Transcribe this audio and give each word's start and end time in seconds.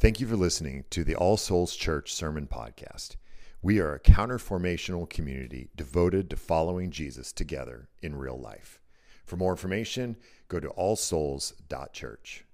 Thank 0.00 0.20
you 0.20 0.28
for 0.28 0.36
listening 0.36 0.84
to 0.90 1.02
the 1.02 1.16
All 1.16 1.36
Souls 1.36 1.74
Church 1.74 2.14
Sermon 2.14 2.46
Podcast. 2.46 3.16
We 3.62 3.80
are 3.80 3.94
a 3.94 3.98
counterformational 3.98 5.10
community 5.10 5.70
devoted 5.74 6.30
to 6.30 6.36
following 6.36 6.92
Jesus 6.92 7.32
together 7.32 7.88
in 8.00 8.14
real 8.14 8.38
life. 8.38 8.80
For 9.24 9.36
more 9.36 9.50
information, 9.50 10.16
go 10.46 10.60
to 10.60 10.68
allsouls.church. 10.68 12.44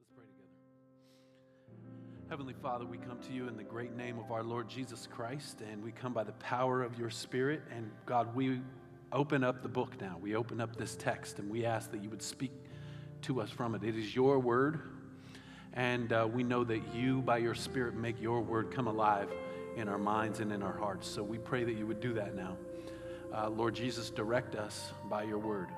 Let's 0.00 0.10
pray 0.16 0.24
together. 0.24 0.50
Heavenly 2.28 2.54
Father, 2.60 2.84
we 2.84 2.98
come 2.98 3.20
to 3.20 3.32
you 3.32 3.46
in 3.46 3.56
the 3.56 3.62
great 3.62 3.94
name 3.94 4.18
of 4.18 4.32
our 4.32 4.42
Lord 4.42 4.68
Jesus 4.68 5.06
Christ, 5.08 5.60
and 5.60 5.80
we 5.84 5.92
come 5.92 6.12
by 6.12 6.24
the 6.24 6.32
power 6.32 6.82
of 6.82 6.98
your 6.98 7.10
Spirit. 7.10 7.62
And 7.72 7.88
God, 8.04 8.34
we 8.34 8.60
open 9.12 9.44
up 9.44 9.62
the 9.62 9.68
book 9.68 9.92
now. 10.00 10.18
We 10.20 10.34
open 10.34 10.60
up 10.60 10.74
this 10.74 10.96
text, 10.96 11.38
and 11.38 11.48
we 11.48 11.64
ask 11.64 11.92
that 11.92 12.02
you 12.02 12.10
would 12.10 12.20
speak 12.20 12.50
to 13.22 13.40
us 13.40 13.50
from 13.50 13.76
it. 13.76 13.84
It 13.84 13.96
is 13.96 14.16
your 14.16 14.40
word, 14.40 14.80
and 15.74 16.12
uh, 16.12 16.28
we 16.32 16.44
know 16.44 16.62
that 16.64 16.94
you, 16.94 17.20
by 17.22 17.38
your 17.38 17.54
Spirit, 17.54 17.94
make 17.94 18.20
your 18.20 18.40
word 18.40 18.70
come 18.70 18.86
alive 18.86 19.28
in 19.76 19.88
our 19.88 19.98
minds 19.98 20.38
and 20.38 20.52
in 20.52 20.62
our 20.62 20.76
hearts. 20.76 21.08
So 21.08 21.22
we 21.22 21.38
pray 21.38 21.64
that 21.64 21.72
you 21.72 21.86
would 21.86 22.00
do 22.00 22.14
that 22.14 22.34
now. 22.34 22.56
Uh, 23.34 23.48
Lord 23.48 23.74
Jesus, 23.74 24.10
direct 24.10 24.54
us 24.54 24.92
by 25.10 25.24
your 25.24 25.38
word. 25.38 25.68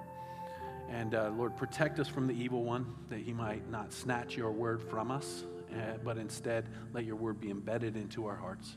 And 0.91 1.14
uh, 1.14 1.30
Lord, 1.30 1.56
protect 1.56 1.98
us 1.98 2.09
from 2.09 2.27
the 2.27 2.34
evil 2.34 2.62
one, 2.62 2.95
that 3.09 3.20
he 3.20 3.32
might 3.32 3.69
not 3.70 3.92
snatch 3.92 4.36
your 4.36 4.52
word 4.52 4.82
from 4.82 5.10
us, 5.10 5.45
uh, 5.72 5.97
but 6.05 6.19
instead 6.19 6.69
let 6.92 7.05
your 7.05 7.16
word 7.16 7.41
be 7.41 7.50
embedded 7.50 7.97
into 7.97 8.27
our 8.27 8.36
hearts. 8.36 8.77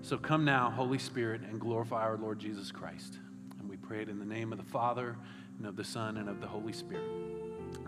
So 0.00 0.16
come 0.16 0.46
now, 0.46 0.70
Holy 0.70 0.98
Spirit, 0.98 1.42
and 1.42 1.60
glorify 1.60 2.02
our 2.02 2.16
Lord 2.16 2.38
Jesus 2.38 2.72
Christ. 2.72 3.18
And 3.58 3.68
we 3.68 3.76
pray 3.76 4.00
it 4.00 4.08
in 4.08 4.18
the 4.18 4.24
name 4.24 4.52
of 4.52 4.58
the 4.58 4.64
Father, 4.64 5.16
and 5.58 5.66
of 5.66 5.76
the 5.76 5.84
Son, 5.84 6.16
and 6.16 6.30
of 6.30 6.40
the 6.40 6.46
Holy 6.46 6.72
Spirit. 6.72 7.04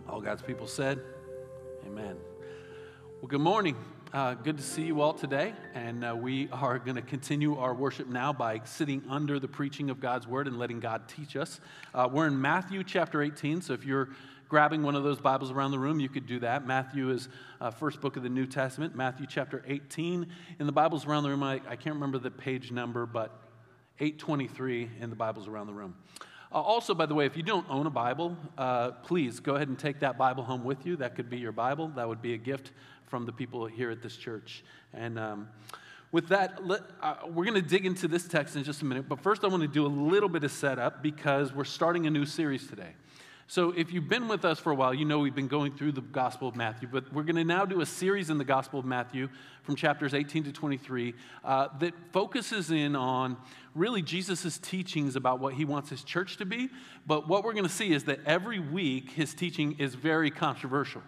All 0.07 0.21
God's 0.21 0.43
people 0.43 0.67
said, 0.67 1.01
Amen. 1.87 2.17
Well, 3.23 3.29
good 3.29 3.41
morning. 3.41 3.77
Uh, 4.13 4.35
good 4.35 4.57
to 4.57 4.65
see 4.65 4.83
you 4.83 5.01
all 5.01 5.15
today. 5.15 5.55
And 5.75 6.05
uh, 6.05 6.17
we 6.19 6.49
are 6.51 6.81
going 6.81 6.97
to 6.97 7.03
continue 7.03 7.57
our 7.57 7.73
worship 7.73 8.09
now 8.09 8.33
by 8.33 8.63
sitting 8.65 9.01
under 9.09 9.39
the 9.39 9.47
preaching 9.47 9.91
of 9.91 10.01
God's 10.01 10.27
word 10.27 10.49
and 10.49 10.59
letting 10.59 10.81
God 10.81 11.07
teach 11.07 11.37
us. 11.37 11.61
Uh, 11.95 12.09
we're 12.11 12.27
in 12.27 12.41
Matthew 12.41 12.83
chapter 12.83 13.23
18. 13.23 13.63
So 13.63 13.75
if 13.75 13.85
you're 13.85 14.09
grabbing 14.49 14.83
one 14.83 14.97
of 14.97 15.05
those 15.05 15.21
Bibles 15.21 15.53
around 15.53 15.71
the 15.71 15.79
room, 15.79 16.01
you 16.01 16.09
could 16.09 16.27
do 16.27 16.41
that. 16.41 16.67
Matthew 16.67 17.11
is 17.11 17.29
uh, 17.61 17.71
first 17.71 18.01
book 18.01 18.17
of 18.17 18.25
the 18.25 18.29
New 18.29 18.45
Testament, 18.45 18.97
Matthew 18.97 19.29
chapter 19.29 19.63
18. 19.69 20.27
In 20.59 20.67
the 20.67 20.73
Bibles 20.73 21.07
around 21.07 21.23
the 21.23 21.29
room, 21.29 21.45
I, 21.45 21.61
I 21.69 21.77
can't 21.77 21.95
remember 21.95 22.19
the 22.19 22.33
page 22.33 22.73
number, 22.73 23.07
but 23.07 23.41
823 24.01 24.91
in 24.99 25.11
the 25.11 25.17
Bibles 25.17 25.47
around 25.47 25.69
the 25.69 25.75
room. 25.75 25.95
Uh, 26.53 26.61
also, 26.61 26.95
by 26.95 27.07
the 27.07 27.15
way, 27.15 27.25
if 27.25 27.35
you 27.35 27.43
don't 27.43 27.65
own 27.71 27.87
a 27.87 27.91
Bible, 27.91 28.37
uh, 28.59 28.91
please 28.91 29.41
go 29.41 29.55
ahead 29.55 29.69
and 29.69 29.79
take 29.79 30.01
that 30.01 30.19
Bible 30.19 30.45
home 30.45 30.65
with 30.65 30.85
you. 30.85 30.97
That 30.97 31.15
could 31.15 31.31
be 31.31 31.39
your 31.39 31.53
Bible. 31.53 31.89
That 31.97 32.07
would 32.07 32.21
be 32.21 32.35
a 32.35 32.39
gift 32.39 32.73
from 33.07 33.25
the 33.25 33.33
people 33.33 33.65
here 33.65 33.91
at 33.91 34.03
this 34.03 34.17
church. 34.17 34.63
And 34.93 35.19
um, 35.19 35.49
with 36.11 36.29
that, 36.29 36.67
let, 36.67 36.83
uh, 37.01 37.15
we're 37.27 37.47
going 37.47 37.63
to 37.63 37.67
dig 37.67 37.87
into 37.87 38.07
this 38.07 38.29
text 38.29 38.55
in 38.55 38.65
just 38.65 38.83
a 38.83 38.85
minute. 38.85 39.09
But 39.09 39.21
first, 39.21 39.45
I 39.45 39.49
want 39.49 39.63
to 39.63 39.69
do 39.69 39.87
a 39.87 39.89
little 39.89 40.29
bit 40.29 40.45
of 40.45 40.53
setup 40.53 41.03
because 41.03 41.55
we're 41.55 41.65
starting 41.65 42.07
a 42.07 42.11
new 42.11 42.27
series 42.27 42.67
today. 42.67 42.93
So, 43.49 43.71
if 43.73 43.93
you've 43.93 44.09
been 44.09 44.29
with 44.29 44.45
us 44.45 44.59
for 44.59 44.73
a 44.73 44.75
while, 44.75 44.95
you 44.95 45.05
know 45.05 45.19
we've 45.19 45.35
been 45.35 45.49
going 45.49 45.73
through 45.73 45.93
the 45.93 46.01
Gospel 46.01 46.49
of 46.49 46.57
Matthew, 46.57 46.89
but 46.91 47.13
we're 47.13 47.25
going 47.25 47.37
to 47.37 47.45
now 47.45 47.65
do 47.65 47.81
a 47.81 47.87
series 47.87 48.31
in 48.31 48.39
the 48.39 48.45
Gospel 48.45 48.79
of 48.79 48.87
Matthew 48.87 49.29
from 49.63 49.77
chapters 49.77 50.15
18 50.15 50.45
to 50.45 50.53
23 50.53 51.15
uh, 51.45 51.69
that 51.81 51.93
focuses 52.13 52.71
in 52.71 52.97
on 52.97 53.37
really 53.75 54.01
Jesus' 54.01 54.59
teachings 54.59 55.17
about 55.17 55.41
what 55.41 55.55
he 55.55 55.65
wants 55.65 55.91
his 55.91 56.03
church 56.05 56.37
to 56.39 56.47
be. 56.47 56.71
But 57.07 57.29
what 57.29 57.45
we're 57.45 57.53
going 57.53 57.65
to 57.65 57.71
see 57.71 57.93
is 57.93 58.05
that 58.05 58.21
every 58.25 58.61
week 58.61 59.11
his 59.11 59.35
teaching 59.35 59.77
is 59.79 59.95
very 59.95 60.31
controversial. 60.31 61.03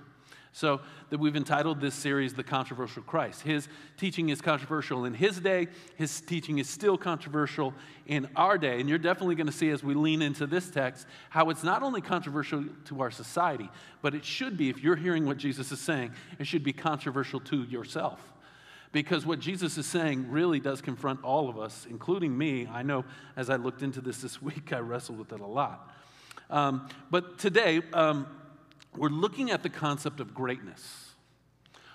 So 0.55 0.83
that 1.11 1.19
we've 1.19 1.35
entitled 1.35 1.81
this 1.81 1.97
series 1.97 2.33
The 2.33 2.45
Controversial 2.45 3.03
Christ. 3.03 3.43
His 3.43 3.67
teaching 3.97 4.29
is 4.29 4.41
controversial 4.41 5.05
in 5.05 5.13
his 5.13 5.41
day, 5.41 5.67
his 5.97 6.21
teaching 6.21 6.59
is 6.59 6.69
still 6.69 6.97
controversial 6.97 7.75
in 8.07 8.29
our 8.37 8.57
day. 8.57 8.79
And 8.79 8.89
you're 8.89 8.99
definitely 8.99 9.35
going 9.35 9.49
to 9.49 9.53
see 9.53 9.71
as 9.71 9.83
we 9.83 9.95
lean 9.95 10.23
into 10.23 10.47
this 10.47 10.71
text 10.71 11.09
how 11.29 11.51
it's 11.51 11.65
not 11.65 11.83
only 11.83 12.01
controversial 12.01 12.67
to 12.85 13.01
our 13.01 13.11
society, 13.11 13.69
but 14.01 14.15
it 14.15 14.25
should 14.25 14.57
be, 14.57 14.71
if 14.71 14.81
you're 14.81 14.95
hearing 14.95 15.27
what 15.27 15.39
Jesus 15.39 15.73
is 15.73 15.81
saying, 15.81 16.13
it 16.39 16.47
should 16.47 16.63
be 16.63 16.73
controversial 16.73 17.41
to 17.41 17.65
yourself. 17.65 18.21
Because 18.93 19.27
what 19.27 19.41
Jesus 19.41 19.77
is 19.77 19.87
saying 19.87 20.31
really 20.31 20.61
does 20.61 20.81
confront 20.81 21.25
all 21.25 21.49
of 21.49 21.59
us, 21.59 21.85
including 21.91 22.39
me. 22.39 22.69
I 22.69 22.83
know 22.83 23.05
as 23.35 23.51
I 23.51 23.57
looked 23.57 23.83
into 23.83 24.01
this 24.01 24.19
this 24.19 24.41
week, 24.41 24.73
I 24.73 24.79
wrestled 24.79 25.19
with 25.19 25.33
it 25.33 25.41
a 25.41 25.47
lot. 25.47 25.91
Um, 26.49 26.89
but 27.11 27.39
today, 27.39 27.83
um, 27.93 28.29
we're 28.97 29.09
looking 29.09 29.51
at 29.51 29.63
the 29.63 29.69
concept 29.69 30.21
of 30.21 30.35
greatness. 30.35 31.13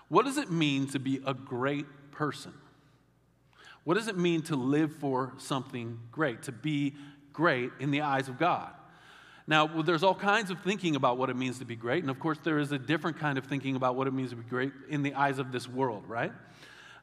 What 0.08 0.26
does 0.26 0.38
it 0.38 0.52
mean 0.52 0.88
to 0.88 1.00
be 1.00 1.22
a 1.26 1.34
great 1.34 1.86
person? 2.12 2.54
What 3.84 3.96
does 3.96 4.08
it 4.08 4.18
mean 4.18 4.42
to 4.44 4.56
live 4.56 4.94
for 4.96 5.34
something 5.38 6.00
great, 6.12 6.44
to 6.44 6.52
be 6.52 6.96
great 7.32 7.72
in 7.80 7.92
the 7.92 8.02
eyes 8.02 8.28
of 8.28 8.38
God? 8.38 8.72
Now, 9.48 9.66
well, 9.66 9.82
there's 9.82 10.04
all 10.04 10.14
kinds 10.14 10.52
of 10.52 10.62
thinking 10.62 10.96
about 10.96 11.18
what 11.18 11.30
it 11.32 11.36
means 11.36 11.58
to 11.58 11.66
be 11.66 11.76
great, 11.76 12.04
and 12.04 12.12
of 12.12 12.20
course, 12.20 12.38
there 12.44 12.60
is 12.60 12.72
a 12.72 12.78
different 12.78 13.18
kind 13.18 13.38
of 13.38 13.46
thinking 13.46 13.76
about 13.76 13.96
what 13.96 14.06
it 14.08 14.14
means 14.14 14.30
to 14.30 14.36
be 14.36 14.44
great 14.44 14.72
in 14.90 15.02
the 15.02 15.16
eyes 15.16 15.40
of 15.40 15.52
this 15.52 15.68
world, 15.68 16.04
right? 16.08 16.31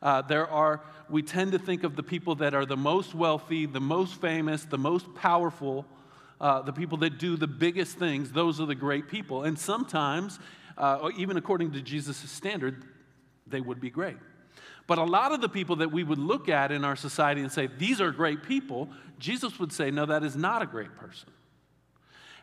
Uh, 0.01 0.23
there 0.23 0.47
are, 0.49 0.83
we 1.09 1.23
tend 1.23 1.53
to 1.53 1.59
think 1.59 1.83
of 1.83 1.97
the 1.97 2.03
people 2.03 2.37
that 2.37 2.55
are 2.55 2.65
the 2.65 2.77
most 2.77 3.15
wealthy, 3.15 3.67
the 3.67 3.81
most 3.81 4.21
famous, 4.21 4.65
the 4.65 4.79
most 4.79 5.13
powerful, 5.17 5.85
uh, 6.41 6.63
the 6.63 6.73
people 6.73 6.99
that 6.99 7.19
do 7.19 7.37
the 7.37 7.47
biggest 7.47 7.99
things, 7.99 8.33
those 8.33 8.61
are 8.61 8.67
the 8.67 8.75
great 8.75 9.09
people. 9.09 9.45
And 9.45 9.59
sometimes, 9.59 10.39
uh, 10.77 11.11
even 11.17 11.37
according 11.37 11.73
to 11.73 11.83
Jesus' 11.83 12.19
standard, 12.31 12.85
they 13.47 13.61
would 13.61 13.81
be 13.81 13.91
great. 13.91 14.17
But 14.87 14.99
a 14.99 15.05
lot 15.05 15.33
of 15.33 15.41
the 15.41 15.49
people 15.49 15.77
that 15.77 15.91
we 15.91 16.05
would 16.05 16.19
look 16.19 16.49
at 16.49 16.71
in 16.71 16.85
our 16.85 16.97
society 16.97 17.41
and 17.41 17.51
say, 17.51 17.67
these 17.67 18.01
are 18.01 18.11
great 18.13 18.43
people, 18.43 18.89
Jesus 19.19 19.59
would 19.59 19.73
say, 19.73 19.91
no, 19.91 20.07
that 20.07 20.23
is 20.23 20.37
not 20.37 20.63
a 20.63 20.67
great 20.67 20.95
person. 20.97 21.31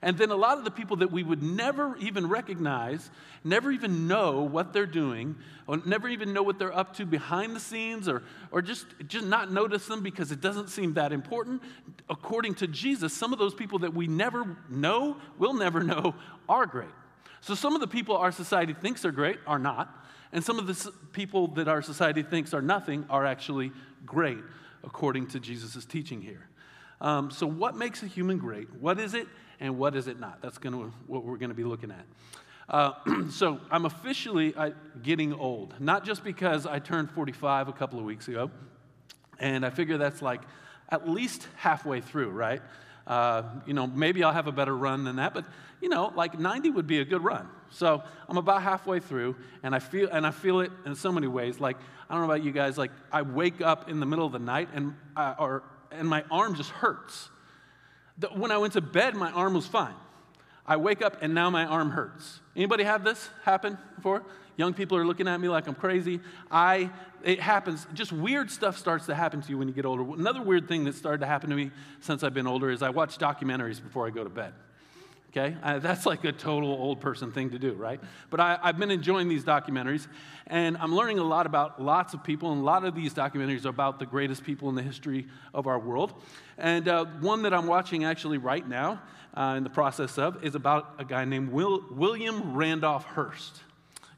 And 0.03 0.17
then 0.17 0.31
a 0.31 0.35
lot 0.35 0.57
of 0.57 0.65
the 0.65 0.71
people 0.71 0.97
that 0.97 1.13
we 1.13 1.23
would 1.23 1.41
never 1.41 1.95
even 1.95 2.27
recognize, 2.27 3.09
never 3.45 3.71
even 3.71 4.05
know 4.05 4.41
what 4.41 4.73
they're 4.73 4.85
doing, 4.85 5.37
or 5.65 5.77
never 5.85 6.09
even 6.09 6.33
know 6.33 6.43
what 6.43 6.59
they're 6.59 6.75
up 6.77 6.93
to 6.97 7.05
behind 7.05 7.55
the 7.55 7.59
scenes, 7.61 8.09
or, 8.09 8.21
or 8.51 8.61
just, 8.61 8.85
just 9.07 9.25
not 9.25 9.49
notice 9.49 9.87
them 9.87 10.03
because 10.03 10.33
it 10.33 10.41
doesn't 10.41 10.69
seem 10.69 10.95
that 10.95 11.13
important. 11.13 11.63
According 12.09 12.55
to 12.55 12.67
Jesus, 12.67 13.13
some 13.13 13.31
of 13.31 13.39
those 13.39 13.53
people 13.53 13.79
that 13.79 13.93
we 13.93 14.07
never 14.07 14.57
know, 14.69 15.15
will 15.39 15.53
never 15.53 15.81
know, 15.81 16.15
are 16.49 16.65
great. 16.65 16.91
So 17.39 17.55
some 17.55 17.73
of 17.73 17.79
the 17.79 17.87
people 17.87 18.17
our 18.17 18.33
society 18.33 18.73
thinks 18.73 19.05
are 19.05 19.11
great 19.11 19.39
are 19.47 19.59
not. 19.59 20.05
And 20.33 20.43
some 20.43 20.59
of 20.59 20.67
the 20.67 20.91
people 21.13 21.47
that 21.49 21.69
our 21.69 21.81
society 21.81 22.23
thinks 22.23 22.53
are 22.53 22.61
nothing 22.61 23.05
are 23.09 23.25
actually 23.25 23.71
great, 24.05 24.39
according 24.83 25.27
to 25.27 25.39
Jesus' 25.39 25.85
teaching 25.85 26.21
here. 26.21 26.49
Um, 27.01 27.31
so, 27.31 27.47
what 27.47 27.75
makes 27.75 28.03
a 28.03 28.07
human 28.07 28.37
great? 28.37 28.73
What 28.79 28.99
is 28.99 29.13
it, 29.13 29.27
and 29.59 29.77
what 29.77 29.95
is 29.95 30.07
it 30.07 30.19
not? 30.19 30.41
That's 30.41 30.57
gonna, 30.57 30.91
what 31.07 31.23
we're 31.23 31.37
going 31.37 31.49
to 31.49 31.55
be 31.55 31.63
looking 31.63 31.91
at. 31.91 32.05
Uh, 32.69 32.93
so, 33.29 33.59
I'm 33.69 33.85
officially 33.85 34.53
uh, 34.55 34.71
getting 35.01 35.33
old, 35.33 35.75
not 35.79 36.05
just 36.05 36.23
because 36.23 36.65
I 36.65 36.79
turned 36.79 37.11
45 37.11 37.67
a 37.67 37.73
couple 37.73 37.99
of 37.99 38.05
weeks 38.05 38.27
ago, 38.27 38.51
and 39.39 39.65
I 39.65 39.69
figure 39.69 39.97
that's 39.97 40.21
like 40.21 40.41
at 40.89 41.09
least 41.09 41.47
halfway 41.57 42.01
through, 42.01 42.29
right? 42.29 42.61
Uh, 43.05 43.43
you 43.65 43.73
know, 43.73 43.85
maybe 43.87 44.23
I'll 44.23 44.31
have 44.31 44.47
a 44.47 44.51
better 44.51 44.75
run 44.75 45.03
than 45.03 45.17
that, 45.17 45.33
but 45.33 45.45
you 45.81 45.89
know, 45.89 46.13
like 46.15 46.39
90 46.39 46.69
would 46.69 46.87
be 46.87 46.99
a 46.99 47.05
good 47.05 47.23
run. 47.23 47.49
So 47.69 48.01
I'm 48.29 48.37
about 48.37 48.61
halfway 48.61 48.99
through, 48.99 49.35
and 49.63 49.75
I 49.75 49.79
feel 49.79 50.07
and 50.09 50.25
I 50.25 50.31
feel 50.31 50.61
it 50.61 50.71
in 50.85 50.95
so 50.95 51.11
many 51.11 51.27
ways. 51.27 51.59
Like 51.59 51.77
I 52.09 52.13
don't 52.13 52.25
know 52.25 52.31
about 52.31 52.45
you 52.45 52.51
guys, 52.51 52.77
like 52.77 52.91
I 53.11 53.23
wake 53.23 53.59
up 53.59 53.89
in 53.89 53.99
the 53.99 54.05
middle 54.05 54.25
of 54.25 54.31
the 54.31 54.39
night 54.39 54.69
and 54.73 54.93
uh, 55.17 55.35
or 55.37 55.63
and 55.97 56.07
my 56.07 56.23
arm 56.31 56.55
just 56.55 56.69
hurts. 56.69 57.29
When 58.35 58.51
I 58.51 58.57
went 58.57 58.73
to 58.73 58.81
bed, 58.81 59.15
my 59.15 59.31
arm 59.31 59.53
was 59.53 59.65
fine. 59.65 59.95
I 60.65 60.77
wake 60.77 61.01
up 61.01 61.17
and 61.21 61.33
now 61.33 61.49
my 61.49 61.65
arm 61.65 61.89
hurts. 61.89 62.39
Anybody 62.55 62.83
have 62.83 63.03
this 63.03 63.29
happen 63.43 63.77
before? 63.95 64.23
Young 64.55 64.73
people 64.73 64.97
are 64.97 65.05
looking 65.05 65.27
at 65.27 65.39
me 65.39 65.49
like 65.49 65.67
I'm 65.67 65.75
crazy. 65.75 66.19
I, 66.51 66.91
it 67.23 67.39
happens, 67.39 67.87
just 67.93 68.11
weird 68.11 68.51
stuff 68.51 68.77
starts 68.77 69.07
to 69.07 69.15
happen 69.15 69.41
to 69.41 69.49
you 69.49 69.57
when 69.57 69.67
you 69.67 69.73
get 69.73 69.85
older. 69.85 70.03
Another 70.13 70.41
weird 70.41 70.67
thing 70.67 70.83
that 70.85 70.95
started 70.95 71.19
to 71.19 71.25
happen 71.25 71.49
to 71.49 71.55
me 71.55 71.71
since 72.01 72.23
I've 72.23 72.33
been 72.33 72.47
older 72.47 72.69
is 72.69 72.83
I 72.83 72.91
watch 72.91 73.17
documentaries 73.17 73.81
before 73.81 74.05
I 74.05 74.11
go 74.11 74.23
to 74.23 74.29
bed. 74.29 74.53
Okay? 75.35 75.55
That's 75.79 76.05
like 76.05 76.23
a 76.25 76.31
total 76.31 76.69
old 76.69 77.01
person 77.01 77.31
thing 77.31 77.49
to 77.51 77.59
do, 77.59 77.73
right? 77.73 77.99
But 78.29 78.39
I, 78.39 78.59
have 78.61 78.77
been 78.77 78.91
enjoying 78.91 79.29
these 79.29 79.43
documentaries, 79.43 80.07
and 80.45 80.77
I'm 80.77 80.95
learning 80.95 81.17
a 81.17 81.23
lot 81.23 81.47
about 81.47 81.81
lots 81.81 82.13
of 82.13 82.23
people, 82.23 82.51
and 82.51 82.61
a 82.61 82.63
lot 82.63 82.85
of 82.85 82.93
these 82.93 83.15
documentaries 83.15 83.65
are 83.65 83.69
about 83.69 83.97
the 83.97 84.05
greatest 84.05 84.43
people 84.43 84.69
in 84.69 84.75
the 84.75 84.83
history 84.83 85.25
of 85.51 85.65
our 85.65 85.79
world. 85.79 86.13
And 86.59 86.87
uh, 86.87 87.05
one 87.19 87.41
that 87.43 87.53
I'm 87.53 87.65
watching 87.65 88.03
actually 88.03 88.37
right 88.37 88.67
now, 88.67 89.01
uh, 89.35 89.55
in 89.57 89.63
the 89.63 89.71
process 89.71 90.19
of, 90.19 90.43
is 90.43 90.53
about 90.53 90.93
a 90.99 91.05
guy 91.05 91.25
named 91.25 91.51
Will, 91.51 91.83
William 91.89 92.53
Randolph 92.53 93.05
Hearst. 93.05 93.61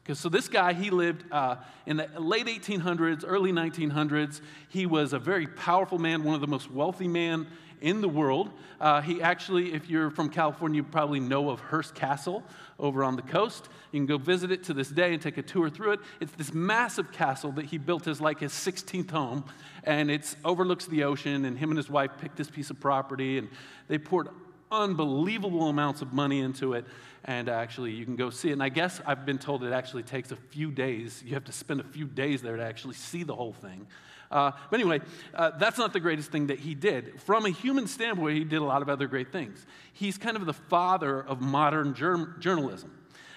Because 0.04 0.20
so 0.20 0.30
this 0.30 0.50
guy, 0.50 0.74
he 0.74 0.90
lived 0.90 1.24
uh, 1.32 1.56
in 1.86 1.98
the 1.98 2.10
late 2.20 2.46
1800s, 2.46 3.24
early 3.26 3.52
1900s. 3.52 4.42
He 4.70 4.86
was 4.86 5.14
a 5.14 5.20
very 5.20 5.48
powerful 5.48 5.98
man, 5.98 6.24
one 6.24 6.36
of 6.36 6.42
the 6.42 6.48
most 6.48 6.70
wealthy 6.70 7.08
men 7.08 7.48
in 7.86 8.02
the 8.02 8.10
world. 8.10 8.50
Uh, 8.82 9.00
he 9.00 9.22
actually, 9.22 9.74
if 9.74 9.88
you're 9.88 10.10
from 10.10 10.28
California, 10.28 10.78
you 10.78 10.84
probably 10.84 11.20
know 11.20 11.52
of 11.52 11.60
Hearst 11.60 11.94
Castle 11.94 12.44
over 12.80 13.04
on 13.04 13.16
the 13.16 13.22
coast. 13.22 13.70
You 13.92 14.00
can 14.00 14.08
go 14.08 14.18
visit 14.18 14.52
it 14.52 14.64
to 14.64 14.74
this 14.74 14.90
day 14.90 15.14
and 15.14 15.22
take 15.22 15.38
a 15.38 15.44
tour 15.44 15.70
through 15.70 15.92
it. 15.92 16.00
It's 16.20 16.32
this 16.32 16.52
massive 16.52 17.12
castle 17.12 17.52
that 17.54 17.66
he 17.66 17.78
built 17.78 18.08
as 18.08 18.20
like 18.20 18.40
his 18.40 18.52
16th 18.54 19.12
home, 19.12 19.46
and 19.84 20.10
it 20.10 20.36
overlooks 20.44 20.88
the 20.88 21.04
ocean. 21.04 21.46
And 21.46 21.58
him 21.58 21.70
and 21.70 21.78
his 21.78 21.88
wife 21.88 22.10
picked 22.20 22.38
this 22.38 22.50
piece 22.50 22.72
of 22.72 22.80
property, 22.80 23.38
and 23.38 23.50
they 23.88 24.00
poured 24.00 24.30
unbelievable 24.72 25.70
amounts 25.70 26.02
of 26.02 26.12
money 26.12 26.40
into 26.40 26.74
it. 26.74 26.86
And 27.24 27.50
actually, 27.50 27.92
you 27.92 28.04
can 28.04 28.16
go 28.16 28.32
see 28.32 28.50
it. 28.50 28.54
And 28.54 28.64
I 28.64 28.70
guess 28.70 29.00
I've 29.06 29.28
been 29.28 29.38
told 29.38 29.64
it 29.64 29.74
actually 29.74 30.04
takes 30.04 30.32
a 30.32 30.36
few 30.36 30.72
days. 30.72 31.22
You 31.24 31.36
have 31.36 31.46
to 31.46 31.52
spend 31.52 31.82
a 31.82 31.84
few 31.84 32.08
days 32.08 32.42
there 32.42 32.58
to 32.58 32.64
actually 32.64 32.96
see 32.96 33.22
the 33.22 33.36
whole 33.36 33.54
thing. 33.54 33.86
Uh, 34.32 34.52
but 34.70 34.80
anyway, 34.80 35.02
uh, 35.34 35.52
that's 35.58 35.78
not 35.78 35.94
the 35.94 36.00
greatest 36.00 36.32
thing 36.32 36.48
that 36.48 36.60
he 36.60 36.76
did. 36.76 37.22
From 37.22 37.46
a 37.46 37.50
human 37.50 37.88
standpoint, 37.88 38.38
he 38.38 38.44
did 38.44 38.58
a 38.58 38.64
lot 38.64 38.82
of 38.82 38.90
other 38.90 39.08
great 39.08 39.32
things. 39.32 39.66
He's 39.94 40.18
kind 40.18 40.36
of 40.36 40.46
the 40.46 40.54
father 40.54 41.22
of 41.22 41.42
modern 41.42 41.94
germ- 41.94 42.36
journalism. 42.40 42.92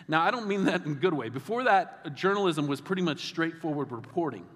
Now, 0.08 0.22
I 0.22 0.30
don't 0.30 0.48
mean 0.48 0.64
that 0.64 0.86
in 0.86 0.92
a 0.92 0.94
good 0.94 1.12
way. 1.12 1.28
Before 1.28 1.64
that, 1.64 2.14
journalism 2.14 2.66
was 2.66 2.80
pretty 2.80 3.02
much 3.02 3.26
straightforward 3.26 3.92
reporting. 3.92 4.46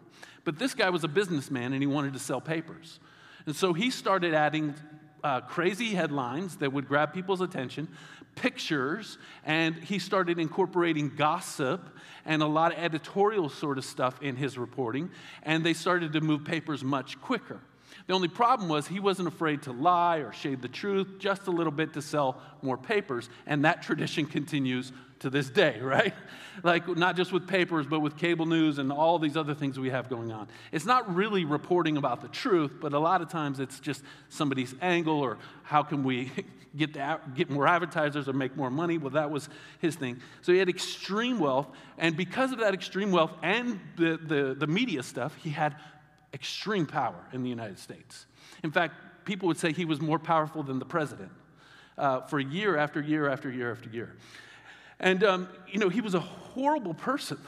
But 0.45 0.59
this 0.59 0.75
guy 0.75 0.89
was 0.91 1.05
a 1.05 1.09
businessman 1.09 1.73
and 1.73 1.83
he 1.83 1.87
wanted 1.87 2.15
to 2.15 2.19
sell 2.19 2.41
papers. 2.41 2.99
And 3.47 3.55
so 3.55 3.73
he 3.73 3.91
started 3.91 4.35
adding 4.35 4.75
uh, 5.23 5.43
crazy 5.43 5.95
headlines 5.95 6.57
that 6.57 6.73
would 6.73 6.89
grab 6.89 7.13
people's 7.13 7.41
attention, 7.41 7.89
pictures, 8.35 9.19
and 9.45 9.75
he 9.77 9.99
started 9.99 10.39
incorporating 10.39 11.13
gossip 11.17 11.89
and 12.25 12.43
a 12.43 12.47
lot 12.47 12.73
of 12.73 12.79
editorial 12.79 13.49
sort 13.49 13.79
of 13.79 13.85
stuff 13.85 14.21
in 14.23 14.37
his 14.37 14.57
reporting, 14.57 15.11
and 15.43 15.65
they 15.65 15.75
started 15.75 16.13
to 16.13 16.21
move 16.21 16.45
papers 16.45 16.85
much 16.85 17.21
quicker. 17.21 17.61
The 18.07 18.15
only 18.15 18.29
problem 18.29 18.69
was 18.69 18.87
he 18.87 19.01
wasn't 19.01 19.29
afraid 19.29 19.63
to 19.63 19.73
lie 19.73 20.19
or 20.19 20.33
shade 20.33 20.63
the 20.63 20.69
truth 20.69 21.19
just 21.19 21.47
a 21.47 21.51
little 21.51 21.73
bit 21.73 21.93
to 21.95 22.03
sell 22.03 22.41
more 22.63 22.77
papers, 22.77 23.29
and 23.47 23.65
that 23.65 23.83
tradition 23.83 24.27
continues 24.39 24.93
to 25.23 25.31
this 25.31 25.49
day, 25.49 25.81
right? 25.81 26.15
Like, 26.63 26.87
not 26.87 27.17
just 27.17 27.33
with 27.33 27.49
papers, 27.49 27.87
but 27.87 28.01
with 28.01 28.19
cable 28.19 28.45
news 28.45 28.79
and 28.79 28.93
all 28.93 29.19
these 29.19 29.39
other 29.39 29.55
things 29.55 29.81
we 29.81 29.89
have 29.89 30.11
going 30.11 30.31
on. 30.31 30.49
It's 30.71 30.85
not 30.85 31.15
really 31.15 31.47
reporting 31.47 31.97
about 31.97 32.21
the 32.21 32.29
truth, 32.29 32.73
but 32.79 32.93
a 32.93 32.99
lot 32.99 33.23
of 33.23 33.31
times 33.31 33.59
it's 33.59 33.81
just 33.81 34.03
somebody's 34.29 34.75
angle 34.83 35.19
or 35.19 35.39
how 35.63 35.83
can 35.83 36.05
we 36.05 36.31
get, 36.77 36.93
the, 36.93 37.19
get 37.35 37.49
more 37.49 37.67
advertisers 37.67 38.29
or 38.29 38.35
make 38.35 38.55
more 38.55 38.71
money. 38.71 38.99
Well, 38.99 39.13
that 39.13 39.31
was 39.31 39.49
his 39.79 39.97
thing. 39.97 40.21
So 40.43 40.53
he 40.53 40.59
had 40.59 40.69
extreme 40.69 41.39
wealth, 41.39 41.69
and 41.97 42.19
because 42.19 42.53
of 42.53 42.59
that 42.59 42.75
extreme 42.75 43.13
wealth 43.13 43.33
and 43.43 43.81
the, 43.97 44.19
the, 44.23 44.55
the 44.55 44.67
media 44.67 45.03
stuff, 45.03 45.35
he 45.37 45.49
had 45.49 45.75
extreme 46.33 46.87
power 46.87 47.25
in 47.33 47.43
the 47.43 47.49
United 47.49 47.79
States. 47.79 48.27
In 48.63 48.71
fact, 48.71 48.95
people 49.25 49.49
would 49.49 49.59
say 49.59 49.73
he 49.73 49.85
was 49.85 50.01
more 50.01 50.19
powerful 50.19 50.63
than 50.63 50.79
the 50.79 50.85
president 50.85 51.31
uh, 51.99 52.21
for 52.23 52.41
year 52.41 52.77
after 52.77 53.01
year 53.01 53.29
after 53.29 53.51
year 53.51 53.71
after 53.71 53.89
year. 53.91 54.17
And, 55.01 55.25
um, 55.25 55.49
you 55.69 55.79
know, 55.79 55.89
he 55.89 56.01
was 56.01 56.15
a 56.15 56.21
horrible 56.21 56.95
person. 56.95 57.39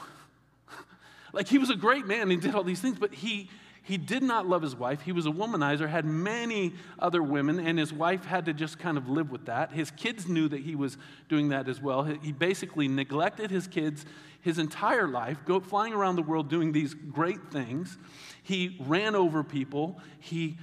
like, 1.33 1.47
he 1.47 1.57
was 1.57 1.69
a 1.69 1.75
great 1.75 2.05
man 2.05 2.31
and 2.31 2.41
did 2.41 2.53
all 2.53 2.63
these 2.63 2.81
things, 2.81 2.97
but 2.99 3.13
he, 3.13 3.49
he 3.85 3.97
did 3.97 4.23
not 4.23 4.47
love 4.47 4.63
his 4.63 4.75
wife. 4.75 5.01
He 5.01 5.11
was 5.11 5.27
a 5.27 5.29
womanizer, 5.29 5.87
had 5.87 6.05
many 6.05 6.73
other 6.97 7.21
women, 7.21 7.59
and 7.59 7.77
his 7.77 7.93
wife 7.93 8.25
had 8.25 8.45
to 8.45 8.53
just 8.53 8.79
kind 8.79 8.97
of 8.97 9.07
live 9.07 9.29
with 9.29 9.45
that. 9.45 9.71
His 9.71 9.91
kids 9.91 10.27
knew 10.27 10.47
that 10.47 10.61
he 10.61 10.73
was 10.75 10.97
doing 11.29 11.49
that 11.49 11.69
as 11.69 11.79
well. 11.79 12.03
He 12.03 12.31
basically 12.31 12.87
neglected 12.87 13.51
his 13.51 13.67
kids 13.67 14.03
his 14.41 14.57
entire 14.57 15.07
life, 15.07 15.37
go, 15.45 15.59
flying 15.59 15.93
around 15.93 16.15
the 16.15 16.23
world 16.23 16.49
doing 16.49 16.71
these 16.71 16.95
great 16.95 17.51
things. 17.51 17.97
He 18.41 18.75
ran 18.87 19.15
over 19.15 19.43
people, 19.43 19.99
he 20.19 20.57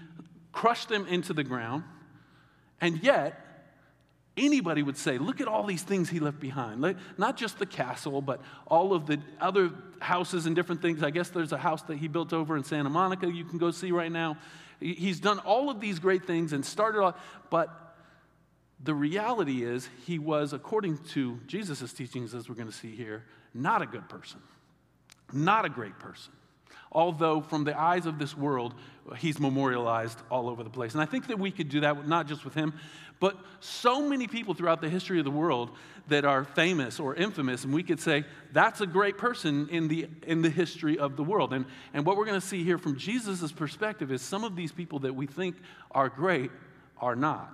crushed 0.50 0.88
them 0.88 1.06
into 1.06 1.32
the 1.32 1.44
ground, 1.44 1.84
and 2.80 3.02
yet, 3.04 3.41
anybody 4.36 4.82
would 4.82 4.96
say, 4.96 5.18
look 5.18 5.40
at 5.40 5.48
all 5.48 5.64
these 5.64 5.82
things 5.82 6.08
he 6.08 6.18
left 6.20 6.40
behind. 6.40 6.80
Not 7.18 7.36
just 7.36 7.58
the 7.58 7.66
castle, 7.66 8.22
but 8.22 8.40
all 8.66 8.94
of 8.94 9.06
the 9.06 9.20
other 9.40 9.70
houses 10.00 10.46
and 10.46 10.56
different 10.56 10.82
things. 10.82 11.02
I 11.02 11.10
guess 11.10 11.28
there's 11.28 11.52
a 11.52 11.58
house 11.58 11.82
that 11.82 11.98
he 11.98 12.08
built 12.08 12.32
over 12.32 12.56
in 12.56 12.64
Santa 12.64 12.90
Monica 12.90 13.30
you 13.30 13.44
can 13.44 13.58
go 13.58 13.70
see 13.70 13.92
right 13.92 14.12
now. 14.12 14.36
He's 14.80 15.20
done 15.20 15.38
all 15.40 15.70
of 15.70 15.80
these 15.80 15.98
great 15.98 16.24
things 16.26 16.52
and 16.52 16.64
started 16.64 17.00
off, 17.00 17.16
but 17.50 17.96
the 18.82 18.94
reality 18.94 19.62
is 19.62 19.88
he 20.06 20.18
was, 20.18 20.52
according 20.52 20.98
to 21.10 21.38
Jesus' 21.46 21.92
teachings, 21.92 22.34
as 22.34 22.48
we're 22.48 22.56
going 22.56 22.66
to 22.66 22.74
see 22.74 22.96
here, 22.96 23.24
not 23.54 23.80
a 23.80 23.86
good 23.86 24.08
person, 24.08 24.40
not 25.32 25.64
a 25.64 25.68
great 25.68 25.98
person 26.00 26.32
although 26.90 27.40
from 27.40 27.64
the 27.64 27.78
eyes 27.78 28.06
of 28.06 28.18
this 28.18 28.36
world, 28.36 28.74
he's 29.16 29.38
memorialized 29.38 30.18
all 30.30 30.48
over 30.48 30.62
the 30.62 30.70
place. 30.70 30.92
And 30.92 31.02
I 31.02 31.06
think 31.06 31.26
that 31.28 31.38
we 31.38 31.50
could 31.50 31.68
do 31.68 31.80
that 31.80 32.06
not 32.06 32.26
just 32.26 32.44
with 32.44 32.54
him, 32.54 32.74
but 33.20 33.36
so 33.60 34.02
many 34.02 34.26
people 34.26 34.52
throughout 34.52 34.80
the 34.80 34.88
history 34.88 35.18
of 35.18 35.24
the 35.24 35.30
world 35.30 35.70
that 36.08 36.24
are 36.24 36.44
famous 36.44 36.98
or 36.98 37.14
infamous, 37.14 37.64
and 37.64 37.72
we 37.72 37.82
could 37.82 38.00
say 38.00 38.24
that's 38.52 38.80
a 38.80 38.86
great 38.86 39.16
person 39.16 39.68
in 39.68 39.86
the, 39.86 40.08
in 40.26 40.42
the 40.42 40.50
history 40.50 40.98
of 40.98 41.16
the 41.16 41.22
world. 41.22 41.52
And, 41.52 41.64
and 41.94 42.04
what 42.04 42.16
we're 42.16 42.24
going 42.24 42.40
to 42.40 42.46
see 42.46 42.64
here 42.64 42.78
from 42.78 42.98
Jesus' 42.98 43.52
perspective 43.52 44.10
is 44.10 44.22
some 44.22 44.42
of 44.42 44.56
these 44.56 44.72
people 44.72 44.98
that 45.00 45.14
we 45.14 45.26
think 45.26 45.56
are 45.92 46.08
great 46.08 46.50
are 46.98 47.14
not. 47.14 47.48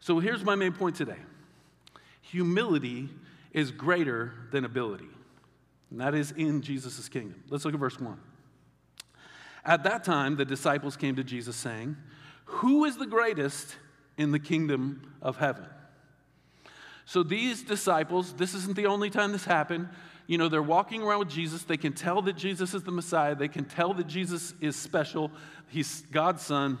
So 0.00 0.18
here's 0.20 0.44
my 0.44 0.54
main 0.54 0.72
point 0.72 0.96
today 0.96 1.18
humility 2.22 3.08
is 3.52 3.70
greater 3.70 4.32
than 4.52 4.64
ability 4.64 5.08
and 5.90 6.00
that 6.00 6.14
is 6.14 6.32
in 6.32 6.62
Jesus' 6.62 7.08
kingdom. 7.08 7.42
Let's 7.48 7.64
look 7.64 7.74
at 7.74 7.80
verse 7.80 7.98
1. 7.98 8.18
At 9.64 9.84
that 9.84 10.04
time, 10.04 10.36
the 10.36 10.44
disciples 10.44 10.96
came 10.96 11.16
to 11.16 11.24
Jesus 11.24 11.56
saying, 11.56 11.96
Who 12.44 12.84
is 12.84 12.96
the 12.96 13.06
greatest 13.06 13.76
in 14.16 14.30
the 14.30 14.38
kingdom 14.38 15.12
of 15.20 15.36
heaven? 15.36 15.66
So 17.04 17.22
these 17.22 17.62
disciples, 17.62 18.34
this 18.34 18.54
isn't 18.54 18.76
the 18.76 18.86
only 18.86 19.08
time 19.08 19.32
this 19.32 19.44
happened. 19.44 19.88
You 20.26 20.36
know, 20.36 20.50
they're 20.50 20.62
walking 20.62 21.02
around 21.02 21.20
with 21.20 21.30
Jesus. 21.30 21.62
They 21.62 21.78
can 21.78 21.94
tell 21.94 22.20
that 22.22 22.36
Jesus 22.36 22.74
is 22.74 22.82
the 22.82 22.90
Messiah. 22.92 23.34
They 23.34 23.48
can 23.48 23.64
tell 23.64 23.94
that 23.94 24.06
Jesus 24.06 24.52
is 24.60 24.76
special. 24.76 25.30
He's 25.68 26.02
God's 26.12 26.42
son. 26.42 26.78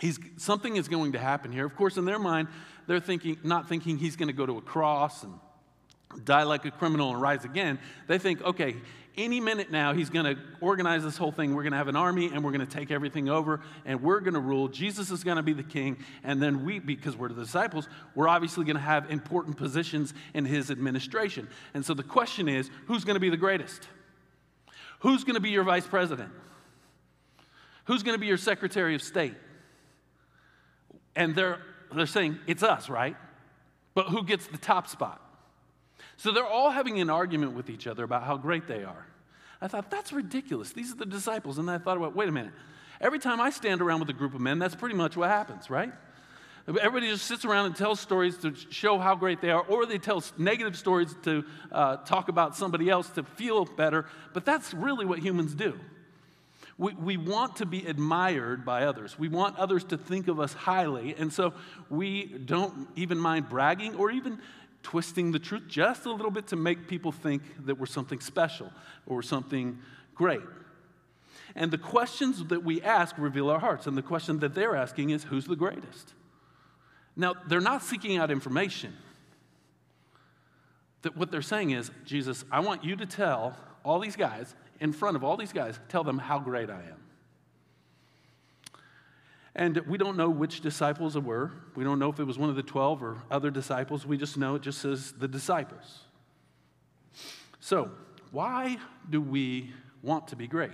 He's, 0.00 0.20
something 0.36 0.76
is 0.76 0.86
going 0.86 1.12
to 1.12 1.18
happen 1.18 1.50
here. 1.50 1.66
Of 1.66 1.74
course, 1.74 1.96
in 1.96 2.04
their 2.04 2.20
mind, 2.20 2.46
they're 2.86 3.00
thinking, 3.00 3.38
not 3.42 3.68
thinking 3.68 3.98
he's 3.98 4.14
going 4.14 4.28
to 4.28 4.32
go 4.32 4.46
to 4.46 4.56
a 4.56 4.62
cross 4.62 5.24
and 5.24 5.34
die 6.24 6.42
like 6.42 6.64
a 6.64 6.70
criminal 6.70 7.10
and 7.10 7.20
rise 7.20 7.44
again, 7.44 7.78
they 8.06 8.18
think, 8.18 8.42
okay, 8.42 8.76
any 9.16 9.40
minute 9.40 9.70
now 9.70 9.92
he's 9.92 10.10
going 10.10 10.24
to 10.24 10.40
organize 10.60 11.02
this 11.02 11.16
whole 11.16 11.32
thing. 11.32 11.54
We're 11.54 11.62
going 11.62 11.72
to 11.72 11.78
have 11.78 11.88
an 11.88 11.96
army 11.96 12.30
and 12.32 12.44
we're 12.44 12.52
going 12.52 12.66
to 12.66 12.72
take 12.72 12.90
everything 12.90 13.28
over 13.28 13.60
and 13.84 14.02
we're 14.02 14.20
going 14.20 14.34
to 14.34 14.40
rule. 14.40 14.68
Jesus 14.68 15.10
is 15.10 15.24
going 15.24 15.36
to 15.36 15.42
be 15.42 15.52
the 15.52 15.62
king. 15.62 15.98
And 16.22 16.42
then 16.42 16.64
we, 16.64 16.78
because 16.78 17.16
we're 17.16 17.28
the 17.28 17.42
disciples, 17.42 17.88
we're 18.14 18.28
obviously 18.28 18.64
going 18.64 18.76
to 18.76 18.82
have 18.82 19.10
important 19.10 19.56
positions 19.56 20.14
in 20.34 20.44
his 20.44 20.70
administration. 20.70 21.48
And 21.74 21.84
so 21.84 21.94
the 21.94 22.02
question 22.02 22.48
is 22.48 22.70
who's 22.86 23.04
going 23.04 23.16
to 23.16 23.20
be 23.20 23.30
the 23.30 23.36
greatest? 23.36 23.88
Who's 25.00 25.24
going 25.24 25.34
to 25.34 25.40
be 25.40 25.50
your 25.50 25.64
vice 25.64 25.86
president? 25.86 26.30
Who's 27.84 28.02
going 28.02 28.14
to 28.14 28.20
be 28.20 28.26
your 28.26 28.36
secretary 28.36 28.94
of 28.94 29.02
state? 29.02 29.34
And 31.16 31.34
they're, 31.34 31.58
they're 31.94 32.06
saying, 32.06 32.38
it's 32.46 32.62
us, 32.62 32.88
right? 32.88 33.16
But 33.94 34.06
who 34.06 34.22
gets 34.22 34.46
the 34.46 34.58
top 34.58 34.86
spot? 34.88 35.20
So 36.20 36.32
they're 36.32 36.44
all 36.44 36.68
having 36.68 37.00
an 37.00 37.08
argument 37.08 37.52
with 37.52 37.70
each 37.70 37.86
other 37.86 38.04
about 38.04 38.24
how 38.24 38.36
great 38.36 38.66
they 38.66 38.84
are. 38.84 39.06
I 39.62 39.68
thought, 39.68 39.90
that's 39.90 40.12
ridiculous. 40.12 40.70
These 40.70 40.92
are 40.92 40.96
the 40.96 41.06
disciples. 41.06 41.56
And 41.56 41.70
I 41.70 41.78
thought 41.78 41.96
about, 41.96 42.14
wait 42.14 42.28
a 42.28 42.32
minute. 42.32 42.52
Every 43.00 43.18
time 43.18 43.40
I 43.40 43.48
stand 43.48 43.80
around 43.80 44.00
with 44.00 44.10
a 44.10 44.12
group 44.12 44.34
of 44.34 44.40
men, 44.42 44.58
that's 44.58 44.74
pretty 44.74 44.94
much 44.94 45.16
what 45.16 45.30
happens, 45.30 45.70
right? 45.70 45.90
Everybody 46.68 47.08
just 47.08 47.24
sits 47.24 47.46
around 47.46 47.66
and 47.66 47.74
tells 47.74 48.00
stories 48.00 48.36
to 48.38 48.54
show 48.68 48.98
how 48.98 49.14
great 49.14 49.40
they 49.40 49.50
are, 49.50 49.62
or 49.62 49.86
they 49.86 49.96
tell 49.96 50.22
negative 50.36 50.76
stories 50.76 51.14
to 51.22 51.42
uh, 51.72 51.96
talk 51.96 52.28
about 52.28 52.54
somebody 52.54 52.90
else 52.90 53.08
to 53.10 53.22
feel 53.22 53.64
better. 53.64 54.04
But 54.34 54.44
that's 54.44 54.74
really 54.74 55.06
what 55.06 55.20
humans 55.20 55.54
do. 55.54 55.80
We, 56.76 56.94
we 56.94 57.16
want 57.16 57.56
to 57.56 57.66
be 57.66 57.86
admired 57.86 58.64
by 58.64 58.84
others. 58.84 59.18
We 59.18 59.28
want 59.28 59.58
others 59.58 59.84
to 59.84 59.98
think 59.98 60.28
of 60.28 60.38
us 60.38 60.52
highly. 60.52 61.14
And 61.18 61.32
so 61.32 61.54
we 61.88 62.26
don't 62.26 62.88
even 62.96 63.18
mind 63.18 63.48
bragging 63.48 63.96
or 63.96 64.10
even 64.10 64.38
twisting 64.82 65.32
the 65.32 65.38
truth 65.38 65.64
just 65.68 66.06
a 66.06 66.12
little 66.12 66.30
bit 66.30 66.48
to 66.48 66.56
make 66.56 66.88
people 66.88 67.12
think 67.12 67.42
that 67.66 67.78
we're 67.78 67.86
something 67.86 68.20
special 68.20 68.72
or 69.06 69.22
something 69.22 69.78
great. 70.14 70.40
And 71.54 71.70
the 71.70 71.78
questions 71.78 72.44
that 72.46 72.64
we 72.64 72.80
ask 72.82 73.16
reveal 73.18 73.50
our 73.50 73.58
hearts. 73.58 73.86
And 73.86 73.96
the 73.96 74.02
question 74.02 74.38
that 74.40 74.54
they're 74.54 74.76
asking 74.76 75.10
is 75.10 75.24
who's 75.24 75.46
the 75.46 75.56
greatest? 75.56 76.14
Now, 77.16 77.34
they're 77.48 77.60
not 77.60 77.82
seeking 77.82 78.16
out 78.16 78.30
information. 78.30 78.94
That 81.02 81.16
what 81.16 81.30
they're 81.30 81.42
saying 81.42 81.70
is, 81.70 81.90
Jesus, 82.04 82.44
I 82.50 82.60
want 82.60 82.84
you 82.84 82.96
to 82.96 83.06
tell 83.06 83.56
all 83.84 83.98
these 83.98 84.16
guys, 84.16 84.54
in 84.80 84.92
front 84.92 85.16
of 85.16 85.24
all 85.24 85.36
these 85.36 85.52
guys, 85.52 85.78
tell 85.88 86.04
them 86.04 86.18
how 86.18 86.38
great 86.38 86.70
I 86.70 86.82
am. 86.82 86.99
And 89.54 89.78
we 89.78 89.98
don't 89.98 90.16
know 90.16 90.30
which 90.30 90.60
disciples 90.60 91.16
it 91.16 91.24
were. 91.24 91.50
We 91.74 91.82
don't 91.82 91.98
know 91.98 92.08
if 92.08 92.20
it 92.20 92.24
was 92.24 92.38
one 92.38 92.50
of 92.50 92.56
the 92.56 92.62
12 92.62 93.02
or 93.02 93.22
other 93.30 93.50
disciples. 93.50 94.06
We 94.06 94.16
just 94.16 94.36
know 94.36 94.54
it 94.54 94.62
just 94.62 94.80
says 94.80 95.12
the 95.12 95.26
disciples. 95.26 96.00
So, 97.58 97.90
why 98.30 98.78
do 99.08 99.20
we 99.20 99.72
want 100.02 100.28
to 100.28 100.36
be 100.36 100.46
great 100.46 100.70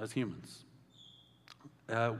as 0.00 0.12
humans? 0.12 0.64
Uh, 1.88 2.14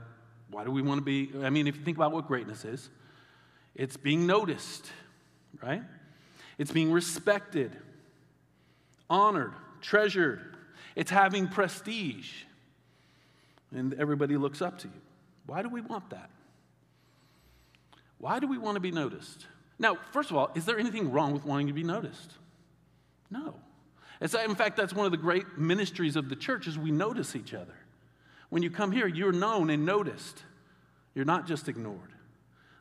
Why 0.49 0.63
do 0.65 0.71
we 0.71 0.81
want 0.81 0.99
to 0.99 1.05
be? 1.05 1.31
I 1.43 1.49
mean, 1.49 1.67
if 1.67 1.77
you 1.77 1.83
think 1.83 1.97
about 1.97 2.11
what 2.11 2.27
greatness 2.27 2.65
is, 2.65 2.89
it's 3.75 3.95
being 3.95 4.27
noticed, 4.27 4.91
right? 5.61 5.83
It's 6.57 6.71
being 6.71 6.91
respected, 6.91 7.75
honored, 9.09 9.53
treasured. 9.81 10.57
It's 10.95 11.09
having 11.09 11.47
prestige. 11.47 12.43
And 13.73 13.93
everybody 13.93 14.35
looks 14.35 14.61
up 14.61 14.77
to 14.79 14.87
you. 14.89 14.93
Why 15.45 15.61
do 15.61 15.69
we 15.69 15.81
want 15.81 16.09
that? 16.11 16.29
Why 18.17 18.39
do 18.39 18.47
we 18.47 18.57
want 18.57 18.75
to 18.75 18.79
be 18.79 18.91
noticed? 18.91 19.47
Now, 19.79 19.97
first 20.11 20.29
of 20.29 20.37
all, 20.37 20.51
is 20.53 20.65
there 20.65 20.77
anything 20.77 21.11
wrong 21.11 21.33
with 21.33 21.43
wanting 21.43 21.67
to 21.67 21.73
be 21.73 21.83
noticed? 21.83 22.33
No. 23.29 23.55
In 24.21 24.55
fact, 24.55 24.77
that's 24.77 24.93
one 24.93 25.07
of 25.07 25.11
the 25.11 25.17
great 25.17 25.57
ministries 25.57 26.15
of 26.15 26.29
the 26.29 26.35
church 26.35 26.67
is 26.67 26.77
we 26.77 26.91
notice 26.91 27.35
each 27.35 27.55
other. 27.55 27.73
When 28.49 28.61
you 28.61 28.69
come 28.69 28.91
here, 28.91 29.07
you're 29.07 29.31
known 29.31 29.71
and 29.71 29.85
noticed. 29.85 30.43
You're 31.15 31.25
not 31.25 31.47
just 31.47 31.67
ignored. 31.67 32.11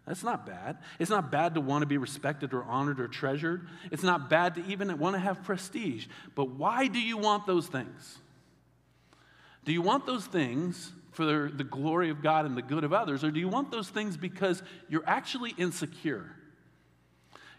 That's 0.06 0.22
not 0.22 0.44
bad. 0.44 0.78
It's 0.98 1.10
not 1.10 1.30
bad 1.30 1.54
to 1.54 1.60
want 1.60 1.82
to 1.82 1.86
be 1.86 1.96
respected 1.96 2.52
or 2.52 2.64
honored 2.64 3.00
or 3.00 3.08
treasured. 3.08 3.68
It's 3.90 4.02
not 4.02 4.28
bad 4.28 4.56
to 4.56 4.66
even 4.66 4.98
want 4.98 5.14
to 5.14 5.20
have 5.20 5.42
prestige. 5.44 6.06
But 6.34 6.50
why 6.50 6.88
do 6.88 7.00
you 7.00 7.16
want 7.16 7.46
those 7.46 7.68
things? 7.68 8.18
Do 9.64 9.72
you 9.72 9.80
want 9.80 10.06
those 10.06 10.26
things 10.26 10.92
for 11.20 11.50
the 11.54 11.64
glory 11.64 12.08
of 12.08 12.22
God 12.22 12.46
and 12.46 12.56
the 12.56 12.62
good 12.62 12.82
of 12.82 12.94
others, 12.94 13.22
or 13.22 13.30
do 13.30 13.38
you 13.38 13.48
want 13.48 13.70
those 13.70 13.90
things 13.90 14.16
because 14.16 14.62
you're 14.88 15.06
actually 15.06 15.50
insecure? 15.58 16.34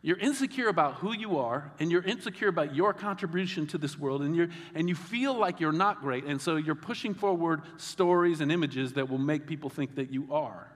You're 0.01 0.17
insecure 0.17 0.67
about 0.67 0.95
who 0.95 1.13
you 1.13 1.37
are, 1.37 1.71
and 1.79 1.91
you're 1.91 2.01
insecure 2.01 2.47
about 2.47 2.73
your 2.73 2.91
contribution 2.91 3.67
to 3.67 3.77
this 3.77 3.99
world, 3.99 4.23
and, 4.23 4.35
you're, 4.35 4.47
and 4.73 4.89
you 4.89 4.95
feel 4.95 5.35
like 5.35 5.59
you're 5.59 5.71
not 5.71 6.01
great, 6.01 6.23
and 6.23 6.41
so 6.41 6.55
you're 6.55 6.73
pushing 6.73 7.13
forward 7.13 7.61
stories 7.77 8.41
and 8.41 8.51
images 8.51 8.93
that 8.93 9.07
will 9.07 9.19
make 9.19 9.45
people 9.45 9.69
think 9.69 9.93
that 9.93 10.11
you 10.11 10.27
are. 10.33 10.71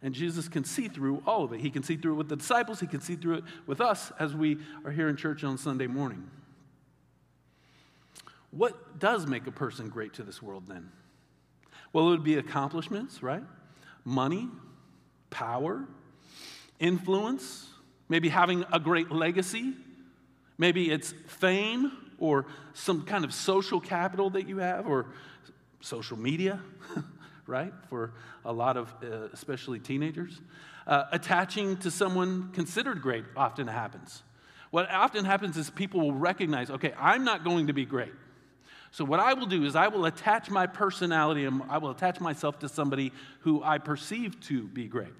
And 0.00 0.14
Jesus 0.14 0.48
can 0.48 0.62
see 0.62 0.86
through 0.86 1.24
all 1.26 1.42
of 1.42 1.52
it. 1.52 1.60
He 1.60 1.70
can 1.70 1.82
see 1.82 1.96
through 1.96 2.12
it 2.12 2.18
with 2.18 2.28
the 2.28 2.36
disciples, 2.36 2.78
He 2.78 2.86
can 2.86 3.00
see 3.00 3.16
through 3.16 3.38
it 3.38 3.44
with 3.66 3.80
us 3.80 4.12
as 4.20 4.32
we 4.32 4.58
are 4.84 4.92
here 4.92 5.08
in 5.08 5.16
church 5.16 5.42
on 5.42 5.58
Sunday 5.58 5.88
morning. 5.88 6.30
What 8.52 9.00
does 9.00 9.26
make 9.26 9.48
a 9.48 9.50
person 9.50 9.88
great 9.88 10.12
to 10.14 10.22
this 10.22 10.40
world 10.40 10.68
then? 10.68 10.92
Well, 11.94 12.08
it 12.08 12.10
would 12.10 12.24
be 12.24 12.38
accomplishments, 12.38 13.22
right? 13.22 13.44
Money, 14.04 14.48
power, 15.30 15.84
influence, 16.80 17.68
maybe 18.08 18.28
having 18.28 18.64
a 18.72 18.80
great 18.80 19.12
legacy. 19.12 19.74
Maybe 20.58 20.90
it's 20.90 21.14
fame 21.28 21.92
or 22.18 22.46
some 22.72 23.04
kind 23.04 23.24
of 23.24 23.32
social 23.32 23.80
capital 23.80 24.28
that 24.30 24.48
you 24.48 24.58
have 24.58 24.88
or 24.88 25.06
social 25.80 26.18
media, 26.18 26.60
right? 27.46 27.72
For 27.88 28.12
a 28.44 28.52
lot 28.52 28.76
of, 28.76 28.92
uh, 29.00 29.28
especially 29.32 29.78
teenagers. 29.78 30.40
Uh, 30.88 31.04
attaching 31.12 31.76
to 31.76 31.92
someone 31.92 32.50
considered 32.52 33.02
great 33.02 33.24
often 33.36 33.68
happens. 33.68 34.24
What 34.72 34.90
often 34.90 35.24
happens 35.24 35.56
is 35.56 35.70
people 35.70 36.00
will 36.00 36.12
recognize, 36.12 36.70
okay, 36.70 36.92
I'm 36.98 37.22
not 37.22 37.44
going 37.44 37.68
to 37.68 37.72
be 37.72 37.84
great. 37.84 38.12
So, 38.94 39.04
what 39.04 39.18
I 39.18 39.34
will 39.34 39.46
do 39.46 39.64
is 39.64 39.74
I 39.74 39.88
will 39.88 40.04
attach 40.04 40.50
my 40.50 40.68
personality 40.68 41.46
and 41.46 41.62
I 41.68 41.78
will 41.78 41.90
attach 41.90 42.20
myself 42.20 42.60
to 42.60 42.68
somebody 42.68 43.10
who 43.40 43.60
I 43.60 43.78
perceive 43.78 44.38
to 44.42 44.68
be 44.68 44.86
great. 44.86 45.12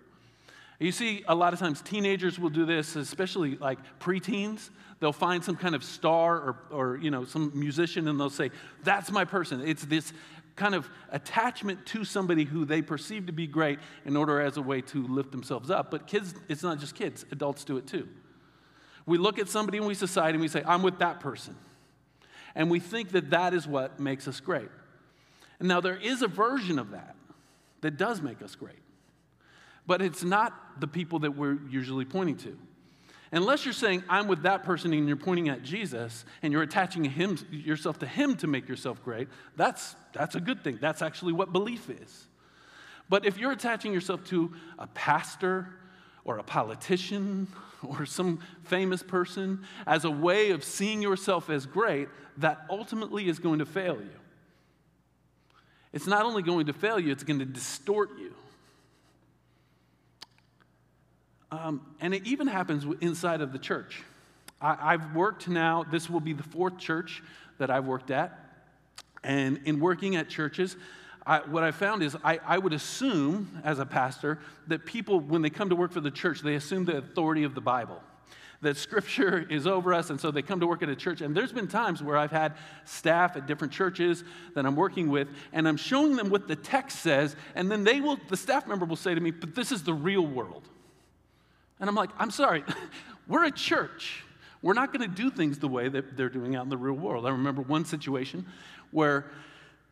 You 0.79 0.93
see, 0.93 1.25
a 1.27 1.35
lot 1.35 1.53
of 1.53 1.59
times 1.59 1.83
teenagers 1.83 2.39
will 2.39 2.51
do 2.51 2.67
this, 2.67 2.95
especially 2.95 3.57
like 3.57 3.81
preteens. 3.99 4.71
They'll 5.01 5.13
find 5.13 5.43
some 5.43 5.57
kind 5.57 5.75
of 5.75 5.83
star 5.83 6.37
or, 6.37 6.57
or 6.71 6.97
you 6.99 7.11
know, 7.11 7.25
some 7.25 7.51
musician 7.53 8.07
and 8.07 8.21
they'll 8.21 8.31
say, 8.31 8.53
That's 8.85 9.11
my 9.11 9.25
person. 9.25 9.61
It's 9.67 9.85
this 9.85 10.13
kind 10.55 10.77
of 10.77 10.89
attachment 11.11 11.85
to 11.87 12.05
somebody 12.05 12.45
who 12.45 12.65
they 12.65 12.81
perceive 12.81 13.27
to 13.27 13.33
be 13.33 13.49
great 13.49 13.81
in 14.05 14.17
order 14.17 14.41
as 14.41 14.57
a 14.57 14.63
way 14.63 14.83
to 14.83 15.05
lift 15.09 15.33
themselves 15.33 15.69
up. 15.69 15.91
But 15.91 16.07
kids, 16.07 16.33
it's 16.49 16.63
not 16.63 16.79
just 16.79 16.95
kids, 16.95 17.25
adults 17.33 17.65
do 17.65 17.77
it 17.79 17.89
too. 17.89 18.09
We 19.05 19.19
look 19.19 19.41
at 19.41 19.49
somebody 19.49 19.79
in 19.79 19.85
we 19.85 19.95
society 19.95 20.35
and 20.35 20.43
we 20.43 20.47
say, 20.47 20.63
I'm 20.65 20.85
with 20.85 21.01
that 21.01 21.19
person. 21.19 21.57
And 22.55 22.71
we 22.71 22.81
think 22.81 23.11
that 23.13 23.31
that 23.31 23.55
is 23.55 23.67
what 23.67 23.99
makes 23.99 24.29
us 24.29 24.41
great. 24.41 24.69
And 25.59 25.69
now 25.69 25.81
there 25.81 25.97
is 25.97 26.23
a 26.23 26.29
version 26.29 26.79
of 26.79 26.91
that 26.93 27.17
that 27.81 27.97
does 27.97 28.21
make 28.21 28.43
us 28.43 28.55
great. 28.55 28.79
But 29.87 30.01
it's 30.01 30.25
not 30.25 30.81
the 30.81 30.87
people 30.87 31.21
that 31.21 31.37
we're 31.37 31.59
usually 31.69 32.05
pointing 32.05 32.37
to. 32.39 32.57
Unless 33.33 33.65
you're 33.65 33.75
saying, 33.75 34.05
I'm 34.09 34.29
with 34.29 34.43
that 34.43 34.63
person 34.63 34.93
and 34.93 35.09
you're 35.09 35.17
pointing 35.17 35.49
at 35.49 35.63
Jesus 35.63 36.25
and 36.43 36.53
you're 36.53 36.63
attaching 36.63 37.05
him, 37.05 37.37
yourself 37.51 37.99
to 37.99 38.07
him 38.07 38.37
to 38.37 38.47
make 38.47 38.69
yourself 38.69 39.03
great, 39.03 39.29
that's, 39.57 39.97
that's 40.13 40.37
a 40.37 40.41
good 40.41 40.63
thing. 40.63 40.79
That's 40.81 41.03
actually 41.03 41.33
what 41.33 41.53
belief 41.53 41.91
is. 41.91 42.27
But 43.09 43.27
if 43.27 43.37
you're 43.37 43.53
attaching 43.53 43.93
yourself 43.93 44.25
to 44.27 44.53
a 44.79 44.87
pastor 44.87 45.69
or 46.25 46.39
a 46.39 46.45
politician 46.45 47.49
or 47.99 48.07
some 48.07 48.41
famous 48.65 49.03
person 49.03 49.65
as 49.87 50.05
a 50.05 50.11
way 50.11 50.51
of 50.51 50.65
seeing 50.65 51.03
yourself 51.03 51.51
as 51.51 51.67
great, 51.67 52.09
that 52.39 52.65
ultimately 52.69 53.29
is 53.29 53.39
going 53.39 53.59
to 53.61 53.67
fail 53.67 53.97
you. 53.97 54.11
It's 55.93 56.07
not 56.07 56.25
only 56.25 56.43
going 56.43 56.67
to 56.67 56.73
fail 56.73 56.99
you, 56.99 57.13
it's 57.13 57.23
going 57.23 57.39
to 57.39 57.45
distort 57.45 58.11
you. 58.19 58.35
Um, 61.53 61.87
and 62.01 62.13
it 62.13 62.27
even 62.27 62.49
happens 62.49 62.85
inside 63.01 63.41
of 63.41 63.53
the 63.53 63.59
church. 63.59 64.03
I, 64.61 64.93
have 64.93 65.15
worked 65.15 65.47
now, 65.47 65.85
this 65.85 66.09
will 66.09 66.21
be 66.21 66.33
the 66.33 66.43
fourth 66.43 66.79
church 66.79 67.23
that 67.59 67.71
I've 67.71 67.85
worked 67.85 68.11
at. 68.11 68.39
And 69.23 69.61
in 69.65 69.79
working 69.79 70.17
at 70.17 70.29
churches, 70.29 70.77
I, 71.27 71.39
what 71.39 71.63
I 71.63 71.71
found 71.71 72.03
is 72.03 72.17
I, 72.23 72.39
I, 72.47 72.59
would 72.59 72.75
assume, 72.75 73.61
as 73.65 73.79
a 73.79 73.87
pastor, 73.87 74.39
that 74.67 74.85
people, 74.85 75.21
when 75.21 75.41
they 75.41 75.51
come 75.51 75.71
to 75.71 75.77
work 75.77 75.93
for 75.93 76.01
the 76.01 76.11
church, 76.11 76.41
they 76.43 76.55
assume 76.55 76.85
the 76.85 76.99
authority 76.99 77.45
of 77.45 77.55
the 77.55 77.63
Bible. 77.63 78.03
That 78.61 78.77
scripture 78.77 79.47
is 79.51 79.67
over 79.67 79.95
us, 79.95 80.11
and 80.11 80.21
so 80.21 80.31
they 80.31 80.43
come 80.43 80.61
to 80.61 80.67
work 80.67 80.83
at 80.83 80.91
a 80.91 80.97
church. 80.97 81.23
And 81.23 81.35
there's 81.35 81.53
been 81.53 81.67
times 81.67 82.03
where 82.03 82.19
I've 82.19 82.31
had 82.31 82.55
staff 82.85 83.37
at 83.37 83.47
different 83.47 83.73
churches 83.73 84.23
that 84.55 84.67
I'm 84.67 84.77
working 84.77 85.09
with, 85.09 85.29
and 85.55 85.67
I'm 85.67 85.79
showing 85.79 86.17
them 86.17 86.29
what 86.29 86.47
the 86.47 86.57
text 86.57 87.01
says, 87.01 87.37
and 87.55 87.71
then 87.71 87.85
they 87.85 88.03
will, 88.03 88.19
the 88.29 88.37
staff 88.37 88.67
member 88.67 88.85
will 88.85 88.97
say 88.97 89.15
to 89.15 89.21
me, 89.21 89.31
But 89.31 89.55
this 89.55 89.73
is 89.73 89.83
the 89.83 89.95
real 89.95 90.27
world. 90.27 90.69
And 91.81 91.89
I'm 91.89 91.97
like, 91.97 92.11
I'm 92.19 92.31
sorry, 92.31 92.65
we're 93.29 93.45
a 93.45 93.51
church. 93.51 94.25
We're 94.61 94.75
not 94.75 94.93
going 94.93 95.09
to 95.09 95.15
do 95.15 95.31
things 95.31 95.59
the 95.59 95.69
way 95.69 95.89
that 95.89 96.17
they're 96.17 96.31
doing 96.31 96.55
out 96.55 96.65
in 96.65 96.71
the 96.71 96.77
real 96.77 96.95
world. 96.95 97.27
I 97.27 97.31
remember 97.31 97.63
one 97.63 97.85
situation 97.85 98.47
where 98.91 99.27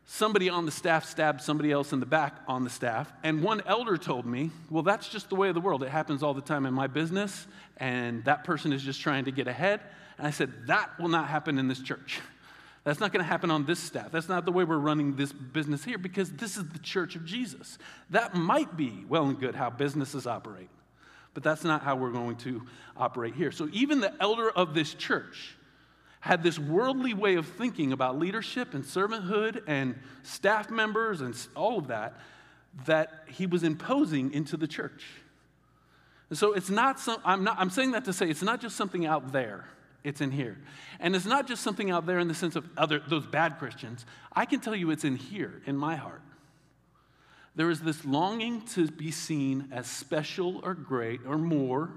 somebody 0.07 0.49
on 0.49 0.67
the 0.67 0.73
staff 0.73 1.05
stabbed 1.05 1.41
somebody 1.41 1.71
else 1.71 1.93
in 1.93 2.01
the 2.01 2.07
back 2.07 2.37
on 2.47 2.65
the 2.65 2.71
staff, 2.71 3.13
and 3.23 3.43
one 3.43 3.63
elder 3.67 3.97
told 3.97 4.27
me, 4.27 4.51
Well, 4.71 4.83
that's 4.83 5.09
just 5.09 5.29
the 5.29 5.37
way 5.37 5.49
of 5.49 5.55
the 5.55 5.61
world. 5.61 5.83
It 5.83 5.89
happens 5.89 6.23
all 6.23 6.35
the 6.35 6.41
time 6.41 6.67
in 6.67 6.75
my 6.75 6.87
business, 6.87 7.47
and 7.77 8.25
that 8.25 8.45
person 8.45 8.73
is 8.73 8.83
just 8.83 9.01
trying 9.01 9.25
to 9.25 9.33
get 9.33 9.47
ahead. 9.47 9.81
And 10.19 10.27
I 10.27 10.31
said, 10.31 10.53
That 10.67 10.99
will 10.99 11.09
not 11.09 11.29
happen 11.29 11.59
in 11.59 11.69
this 11.69 11.81
church. 11.81 12.21
That's 12.85 12.99
not 12.99 13.13
going 13.13 13.25
to 13.25 13.29
happen 13.29 13.51
on 13.51 13.65
this 13.65 13.79
staff. 13.79 14.11
That's 14.11 14.29
not 14.29 14.45
the 14.45 14.51
way 14.51 14.65
we're 14.65 14.77
running 14.77 15.15
this 15.15 15.33
business 15.33 15.85
here 15.85 15.99
because 15.99 16.33
this 16.33 16.57
is 16.57 16.69
the 16.69 16.81
church 16.81 17.15
of 17.15 17.25
Jesus. 17.25 17.79
That 18.11 18.35
might 18.35 18.77
be 18.77 19.05
well 19.09 19.27
and 19.27 19.39
good 19.39 19.55
how 19.55 19.71
businesses 19.71 20.27
operate. 20.27 20.69
But 21.33 21.45
that's 21.45 21.63
not 21.63 21.83
how 21.83 21.95
we're 21.95 22.11
going 22.11 22.37
to 22.39 22.63
operate 22.97 23.35
here. 23.35 23.53
So 23.53 23.69
even 23.73 24.01
the 24.01 24.13
elder 24.21 24.51
of 24.51 24.75
this 24.75 24.95
church 24.95 25.57
had 26.23 26.45
this 26.45 26.57
worldly 26.57 27.13
way 27.15 27.35
of 27.35 27.45
thinking 27.45 27.93
about 27.93 28.17
leadership 28.17 28.75
and 28.75 28.85
servanthood 28.85 29.61
and 29.67 29.99
staff 30.23 30.71
members 30.71 31.21
and 31.21 31.37
all 31.57 31.79
of 31.79 31.89
that 31.89 32.15
that 32.87 33.25
he 33.27 33.45
was 33.45 33.65
imposing 33.65 34.33
into 34.33 34.57
the 34.57 34.69
church. 34.69 35.05
And 36.31 36.39
so 36.39 36.53
it's 36.53 36.71
not 36.71 37.01
some, 37.01 37.21
I'm 37.25 37.43
not 37.43 37.57
I'm 37.59 37.71
saying 37.71 37.91
that 37.91 38.05
to 38.05 38.13
say 38.13 38.31
it's 38.31 38.43
not 38.43 38.61
just 38.61 38.77
something 38.77 39.05
out 39.05 39.33
there. 39.33 39.65
It's 40.05 40.21
in 40.21 40.31
here. 40.31 40.59
And 41.01 41.17
it's 41.17 41.27
not 41.27 41.49
just 41.49 41.61
something 41.65 41.91
out 41.91 42.07
there 42.07 42.21
in 42.21 42.29
the 42.29 42.35
sense 42.35 42.55
of 42.55 42.69
other 42.77 43.01
those 43.01 43.27
bad 43.27 43.59
Christians. 43.59 44.07
I 44.33 44.47
can 44.47 44.61
tell 44.61 44.77
you 44.77 44.93
it's 44.93 45.05
in 45.05 45.17
here 45.17 45.61
in 45.67 45.77
my 45.77 45.97
heart. 45.97 46.23
There 47.57 47.69
is 47.69 47.81
this 47.81 48.05
longing 48.05 48.63
to 48.75 48.87
be 48.87 49.11
seen 49.11 49.71
as 49.73 49.89
special 49.89 50.61
or 50.63 50.75
great 50.75 51.21
or 51.27 51.37
more. 51.37 51.91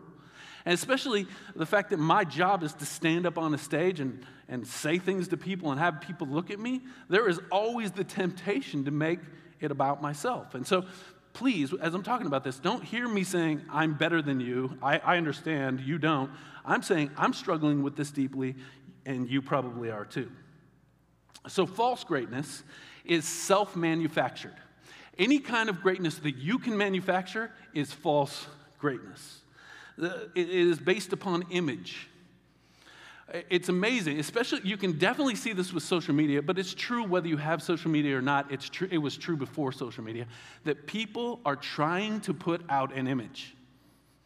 And 0.65 0.73
especially 0.73 1.27
the 1.55 1.65
fact 1.65 1.91
that 1.91 1.99
my 1.99 2.23
job 2.23 2.63
is 2.63 2.73
to 2.73 2.85
stand 2.85 3.27
up 3.27 3.37
on 3.37 3.53
a 3.53 3.57
stage 3.57 3.99
and, 3.99 4.25
and 4.49 4.65
say 4.65 4.97
things 4.97 5.27
to 5.27 5.37
people 5.37 5.71
and 5.71 5.79
have 5.79 6.01
people 6.01 6.27
look 6.27 6.49
at 6.49 6.59
me, 6.59 6.81
there 7.07 7.29
is 7.29 7.39
always 7.51 7.91
the 7.91 8.03
temptation 8.03 8.85
to 8.85 8.91
make 8.91 9.19
it 9.59 9.69
about 9.69 10.01
myself. 10.01 10.55
And 10.55 10.65
so, 10.65 10.85
please, 11.33 11.71
as 11.73 11.93
I'm 11.93 12.01
talking 12.01 12.25
about 12.25 12.43
this, 12.43 12.57
don't 12.57 12.83
hear 12.83 13.07
me 13.07 13.23
saying, 13.23 13.61
I'm 13.71 13.93
better 13.93 14.21
than 14.21 14.39
you. 14.39 14.77
I, 14.81 14.97
I 14.99 15.17
understand, 15.17 15.81
you 15.81 15.99
don't. 15.99 16.31
I'm 16.65 16.81
saying, 16.81 17.11
I'm 17.15 17.33
struggling 17.33 17.83
with 17.83 17.95
this 17.95 18.09
deeply, 18.09 18.55
and 19.05 19.29
you 19.29 19.43
probably 19.43 19.91
are 19.91 20.05
too. 20.05 20.31
So, 21.47 21.67
false 21.67 22.03
greatness 22.03 22.63
is 23.03 23.25
self 23.25 23.75
manufactured. 23.75 24.55
Any 25.17 25.39
kind 25.39 25.69
of 25.69 25.81
greatness 25.81 26.15
that 26.19 26.37
you 26.37 26.57
can 26.57 26.75
manufacture 26.75 27.51
is 27.73 27.93
false 27.93 28.47
greatness. 28.79 29.41
It 29.97 30.49
is 30.49 30.79
based 30.79 31.13
upon 31.13 31.43
image. 31.51 32.09
It's 33.49 33.69
amazing, 33.69 34.19
especially 34.19 34.61
you 34.63 34.77
can 34.77 34.99
definitely 34.99 35.35
see 35.35 35.53
this 35.53 35.73
with 35.73 35.81
social 35.81 36.13
media, 36.13 36.43
but 36.43 36.59
it's 36.59 36.75
true 36.75 37.03
whether 37.03 37.27
you 37.27 37.37
have 37.37 37.63
social 37.63 37.89
media 37.89 38.17
or 38.17 38.21
not. 38.21 38.51
It's 38.51 38.69
true, 38.69 38.87
it 38.91 38.99
was 38.99 39.17
true 39.17 39.35
before 39.35 39.71
social 39.71 40.03
media 40.03 40.27
that 40.63 40.85
people 40.85 41.39
are 41.43 41.55
trying 41.55 42.21
to 42.21 42.35
put 42.35 42.61
out 42.69 42.93
an 42.93 43.07
image. 43.07 43.55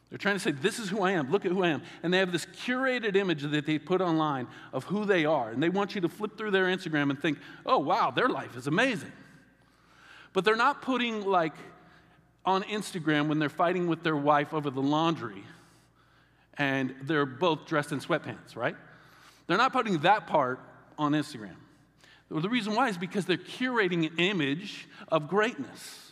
They're 0.09 0.17
trying 0.17 0.35
to 0.35 0.39
say, 0.39 0.51
This 0.51 0.79
is 0.79 0.89
who 0.89 1.01
I 1.01 1.11
am, 1.11 1.31
look 1.31 1.45
at 1.45 1.51
who 1.51 1.63
I 1.63 1.69
am. 1.69 1.81
And 2.03 2.13
they 2.13 2.17
have 2.17 2.33
this 2.33 2.45
curated 2.45 3.15
image 3.15 3.43
that 3.43 3.65
they 3.65 3.79
put 3.79 4.01
online 4.01 4.47
of 4.73 4.83
who 4.83 5.05
they 5.05 5.23
are. 5.23 5.51
And 5.51 5.63
they 5.63 5.69
want 5.69 5.95
you 5.95 6.01
to 6.01 6.09
flip 6.09 6.37
through 6.37 6.51
their 6.51 6.65
Instagram 6.65 7.09
and 7.09 7.21
think, 7.21 7.37
Oh, 7.65 7.77
wow, 7.77 8.11
their 8.11 8.27
life 8.27 8.57
is 8.57 8.67
amazing. 8.67 9.11
But 10.33 10.43
they're 10.43 10.55
not 10.57 10.81
putting, 10.81 11.25
like, 11.25 11.53
on 12.45 12.63
Instagram 12.63 13.27
when 13.27 13.39
they're 13.39 13.49
fighting 13.49 13.87
with 13.87 14.03
their 14.03 14.17
wife 14.17 14.53
over 14.53 14.69
the 14.69 14.81
laundry 14.81 15.43
and 16.59 16.93
they're 17.03 17.25
both 17.25 17.65
dressed 17.65 17.91
in 17.93 17.99
sweatpants, 17.99 18.55
right? 18.55 18.75
They're 19.47 19.57
not 19.57 19.73
putting 19.73 19.99
that 19.99 20.27
part 20.27 20.59
on 20.97 21.13
Instagram. 21.13 21.55
The 22.29 22.49
reason 22.49 22.75
why 22.75 22.89
is 22.89 22.97
because 22.97 23.25
they're 23.25 23.37
curating 23.37 24.05
an 24.05 24.19
image 24.19 24.87
of 25.07 25.27
greatness. 25.27 26.11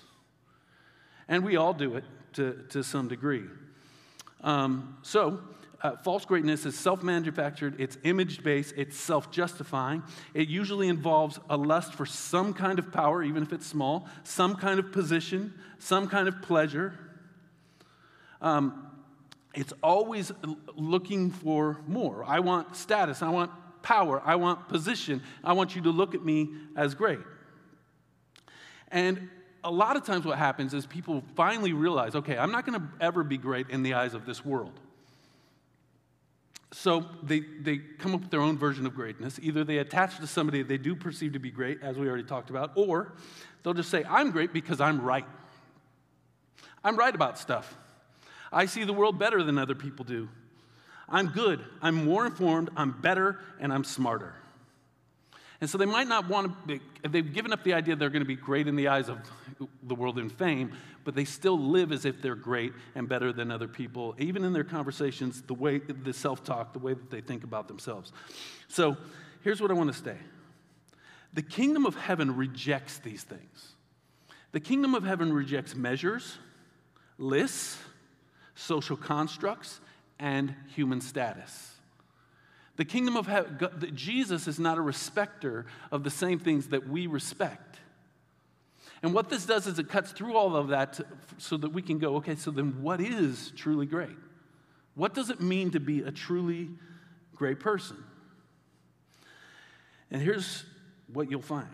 And 1.27 1.44
we 1.44 1.58
all 1.58 1.74
do 1.74 1.98
it 1.98 2.06
to, 2.34 2.66
to 2.70 2.82
some 2.82 3.08
degree. 3.08 3.44
Um, 4.42 4.98
so, 5.04 5.42
uh, 5.82 5.96
false 5.98 6.25
greatness 6.25 6.66
is 6.66 6.75
self 6.75 7.04
manufactured, 7.04 7.75
it's 7.80 7.98
image 8.04 8.44
based, 8.44 8.74
it's 8.77 8.98
self 8.98 9.30
justifying. 9.30 10.01
It 10.34 10.48
usually 10.48 10.88
involves 10.88 11.39
a 11.50 11.58
lust 11.58 11.94
for 11.94 12.06
some 12.06 12.54
kind 12.54 12.80
of 12.80 12.92
power, 12.92 13.22
even 13.22 13.44
if 13.44 13.54
it's 13.54 13.68
small, 13.68 14.08
some 14.24 14.56
kind 14.56 14.80
of 14.80 14.92
position, 14.92 15.54
some 15.77 16.08
kind 16.08 16.27
of 16.27 16.42
pleasure. 16.42 16.98
Um, 18.42 18.87
it's 19.57 19.73
always 19.81 20.31
looking 20.75 21.31
for 21.31 21.79
more. 21.87 22.23
I 22.23 22.41
want 22.41 22.75
status, 22.75 23.23
I 23.23 23.29
want 23.29 23.49
power, 23.81 24.21
I 24.23 24.35
want 24.35 24.69
position, 24.69 25.23
I 25.43 25.53
want 25.53 25.75
you 25.75 25.81
to 25.81 25.89
look 25.89 26.13
at 26.13 26.23
me 26.23 26.53
as 26.75 26.93
great. 26.93 27.19
And 28.89 29.29
a 29.63 29.71
lot 29.71 29.95
of 29.95 30.05
times 30.05 30.25
what 30.25 30.37
happens 30.37 30.75
is 30.75 30.85
people 30.85 31.23
finally 31.35 31.73
realize 31.73 32.13
okay, 32.15 32.37
I'm 32.37 32.51
not 32.51 32.67
going 32.67 32.79
to 32.79 32.87
ever 33.01 33.23
be 33.23 33.37
great 33.37 33.71
in 33.71 33.81
the 33.81 33.95
eyes 33.95 34.13
of 34.13 34.27
this 34.27 34.45
world. 34.45 34.79
So 36.71 37.05
they, 37.23 37.39
they 37.39 37.77
come 37.77 38.13
up 38.13 38.21
with 38.21 38.29
their 38.29 38.41
own 38.41 38.59
version 38.59 38.85
of 38.85 38.93
greatness. 38.93 39.39
Either 39.41 39.63
they 39.63 39.79
attach 39.79 40.17
to 40.17 40.27
somebody 40.27 40.61
they 40.61 40.77
do 40.77 40.95
perceive 40.95 41.33
to 41.33 41.39
be 41.39 41.49
great, 41.49 41.81
as 41.81 41.97
we 41.97 42.07
already 42.07 42.25
talked 42.25 42.51
about, 42.51 42.73
or 42.75 43.13
they'll 43.63 43.73
just 43.73 43.89
say, 43.89 44.03
I'm 44.07 44.29
great 44.29 44.53
because 44.53 44.79
I'm 44.79 45.01
right. 45.01 45.25
I'm 46.83 46.95
right 46.95 47.15
about 47.15 47.39
stuff. 47.39 47.75
I 48.51 48.66
see 48.66 48.84
the 48.84 48.94
world 48.94 49.20
better 49.20 49.44
than 49.44 49.58
other 49.58 49.75
people 49.75 50.06
do. 50.06 50.30
I'm 51.10 51.27
good. 51.27 51.63
I'm 51.82 52.06
more 52.06 52.25
informed. 52.25 52.70
I'm 52.75 52.92
better, 52.92 53.39
and 53.60 53.72
I'm 53.72 53.84
smarter. 53.84 54.36
And 55.60 55.70
so 55.70 55.77
they 55.77 55.86
might 55.86 56.08
not 56.08 56.27
want 56.27 56.51
to, 56.51 56.68
be, 56.68 56.82
they've 57.10 57.34
given 57.34 57.51
up 57.51 57.63
the 57.63 57.74
idea 57.74 57.96
they're 57.96 58.10
going 58.10 58.24
to 58.24 58.27
be 58.27 58.36
great 58.36 58.68
in 58.68 58.75
the 58.75 58.89
eyes 58.89 59.10
of 59.10 59.18
the 59.82 59.96
world 59.96 60.20
in 60.20 60.30
fame, 60.30 60.72
but 61.04 61.16
they 61.16 61.25
still 61.25 61.58
live 61.58 61.92
as 61.92 62.06
if 62.06 62.22
they're 62.22 62.36
great 62.36 62.74
and 62.94 63.10
better 63.10 63.34
than 63.34 63.50
other 63.50 63.68
people, 63.68 64.13
even 64.20 64.44
in 64.44 64.54
their 64.54 64.63
conversations, 64.63 65.42
the 65.42 65.56
way, 65.56 65.80
the 65.80 66.13
self 66.13 66.44
talk, 66.44 66.74
the 66.74 66.80
way 66.80 66.94
that 66.94 67.10
they 67.10 67.22
think 67.22 67.44
about 67.44 67.68
themselves. 67.68 68.12
So 68.68 68.98
here's 69.42 69.60
what 69.60 69.72
I 69.72 69.74
want 69.74 69.92
to 69.92 70.00
say 70.00 70.18
the 71.34 71.42
kingdom 71.42 71.86
of 71.86 71.96
heaven 71.96 72.36
rejects 72.36 73.00
these 73.00 73.24
things. 73.24 73.74
The 74.51 74.60
kingdom 74.60 74.96
of 74.96 75.04
heaven 75.04 75.34
rejects 75.34 75.75
measures, 75.75 76.38
lists, 77.18 77.77
social 78.57 78.97
constructs, 78.97 79.79
and 80.19 80.53
human 80.75 80.99
status. 80.99 81.75
The 82.75 82.85
kingdom 82.85 83.15
of 83.15 83.27
heaven, 83.27 83.91
Jesus 83.93 84.47
is 84.47 84.59
not 84.59 84.77
a 84.77 84.81
respecter 84.81 85.65
of 85.91 86.03
the 86.03 86.09
same 86.09 86.39
things 86.39 86.67
that 86.69 86.87
we 86.89 87.07
respect. 87.07 87.77
And 89.03 89.13
what 89.13 89.29
this 89.29 89.45
does 89.45 89.67
is 89.67 89.77
it 89.77 89.89
cuts 89.89 90.11
through 90.11 90.35
all 90.35 90.55
of 90.55 90.69
that 90.69 90.99
so 91.37 91.57
that 91.57 91.71
we 91.71 91.83
can 91.83 91.99
go, 91.99 92.15
okay, 92.17 92.35
so 92.35 92.49
then 92.49 92.81
what 92.81 92.99
is 92.99 93.51
truly 93.55 93.85
great? 93.85 94.17
What 94.95 95.13
does 95.13 95.29
it 95.29 95.39
mean 95.39 95.71
to 95.71 95.79
be 95.79 96.01
a 96.01 96.11
truly 96.11 96.69
great 97.35 97.59
person? 97.59 98.03
And 100.09 100.21
here's 100.21 100.65
what 101.13 101.29
you'll 101.29 101.41
find 101.41 101.69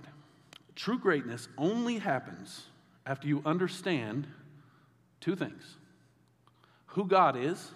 true 0.75 1.00
greatness 1.00 1.48
only 1.57 2.00
happens 2.00 2.65
after 3.05 3.27
you 3.27 3.41
understand 3.46 4.27
two 5.22 5.35
things 5.35 5.77
who 6.94 7.06
God 7.06 7.36
is 7.36 7.72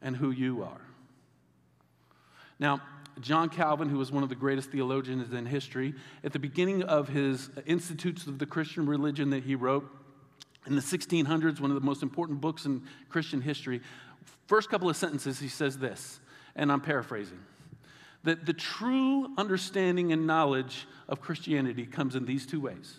and 0.00 0.16
who 0.16 0.30
you 0.30 0.62
are. 0.62 0.80
Now, 2.58 2.80
John 3.20 3.48
Calvin, 3.48 3.88
who 3.88 3.98
was 3.98 4.12
one 4.12 4.22
of 4.22 4.28
the 4.28 4.34
greatest 4.36 4.70
theologians 4.70 5.32
in 5.32 5.46
history, 5.46 5.94
at 6.22 6.32
the 6.32 6.38
beginning 6.38 6.82
of 6.84 7.08
his 7.08 7.50
Institutes 7.66 8.26
of 8.26 8.38
the 8.38 8.46
Christian 8.46 8.86
Religion 8.86 9.30
that 9.30 9.42
he 9.42 9.54
wrote 9.54 9.88
in 10.66 10.76
the 10.76 10.82
1600s, 10.82 11.60
one 11.60 11.70
of 11.70 11.80
the 11.80 11.84
most 11.84 12.02
important 12.02 12.40
books 12.40 12.64
in 12.64 12.82
Christian 13.08 13.40
history, 13.40 13.80
first 14.46 14.68
couple 14.68 14.88
of 14.88 14.96
sentences, 14.96 15.40
he 15.40 15.48
says 15.48 15.78
this, 15.78 16.20
and 16.54 16.70
I'm 16.70 16.80
paraphrasing 16.80 17.40
that 18.24 18.44
the 18.44 18.52
true 18.52 19.28
understanding 19.38 20.12
and 20.12 20.26
knowledge 20.26 20.86
of 21.08 21.20
Christianity 21.20 21.86
comes 21.86 22.14
in 22.14 22.24
these 22.24 22.46
two 22.46 22.60
ways 22.60 22.98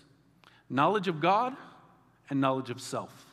knowledge 0.69 1.07
of 1.07 1.19
God 1.19 1.55
and 2.29 2.39
knowledge 2.39 2.69
of 2.69 2.79
self. 2.79 3.28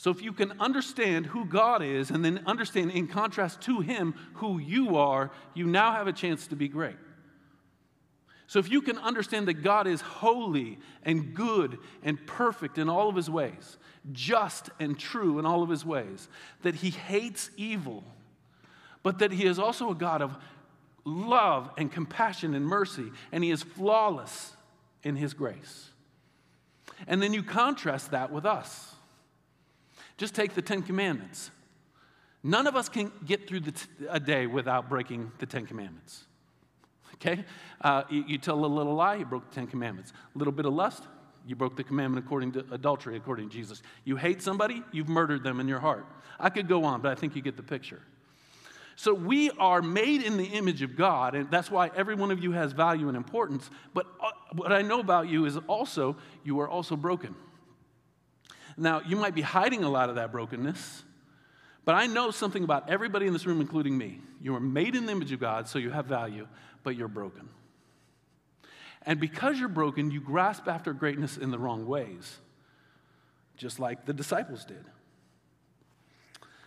So, 0.00 0.10
if 0.10 0.22
you 0.22 0.32
can 0.32 0.58
understand 0.58 1.26
who 1.26 1.44
God 1.44 1.82
is 1.82 2.10
and 2.10 2.24
then 2.24 2.40
understand 2.46 2.90
in 2.92 3.06
contrast 3.06 3.60
to 3.64 3.80
Him 3.80 4.14
who 4.32 4.58
you 4.58 4.96
are, 4.96 5.30
you 5.52 5.66
now 5.66 5.92
have 5.92 6.06
a 6.06 6.12
chance 6.14 6.46
to 6.46 6.56
be 6.56 6.68
great. 6.68 6.96
So, 8.46 8.58
if 8.60 8.70
you 8.70 8.80
can 8.80 8.96
understand 8.96 9.46
that 9.48 9.62
God 9.62 9.86
is 9.86 10.00
holy 10.00 10.78
and 11.02 11.34
good 11.34 11.76
and 12.02 12.26
perfect 12.26 12.78
in 12.78 12.88
all 12.88 13.10
of 13.10 13.14
His 13.14 13.28
ways, 13.28 13.76
just 14.10 14.70
and 14.80 14.98
true 14.98 15.38
in 15.38 15.44
all 15.44 15.62
of 15.62 15.68
His 15.68 15.84
ways, 15.84 16.30
that 16.62 16.76
He 16.76 16.88
hates 16.88 17.50
evil, 17.58 18.02
but 19.02 19.18
that 19.18 19.32
He 19.32 19.44
is 19.44 19.58
also 19.58 19.90
a 19.90 19.94
God 19.94 20.22
of 20.22 20.34
love 21.04 21.68
and 21.76 21.92
compassion 21.92 22.54
and 22.54 22.64
mercy, 22.64 23.12
and 23.32 23.44
He 23.44 23.50
is 23.50 23.62
flawless 23.62 24.56
in 25.02 25.16
His 25.16 25.34
grace. 25.34 25.90
And 27.06 27.22
then 27.22 27.34
you 27.34 27.42
contrast 27.42 28.12
that 28.12 28.32
with 28.32 28.46
us. 28.46 28.89
Just 30.20 30.34
take 30.34 30.52
the 30.52 30.60
Ten 30.60 30.82
Commandments. 30.82 31.50
None 32.42 32.66
of 32.66 32.76
us 32.76 32.90
can 32.90 33.10
get 33.24 33.48
through 33.48 33.60
t- 33.60 33.72
a 34.10 34.20
day 34.20 34.46
without 34.46 34.86
breaking 34.86 35.32
the 35.38 35.46
Ten 35.46 35.64
Commandments. 35.64 36.24
Okay? 37.14 37.42
Uh, 37.80 38.02
you, 38.10 38.24
you, 38.28 38.36
tell 38.36 38.62
a 38.62 38.66
little 38.66 38.94
lie, 38.94 39.14
you 39.14 39.24
broke 39.24 39.48
the 39.48 39.54
Ten 39.54 39.66
Commandments. 39.66 40.12
A 40.34 40.38
little 40.38 40.52
bit 40.52 40.66
of 40.66 40.74
lust, 40.74 41.04
you 41.46 41.56
broke 41.56 41.74
the 41.74 41.84
commandment 41.84 42.22
according 42.22 42.52
to 42.52 42.66
adultery, 42.70 43.16
according 43.16 43.48
to 43.48 43.56
Jesus. 43.56 43.80
You 44.04 44.16
hate 44.16 44.42
somebody, 44.42 44.82
you've 44.92 45.08
murdered 45.08 45.42
them 45.42 45.58
in 45.58 45.66
your 45.66 45.80
heart. 45.80 46.04
I 46.38 46.50
could 46.50 46.68
go 46.68 46.84
on, 46.84 47.00
but 47.00 47.10
I 47.10 47.14
think 47.14 47.34
you 47.34 47.40
get 47.40 47.56
the 47.56 47.62
picture. 47.62 48.02
So 48.96 49.14
we 49.14 49.48
are 49.52 49.80
made 49.80 50.22
in 50.22 50.36
the 50.36 50.44
image 50.44 50.82
of 50.82 50.96
God, 50.96 51.34
and 51.34 51.50
that's 51.50 51.70
why 51.70 51.90
every 51.96 52.14
one 52.14 52.30
of 52.30 52.42
you 52.42 52.52
has 52.52 52.72
value 52.72 53.08
and 53.08 53.16
importance. 53.16 53.70
But 53.94 54.06
uh, 54.22 54.32
what 54.52 54.70
I 54.70 54.82
know 54.82 55.00
about 55.00 55.30
you 55.30 55.46
is 55.46 55.56
also, 55.66 56.18
you 56.44 56.60
are 56.60 56.68
also 56.68 56.94
broken. 56.94 57.34
Now, 58.80 59.02
you 59.06 59.14
might 59.14 59.34
be 59.34 59.42
hiding 59.42 59.84
a 59.84 59.90
lot 59.90 60.08
of 60.08 60.14
that 60.14 60.32
brokenness, 60.32 61.02
but 61.84 61.94
I 61.94 62.06
know 62.06 62.30
something 62.30 62.64
about 62.64 62.88
everybody 62.88 63.26
in 63.26 63.34
this 63.34 63.44
room, 63.44 63.60
including 63.60 63.96
me. 63.96 64.20
You 64.40 64.54
are 64.54 64.60
made 64.60 64.96
in 64.96 65.04
the 65.04 65.12
image 65.12 65.32
of 65.32 65.40
God, 65.40 65.68
so 65.68 65.78
you 65.78 65.90
have 65.90 66.06
value, 66.06 66.48
but 66.82 66.96
you're 66.96 67.06
broken. 67.06 67.50
And 69.02 69.20
because 69.20 69.60
you're 69.60 69.68
broken, 69.68 70.10
you 70.10 70.20
grasp 70.20 70.66
after 70.66 70.94
greatness 70.94 71.36
in 71.36 71.50
the 71.50 71.58
wrong 71.58 71.86
ways, 71.86 72.38
just 73.58 73.78
like 73.78 74.06
the 74.06 74.14
disciples 74.14 74.64
did. 74.64 74.84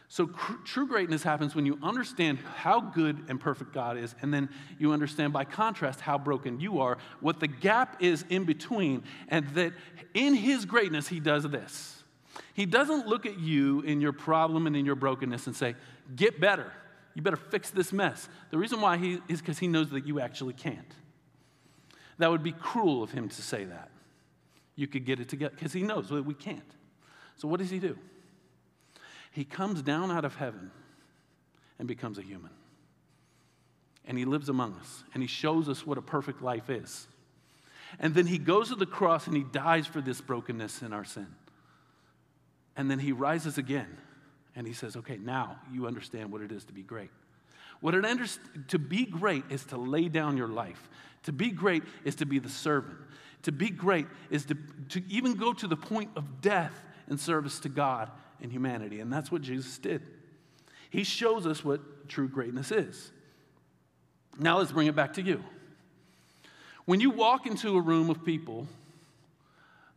So, 0.08 0.28
cr- 0.28 0.62
true 0.63 0.86
greatness 0.86 1.23
happens 1.23 1.56
when 1.56 1.65
you 1.65 1.80
understand 1.82 2.38
how 2.58 2.80
good 2.80 3.26
and 3.28 3.39
perfect 3.39 3.73
God 3.73 3.97
is, 3.97 4.13
and 4.21 4.32
then 4.32 4.49
you 4.78 4.91
understand 4.91 5.34
by 5.34 5.45
contrast 5.45 5.99
how 5.99 6.19
broken 6.19 6.60
you 6.60 6.80
are, 6.80 6.99
what 7.21 7.39
the 7.39 7.47
gap 7.47 8.04
is 8.04 8.23
in 8.30 8.43
between, 8.43 9.02
and 9.30 9.47
that 9.56 9.73
in 10.13 10.36
His 10.36 10.65
greatness, 10.65 11.08
He 11.08 11.19
does 11.19 11.45
this. 11.45 11.92
He 12.53 12.65
doesn't 12.65 13.07
look 13.07 13.25
at 13.25 13.39
you 13.39 13.81
in 13.81 14.01
your 14.01 14.13
problem 14.13 14.67
and 14.67 14.75
in 14.75 14.85
your 14.85 14.95
brokenness 14.95 15.47
and 15.47 15.55
say, 15.55 15.75
Get 16.15 16.39
better. 16.39 16.71
You 17.13 17.21
better 17.21 17.37
fix 17.37 17.69
this 17.69 17.93
mess. 17.93 18.27
The 18.49 18.57
reason 18.57 18.81
why 18.81 18.97
he 18.97 19.19
is 19.27 19.39
because 19.39 19.59
he 19.59 19.67
knows 19.67 19.91
that 19.91 20.07
you 20.07 20.19
actually 20.19 20.53
can't. 20.53 20.93
That 22.17 22.31
would 22.31 22.43
be 22.43 22.51
cruel 22.51 23.03
of 23.03 23.11
him 23.11 23.29
to 23.29 23.41
say 23.41 23.65
that. 23.65 23.89
You 24.75 24.87
could 24.87 25.05
get 25.05 25.19
it 25.19 25.29
together 25.29 25.53
because 25.55 25.73
he 25.73 25.83
knows 25.83 26.09
that 26.09 26.25
we 26.25 26.33
can't. 26.33 26.61
So, 27.37 27.47
what 27.47 27.59
does 27.59 27.69
he 27.69 27.79
do? 27.79 27.97
He 29.31 29.43
comes 29.43 29.81
down 29.81 30.11
out 30.11 30.25
of 30.25 30.35
heaven 30.35 30.71
and 31.79 31.87
becomes 31.87 32.17
a 32.17 32.21
human. 32.21 32.51
And 34.05 34.17
he 34.17 34.25
lives 34.25 34.49
among 34.49 34.73
us 34.75 35.03
and 35.13 35.23
he 35.23 35.27
shows 35.27 35.69
us 35.69 35.85
what 35.85 35.97
a 35.97 36.01
perfect 36.01 36.41
life 36.41 36.69
is. 36.69 37.07
And 37.99 38.13
then 38.13 38.25
he 38.25 38.37
goes 38.37 38.69
to 38.69 38.75
the 38.75 38.85
cross 38.85 39.27
and 39.27 39.35
he 39.35 39.43
dies 39.43 39.87
for 39.87 40.01
this 40.01 40.19
brokenness 40.19 40.81
in 40.81 40.93
our 40.93 41.05
sin. 41.05 41.27
And 42.75 42.89
then 42.89 42.99
he 42.99 43.12
rises 43.12 43.57
again 43.57 43.97
and 44.55 44.65
he 44.65 44.73
says, 44.73 44.95
Okay, 44.95 45.17
now 45.17 45.57
you 45.71 45.88
understand 45.88 46.31
what 46.31 46.41
it 46.41 46.51
is 46.51 46.63
to 46.65 46.73
be 46.73 46.83
great. 46.83 47.12
What 47.81 47.95
it 47.95 48.05
under- 48.05 48.25
to 48.69 48.79
be 48.79 49.05
great 49.05 49.43
is 49.49 49.65
to 49.65 49.77
lay 49.77 50.07
down 50.07 50.38
your 50.38 50.47
life. 50.47 50.89
To 51.23 51.31
be 51.31 51.51
great 51.51 51.83
is 52.03 52.15
to 52.15 52.25
be 52.25 52.39
the 52.39 52.49
servant. 52.49 52.97
To 53.43 53.51
be 53.51 53.69
great 53.69 54.07
is 54.29 54.45
to, 54.45 54.57
to 54.89 55.03
even 55.09 55.36
go 55.36 55.53
to 55.53 55.67
the 55.67 55.75
point 55.75 56.12
of 56.15 56.41
death 56.41 56.81
in 57.09 57.17
service 57.17 57.59
to 57.62 57.69
God 57.69 58.09
and 58.41 58.51
humanity. 58.51 58.99
And 58.99 59.12
that's 59.12 59.31
what 59.31 59.41
Jesus 59.41 59.77
did. 59.77 60.01
He 60.89 61.03
shows 61.03 61.45
us 61.45 61.63
what 61.63 62.07
true 62.07 62.27
greatness 62.27 62.71
is. 62.71 63.12
Now 64.39 64.59
let's 64.59 64.71
bring 64.71 64.88
it 64.88 64.95
back 64.95 65.13
to 65.13 65.21
you. 65.21 65.43
When 66.86 66.99
you 66.99 67.09
walk 67.09 67.45
into 67.45 67.77
a 67.77 67.81
room 67.81 68.09
of 68.09 68.25
people, 68.25 68.67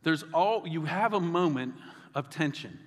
there's 0.03 0.23
all 0.33 0.67
you 0.67 0.85
have 0.85 1.13
a 1.13 1.19
moment 1.19 1.75
of 2.15 2.29
tension. 2.29 2.79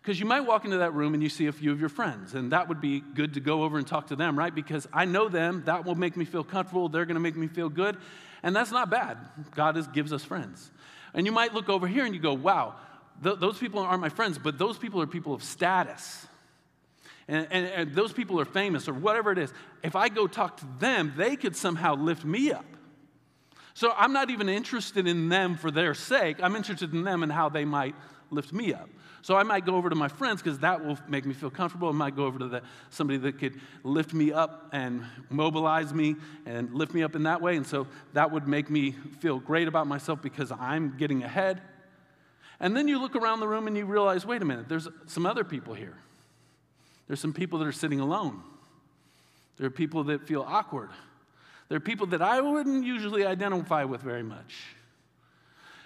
Because 0.00 0.18
you 0.18 0.26
might 0.26 0.40
walk 0.40 0.64
into 0.64 0.78
that 0.78 0.94
room 0.94 1.14
and 1.14 1.22
you 1.22 1.28
see 1.28 1.46
a 1.46 1.52
few 1.52 1.70
of 1.70 1.80
your 1.80 1.88
friends, 1.88 2.34
and 2.34 2.52
that 2.52 2.68
would 2.68 2.80
be 2.80 3.00
good 3.00 3.34
to 3.34 3.40
go 3.40 3.62
over 3.62 3.78
and 3.78 3.86
talk 3.86 4.06
to 4.06 4.16
them, 4.16 4.38
right? 4.38 4.54
Because 4.54 4.88
I 4.92 5.04
know 5.04 5.28
them, 5.28 5.64
that 5.66 5.84
will 5.84 5.96
make 5.96 6.16
me 6.16 6.24
feel 6.24 6.44
comfortable, 6.44 6.88
they're 6.88 7.04
gonna 7.04 7.20
make 7.20 7.36
me 7.36 7.46
feel 7.46 7.68
good, 7.68 7.96
and 8.42 8.54
that's 8.56 8.70
not 8.70 8.88
bad. 8.88 9.18
God 9.54 9.76
is, 9.76 9.86
gives 9.88 10.12
us 10.12 10.24
friends. 10.24 10.70
And 11.14 11.26
you 11.26 11.32
might 11.32 11.52
look 11.52 11.68
over 11.68 11.86
here 11.86 12.04
and 12.04 12.14
you 12.14 12.20
go, 12.20 12.34
wow, 12.34 12.76
th- 13.22 13.38
those 13.38 13.58
people 13.58 13.80
aren't 13.80 14.00
my 14.00 14.08
friends, 14.08 14.38
but 14.38 14.58
those 14.58 14.78
people 14.78 15.02
are 15.02 15.06
people 15.06 15.34
of 15.34 15.42
status. 15.42 16.26
And, 17.26 17.46
and, 17.50 17.66
and 17.66 17.94
those 17.94 18.12
people 18.12 18.40
are 18.40 18.44
famous 18.44 18.88
or 18.88 18.94
whatever 18.94 19.32
it 19.32 19.38
is. 19.38 19.52
If 19.82 19.96
I 19.96 20.08
go 20.08 20.26
talk 20.26 20.58
to 20.58 20.66
them, 20.78 21.12
they 21.16 21.36
could 21.36 21.56
somehow 21.56 21.94
lift 21.94 22.24
me 22.24 22.52
up. 22.52 22.64
So 23.74 23.92
I'm 23.96 24.12
not 24.12 24.30
even 24.30 24.48
interested 24.48 25.06
in 25.06 25.28
them 25.28 25.56
for 25.56 25.70
their 25.70 25.94
sake. 25.94 26.38
I'm 26.42 26.56
interested 26.56 26.92
in 26.94 27.04
them 27.04 27.22
and 27.22 27.30
how 27.30 27.48
they 27.48 27.64
might 27.64 27.94
lift 28.30 28.52
me 28.52 28.72
up. 28.72 28.88
So 29.22 29.36
I 29.36 29.42
might 29.42 29.66
go 29.66 29.74
over 29.74 29.90
to 29.90 29.96
my 29.96 30.08
friends 30.08 30.42
because 30.42 30.60
that 30.60 30.84
will 30.84 30.98
make 31.08 31.26
me 31.26 31.34
feel 31.34 31.50
comfortable. 31.50 31.88
I 31.88 31.92
might 31.92 32.14
go 32.14 32.24
over 32.24 32.38
to 32.38 32.48
the, 32.48 32.62
somebody 32.90 33.18
that 33.18 33.38
could 33.38 33.60
lift 33.82 34.14
me 34.14 34.32
up 34.32 34.68
and 34.72 35.04
mobilize 35.28 35.92
me 35.92 36.16
and 36.46 36.72
lift 36.72 36.94
me 36.94 37.02
up 37.02 37.16
in 37.16 37.24
that 37.24 37.40
way. 37.40 37.56
And 37.56 37.66
so 37.66 37.86
that 38.12 38.30
would 38.30 38.46
make 38.46 38.70
me 38.70 38.92
feel 39.20 39.38
great 39.38 39.68
about 39.68 39.86
myself 39.86 40.22
because 40.22 40.52
I'm 40.52 40.96
getting 40.96 41.24
ahead. 41.24 41.60
And 42.60 42.76
then 42.76 42.88
you 42.88 43.00
look 43.00 43.16
around 43.16 43.40
the 43.40 43.48
room 43.48 43.66
and 43.66 43.76
you 43.76 43.86
realize 43.86 44.24
wait 44.24 44.42
a 44.42 44.44
minute, 44.44 44.68
there's 44.68 44.88
some 45.06 45.26
other 45.26 45.44
people 45.44 45.74
here. 45.74 45.96
There's 47.06 47.20
some 47.20 47.32
people 47.32 47.58
that 47.58 47.66
are 47.66 47.72
sitting 47.72 48.00
alone. 48.00 48.42
There 49.56 49.66
are 49.66 49.70
people 49.70 50.04
that 50.04 50.26
feel 50.26 50.42
awkward. 50.46 50.90
There 51.68 51.76
are 51.76 51.80
people 51.80 52.06
that 52.08 52.22
I 52.22 52.40
wouldn't 52.40 52.84
usually 52.84 53.26
identify 53.26 53.84
with 53.84 54.00
very 54.00 54.22
much. 54.22 54.54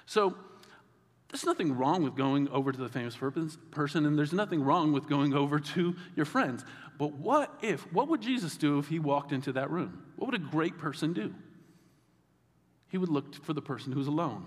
So, 0.06 0.36
there's 1.32 1.46
nothing 1.46 1.78
wrong 1.78 2.02
with 2.02 2.14
going 2.14 2.46
over 2.50 2.72
to 2.72 2.78
the 2.78 2.90
famous 2.90 3.16
person, 3.70 4.04
and 4.04 4.18
there's 4.18 4.34
nothing 4.34 4.62
wrong 4.62 4.92
with 4.92 5.08
going 5.08 5.32
over 5.32 5.58
to 5.58 5.96
your 6.14 6.26
friends. 6.26 6.62
But 6.98 7.14
what 7.14 7.58
if, 7.62 7.90
what 7.90 8.08
would 8.08 8.20
Jesus 8.20 8.58
do 8.58 8.78
if 8.78 8.88
he 8.88 8.98
walked 8.98 9.32
into 9.32 9.50
that 9.52 9.70
room? 9.70 10.04
What 10.16 10.26
would 10.26 10.34
a 10.34 10.44
great 10.44 10.76
person 10.76 11.14
do? 11.14 11.34
He 12.90 12.98
would 12.98 13.08
look 13.08 13.42
for 13.42 13.54
the 13.54 13.62
person 13.62 13.92
who's 13.92 14.08
alone, 14.08 14.44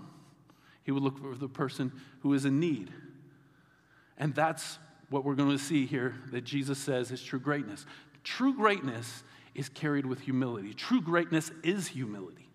he 0.84 0.92
would 0.92 1.02
look 1.02 1.18
for 1.18 1.34
the 1.34 1.48
person 1.48 1.92
who 2.20 2.32
is 2.34 2.44
in 2.44 2.60
need. 2.60 2.92
And 4.16 4.32
that's 4.32 4.78
what 5.10 5.24
we're 5.24 5.34
going 5.34 5.50
to 5.50 5.62
see 5.62 5.86
here 5.86 6.14
that 6.30 6.44
Jesus 6.44 6.78
says 6.78 7.10
is 7.10 7.20
true 7.20 7.40
greatness. 7.40 7.84
True 8.22 8.54
greatness 8.54 9.24
is 9.56 9.68
carried 9.68 10.06
with 10.06 10.20
humility, 10.20 10.72
true 10.72 11.02
greatness 11.02 11.50
is 11.64 11.88
humility. 11.88 12.45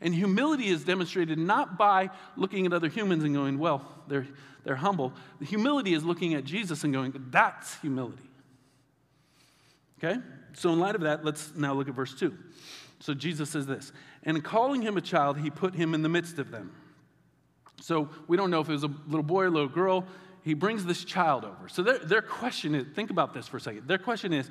And 0.00 0.14
humility 0.14 0.68
is 0.68 0.84
demonstrated 0.84 1.38
not 1.38 1.76
by 1.76 2.10
looking 2.36 2.66
at 2.66 2.72
other 2.72 2.88
humans 2.88 3.24
and 3.24 3.34
going, 3.34 3.58
well, 3.58 3.86
they're, 4.06 4.26
they're 4.64 4.76
humble. 4.76 5.12
The 5.40 5.46
humility 5.46 5.94
is 5.94 6.04
looking 6.04 6.34
at 6.34 6.44
Jesus 6.44 6.84
and 6.84 6.92
going, 6.92 7.12
that's 7.30 7.80
humility. 7.80 8.28
Okay? 9.98 10.20
So, 10.54 10.72
in 10.72 10.78
light 10.78 10.94
of 10.94 11.02
that, 11.02 11.24
let's 11.24 11.54
now 11.54 11.74
look 11.74 11.88
at 11.88 11.94
verse 11.94 12.14
2. 12.14 12.36
So, 13.00 13.14
Jesus 13.14 13.50
says 13.50 13.66
this 13.66 13.92
And 14.22 14.42
calling 14.42 14.82
him 14.82 14.96
a 14.96 15.00
child, 15.00 15.38
he 15.38 15.50
put 15.50 15.74
him 15.74 15.94
in 15.94 16.02
the 16.02 16.08
midst 16.08 16.38
of 16.38 16.50
them. 16.50 16.72
So, 17.80 18.08
we 18.26 18.36
don't 18.36 18.50
know 18.50 18.60
if 18.60 18.68
it 18.68 18.72
was 18.72 18.84
a 18.84 18.90
little 19.06 19.22
boy 19.22 19.42
or 19.42 19.46
a 19.46 19.50
little 19.50 19.68
girl. 19.68 20.06
He 20.42 20.54
brings 20.54 20.84
this 20.84 21.04
child 21.04 21.44
over. 21.44 21.68
So, 21.68 21.82
their, 21.82 21.98
their 21.98 22.22
question 22.22 22.74
is 22.74 22.86
think 22.94 23.10
about 23.10 23.34
this 23.34 23.48
for 23.48 23.56
a 23.56 23.60
second. 23.60 23.88
Their 23.88 23.98
question 23.98 24.32
is, 24.32 24.48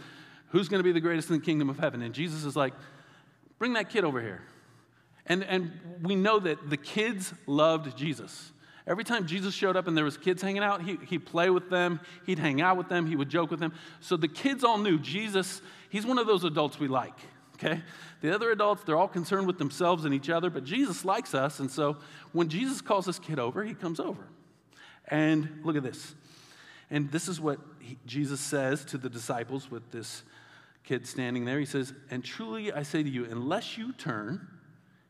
who's 0.50 0.68
going 0.70 0.80
to 0.80 0.84
be 0.84 0.92
the 0.92 1.02
greatest 1.02 1.30
in 1.30 1.40
the 1.40 1.46
kingdom 1.46 1.70
of 1.70 1.80
heaven? 1.80 2.02
And 2.02 2.14
Jesus 2.14 2.44
is 2.44 2.56
like, 2.56 2.74
bring 3.58 3.74
that 3.74 3.90
kid 3.90 4.04
over 4.04 4.22
here. 4.22 4.42
And, 5.28 5.44
and 5.44 5.72
we 6.02 6.16
know 6.16 6.40
that 6.40 6.70
the 6.70 6.78
kids 6.78 7.34
loved 7.46 7.98
Jesus. 7.98 8.52
Every 8.88 9.04
time 9.04 9.28
Jesus 9.28 9.54
showed 9.54 9.76
up 9.76 9.88
and 9.88 9.98
there 9.98 10.06
was 10.06 10.18
kids 10.18 10.42
hanging 10.42 10.64
out, 10.64 10.82
he, 10.82 10.98
he'd 11.08 11.26
play 11.26 11.50
with 11.50 11.70
them, 11.70 12.00
he'd 12.26 12.40
hang 12.40 12.62
out 12.62 12.78
with 12.78 12.88
them, 12.88 13.06
he 13.06 13.18
would 13.18 13.28
joke 13.28 13.52
with 13.52 13.60
them. 13.60 13.74
So 14.00 14.16
the 14.16 14.30
kids 14.30 14.64
all 14.64 14.78
knew 14.78 14.98
Jesus, 14.98 15.62
he's 15.90 16.06
one 16.06 16.18
of 16.18 16.26
those 16.26 16.46
adults 16.46 16.80
we 16.80 16.88
like, 16.88 17.20
okay? 17.56 17.82
The 18.22 18.34
other 18.34 18.50
adults, 18.52 18.84
they're 18.84 18.96
all 18.96 19.10
concerned 19.10 19.46
with 19.46 19.58
themselves 19.58 20.06
and 20.06 20.14
each 20.14 20.30
other, 20.30 20.50
but 20.50 20.64
Jesus 20.64 21.04
likes 21.04 21.36
us. 21.36 21.60
And 21.60 21.70
so 21.70 21.98
when 22.32 22.48
Jesus 22.48 22.80
calls 22.80 23.06
this 23.06 23.20
kid 23.20 23.40
over, 23.40 23.66
he 23.66 23.74
comes 23.74 24.00
over. 24.00 24.26
And 25.10 25.60
look 25.64 25.76
at 25.76 25.84
this. 25.84 26.16
And 26.90 27.12
this 27.12 27.28
is 27.28 27.42
what 27.42 27.60
he, 27.80 27.98
Jesus 28.06 28.40
says 28.40 28.86
to 28.86 28.98
the 28.98 29.10
disciples 29.10 29.70
with 29.70 29.92
this 29.92 30.24
kid 30.86 31.06
standing 31.06 31.44
there. 31.44 31.60
He 31.60 31.66
says, 31.66 31.94
And 32.10 32.24
truly 32.24 32.72
I 32.72 32.84
say 32.84 33.04
to 33.04 33.10
you, 33.10 33.26
unless 33.26 33.78
you 33.78 33.92
turn, 33.94 34.48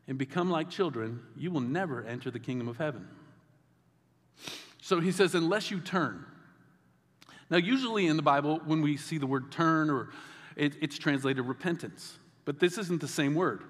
and 0.07 0.17
become 0.17 0.49
like 0.49 0.69
children, 0.69 1.21
you 1.35 1.51
will 1.51 1.61
never 1.61 2.03
enter 2.05 2.31
the 2.31 2.39
kingdom 2.39 2.67
of 2.67 2.77
heaven. 2.77 3.07
So 4.81 4.99
he 4.99 5.11
says, 5.11 5.35
unless 5.35 5.69
you 5.69 5.79
turn. 5.79 6.25
Now, 7.49 7.57
usually 7.57 8.07
in 8.07 8.15
the 8.15 8.23
Bible, 8.23 8.61
when 8.65 8.81
we 8.81 8.97
see 8.97 9.17
the 9.17 9.27
word 9.27 9.51
turn, 9.51 9.89
or 9.89 10.09
it, 10.55 10.75
it's 10.81 10.97
translated 10.97 11.45
repentance, 11.45 12.17
but 12.45 12.59
this 12.59 12.77
isn't 12.77 13.01
the 13.01 13.07
same 13.07 13.35
word. 13.35 13.63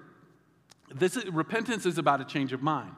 This 0.94 1.16
is, 1.16 1.26
repentance 1.26 1.86
is 1.86 1.98
about 1.98 2.20
a 2.20 2.24
change 2.24 2.52
of 2.52 2.62
mind. 2.62 2.94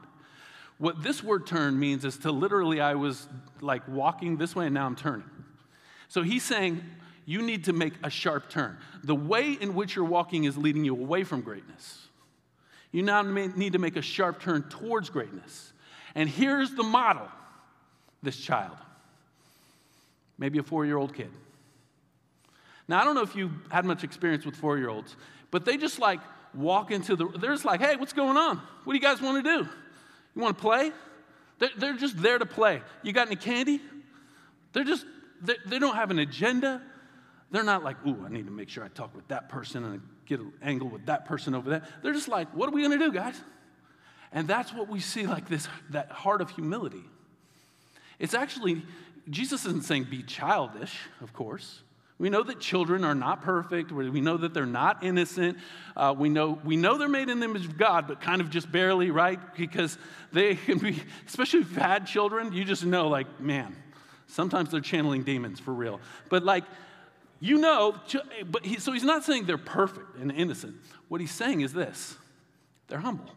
What 0.77 1.03
this 1.03 1.23
word 1.23 1.45
turn 1.45 1.79
means 1.79 2.05
is 2.05 2.17
to 2.19 2.31
literally, 2.31 2.81
I 2.81 2.95
was 2.95 3.27
like 3.59 3.87
walking 3.87 4.37
this 4.37 4.55
way 4.55 4.65
and 4.65 4.73
now 4.73 4.85
I'm 4.85 4.95
turning. 4.95 5.29
So 6.07 6.23
he's 6.23 6.43
saying, 6.43 6.81
you 7.25 7.41
need 7.41 7.65
to 7.65 7.73
make 7.73 7.93
a 8.03 8.09
sharp 8.09 8.49
turn. 8.49 8.77
The 9.03 9.15
way 9.15 9.51
in 9.53 9.75
which 9.75 9.95
you're 9.95 10.05
walking 10.05 10.45
is 10.45 10.57
leading 10.57 10.83
you 10.83 10.93
away 10.93 11.23
from 11.23 11.41
greatness. 11.41 12.07
You 12.91 13.03
now 13.03 13.21
need 13.21 13.73
to 13.73 13.79
make 13.79 13.95
a 13.95 14.01
sharp 14.01 14.41
turn 14.41 14.63
towards 14.63 15.09
greatness. 15.09 15.71
And 16.15 16.27
here's 16.27 16.71
the 16.75 16.83
model 16.83 17.27
this 18.23 18.37
child, 18.37 18.77
maybe 20.37 20.59
a 20.59 20.63
four 20.63 20.85
year 20.85 20.97
old 20.97 21.13
kid. 21.13 21.31
Now, 22.87 22.99
I 22.99 23.05
don't 23.05 23.15
know 23.15 23.21
if 23.21 23.35
you've 23.35 23.53
had 23.69 23.85
much 23.85 24.03
experience 24.03 24.45
with 24.45 24.55
four 24.55 24.77
year 24.77 24.89
olds, 24.89 25.15
but 25.49 25.65
they 25.65 25.77
just 25.77 25.99
like 25.99 26.19
walk 26.53 26.91
into 26.91 27.15
the, 27.15 27.27
they're 27.39 27.53
just 27.53 27.65
like, 27.65 27.79
hey, 27.79 27.95
what's 27.95 28.13
going 28.13 28.37
on? 28.37 28.57
What 28.83 28.93
do 28.93 28.97
you 28.97 29.01
guys 29.01 29.21
want 29.21 29.43
to 29.43 29.57
do? 29.57 29.69
You 30.35 30.41
want 30.41 30.57
to 30.57 30.61
play? 30.61 30.91
They're, 31.59 31.69
they're 31.77 31.97
just 31.97 32.21
there 32.21 32.37
to 32.37 32.45
play. 32.45 32.81
You 33.03 33.13
got 33.13 33.27
any 33.27 33.35
candy? 33.35 33.79
They're 34.73 34.83
just, 34.83 35.05
they, 35.41 35.55
they 35.65 35.79
don't 35.79 35.95
have 35.95 36.11
an 36.11 36.19
agenda. 36.19 36.81
They're 37.51 37.63
not 37.63 37.83
like, 37.83 37.97
ooh, 38.05 38.25
I 38.25 38.29
need 38.29 38.45
to 38.45 38.51
make 38.51 38.69
sure 38.69 38.83
I 38.83 38.87
talk 38.89 39.15
with 39.15 39.27
that 39.29 39.49
person 39.49 39.85
and 39.85 40.01
get 40.31 40.39
an 40.39 40.53
angle 40.61 40.87
with 40.87 41.05
that 41.07 41.25
person 41.25 41.53
over 41.53 41.69
there. 41.69 41.83
They're 42.01 42.13
just 42.13 42.29
like, 42.29 42.55
what 42.55 42.69
are 42.69 42.71
we 42.71 42.81
going 42.81 42.97
to 42.97 43.05
do, 43.05 43.11
guys? 43.11 43.35
And 44.31 44.47
that's 44.47 44.73
what 44.73 44.87
we 44.87 45.01
see 45.01 45.27
like 45.27 45.49
this, 45.49 45.67
that 45.89 46.09
heart 46.09 46.41
of 46.41 46.49
humility. 46.51 47.03
It's 48.17 48.33
actually, 48.33 48.83
Jesus 49.29 49.65
isn't 49.65 49.83
saying 49.83 50.05
be 50.05 50.23
childish, 50.23 50.97
of 51.21 51.33
course. 51.33 51.81
We 52.17 52.29
know 52.29 52.43
that 52.43 52.59
children 52.59 53.03
are 53.03 53.15
not 53.15 53.41
perfect. 53.41 53.91
We 53.91 54.21
know 54.21 54.37
that 54.37 54.53
they're 54.53 54.65
not 54.65 55.03
innocent. 55.03 55.57
Uh, 55.97 56.13
we, 56.17 56.29
know, 56.29 56.61
we 56.63 56.77
know 56.77 56.97
they're 56.97 57.09
made 57.09 57.29
in 57.29 57.39
the 57.39 57.45
image 57.45 57.65
of 57.65 57.77
God, 57.77 58.07
but 58.07 58.21
kind 58.21 58.41
of 58.41 58.49
just 58.49 58.71
barely, 58.71 59.09
right? 59.11 59.39
Because 59.57 59.97
they 60.31 60.55
can 60.67 60.77
be, 60.77 61.01
especially 61.27 61.63
bad 61.63 62.05
children, 62.05 62.53
you 62.53 62.63
just 62.63 62.85
know, 62.85 63.09
like, 63.09 63.41
man, 63.41 63.75
sometimes 64.27 64.71
they're 64.71 64.81
channeling 64.81 65.23
demons 65.23 65.59
for 65.59 65.73
real. 65.73 65.99
But 66.29 66.43
like, 66.45 66.63
you 67.43 67.57
know, 67.57 67.95
but 68.49 68.63
he, 68.63 68.79
so 68.79 68.91
he's 68.93 69.03
not 69.03 69.23
saying 69.23 69.45
they're 69.45 69.57
perfect 69.57 70.15
and 70.17 70.31
innocent. 70.31 70.75
What 71.07 71.19
he's 71.19 71.31
saying 71.31 71.61
is 71.61 71.73
this 71.73 72.15
they're 72.87 72.99
humble, 72.99 73.29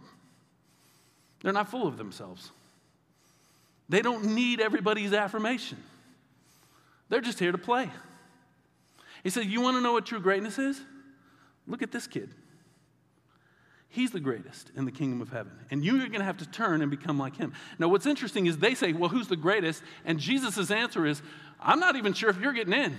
they're 1.42 1.54
not 1.54 1.70
full 1.70 1.88
of 1.88 1.96
themselves. 1.96 2.50
They 3.88 4.00
don't 4.00 4.26
need 4.34 4.60
everybody's 4.60 5.12
affirmation. 5.12 5.78
They're 7.10 7.20
just 7.20 7.38
here 7.38 7.52
to 7.52 7.58
play. 7.58 7.90
He 9.22 9.30
said, 9.30 9.46
You 9.46 9.60
want 9.60 9.76
to 9.76 9.80
know 9.80 9.92
what 9.92 10.06
true 10.06 10.20
greatness 10.20 10.58
is? 10.58 10.80
Look 11.66 11.82
at 11.82 11.90
this 11.90 12.06
kid. 12.06 12.30
He's 13.88 14.10
the 14.10 14.20
greatest 14.20 14.70
in 14.74 14.86
the 14.86 14.90
kingdom 14.90 15.20
of 15.20 15.30
heaven. 15.30 15.52
And 15.70 15.84
you're 15.84 15.98
going 15.98 16.12
to 16.12 16.24
have 16.24 16.38
to 16.38 16.46
turn 16.46 16.82
and 16.82 16.90
become 16.90 17.18
like 17.18 17.36
him. 17.36 17.52
Now, 17.78 17.88
what's 17.88 18.06
interesting 18.06 18.46
is 18.46 18.58
they 18.58 18.74
say, 18.74 18.92
Well, 18.92 19.10
who's 19.10 19.28
the 19.28 19.36
greatest? 19.36 19.82
And 20.04 20.18
Jesus' 20.18 20.70
answer 20.70 21.06
is, 21.06 21.22
I'm 21.60 21.78
not 21.80 21.96
even 21.96 22.12
sure 22.12 22.30
if 22.30 22.38
you're 22.38 22.52
getting 22.52 22.74
in 22.74 22.98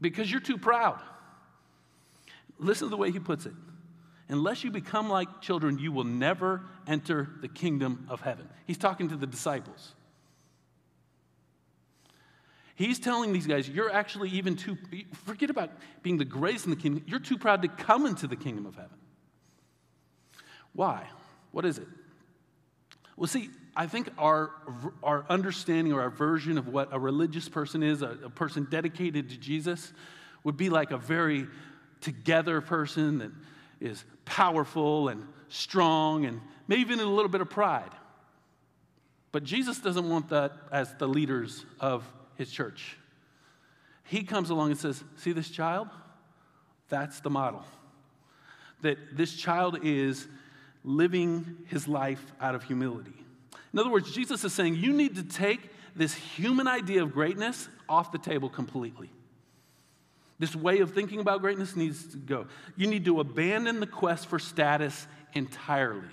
because 0.00 0.30
you're 0.30 0.40
too 0.40 0.58
proud. 0.58 1.00
Listen 2.58 2.86
to 2.86 2.90
the 2.90 2.96
way 2.96 3.10
he 3.10 3.18
puts 3.18 3.46
it. 3.46 3.52
Unless 4.28 4.62
you 4.62 4.70
become 4.70 5.08
like 5.08 5.40
children, 5.40 5.78
you 5.78 5.90
will 5.90 6.04
never 6.04 6.62
enter 6.86 7.28
the 7.40 7.48
kingdom 7.48 8.06
of 8.10 8.20
heaven. 8.20 8.48
He's 8.66 8.76
talking 8.76 9.08
to 9.08 9.16
the 9.16 9.26
disciples. 9.26 9.94
He's 12.74 12.98
telling 13.00 13.32
these 13.32 13.46
guys, 13.46 13.68
you're 13.68 13.90
actually 13.90 14.30
even 14.30 14.54
too, 14.54 14.76
forget 15.24 15.50
about 15.50 15.70
being 16.02 16.18
the 16.18 16.24
greatest 16.24 16.66
in 16.66 16.70
the 16.70 16.76
kingdom, 16.76 17.02
you're 17.06 17.18
too 17.18 17.38
proud 17.38 17.62
to 17.62 17.68
come 17.68 18.06
into 18.06 18.26
the 18.26 18.36
kingdom 18.36 18.66
of 18.66 18.76
heaven. 18.76 18.96
Why? 20.74 21.08
What 21.50 21.64
is 21.64 21.78
it? 21.78 21.88
Well, 23.16 23.26
see, 23.26 23.50
I 23.76 23.86
think 23.86 24.10
our, 24.18 24.50
our 25.02 25.24
understanding 25.28 25.92
or 25.92 26.00
our 26.00 26.10
version 26.10 26.58
of 26.58 26.68
what 26.68 26.88
a 26.92 26.98
religious 26.98 27.48
person 27.48 27.82
is, 27.82 28.02
a, 28.02 28.18
a 28.24 28.30
person 28.30 28.66
dedicated 28.70 29.30
to 29.30 29.36
Jesus, 29.36 29.92
would 30.44 30.56
be 30.56 30.70
like 30.70 30.90
a 30.90 30.98
very 30.98 31.46
together 32.00 32.60
person 32.60 33.18
that 33.18 33.30
is 33.80 34.04
powerful 34.24 35.08
and 35.08 35.26
strong 35.48 36.26
and 36.26 36.40
maybe 36.66 36.80
even 36.80 37.00
a 37.00 37.04
little 37.04 37.28
bit 37.28 37.40
of 37.40 37.50
pride. 37.50 37.90
But 39.32 39.44
Jesus 39.44 39.78
doesn't 39.78 40.08
want 40.08 40.30
that 40.30 40.52
as 40.72 40.94
the 40.94 41.06
leaders 41.06 41.64
of 41.80 42.04
his 42.36 42.50
church. 42.50 42.96
He 44.04 44.22
comes 44.22 44.50
along 44.50 44.70
and 44.70 44.80
says, 44.80 45.02
See 45.16 45.32
this 45.32 45.50
child? 45.50 45.88
That's 46.88 47.20
the 47.20 47.30
model. 47.30 47.64
That 48.80 48.98
this 49.16 49.34
child 49.34 49.80
is 49.82 50.26
living 50.82 51.58
his 51.66 51.86
life 51.86 52.24
out 52.40 52.54
of 52.54 52.62
humility. 52.62 53.12
In 53.72 53.78
other 53.78 53.90
words, 53.90 54.12
Jesus 54.12 54.44
is 54.44 54.52
saying, 54.52 54.76
You 54.76 54.92
need 54.92 55.16
to 55.16 55.22
take 55.22 55.70
this 55.94 56.14
human 56.14 56.66
idea 56.66 57.02
of 57.02 57.12
greatness 57.12 57.68
off 57.88 58.12
the 58.12 58.18
table 58.18 58.48
completely. 58.48 59.10
This 60.38 60.54
way 60.54 60.78
of 60.78 60.94
thinking 60.94 61.20
about 61.20 61.40
greatness 61.40 61.74
needs 61.74 62.06
to 62.12 62.16
go. 62.16 62.46
You 62.76 62.86
need 62.86 63.04
to 63.06 63.20
abandon 63.20 63.80
the 63.80 63.86
quest 63.86 64.26
for 64.26 64.38
status 64.38 65.06
entirely 65.34 66.08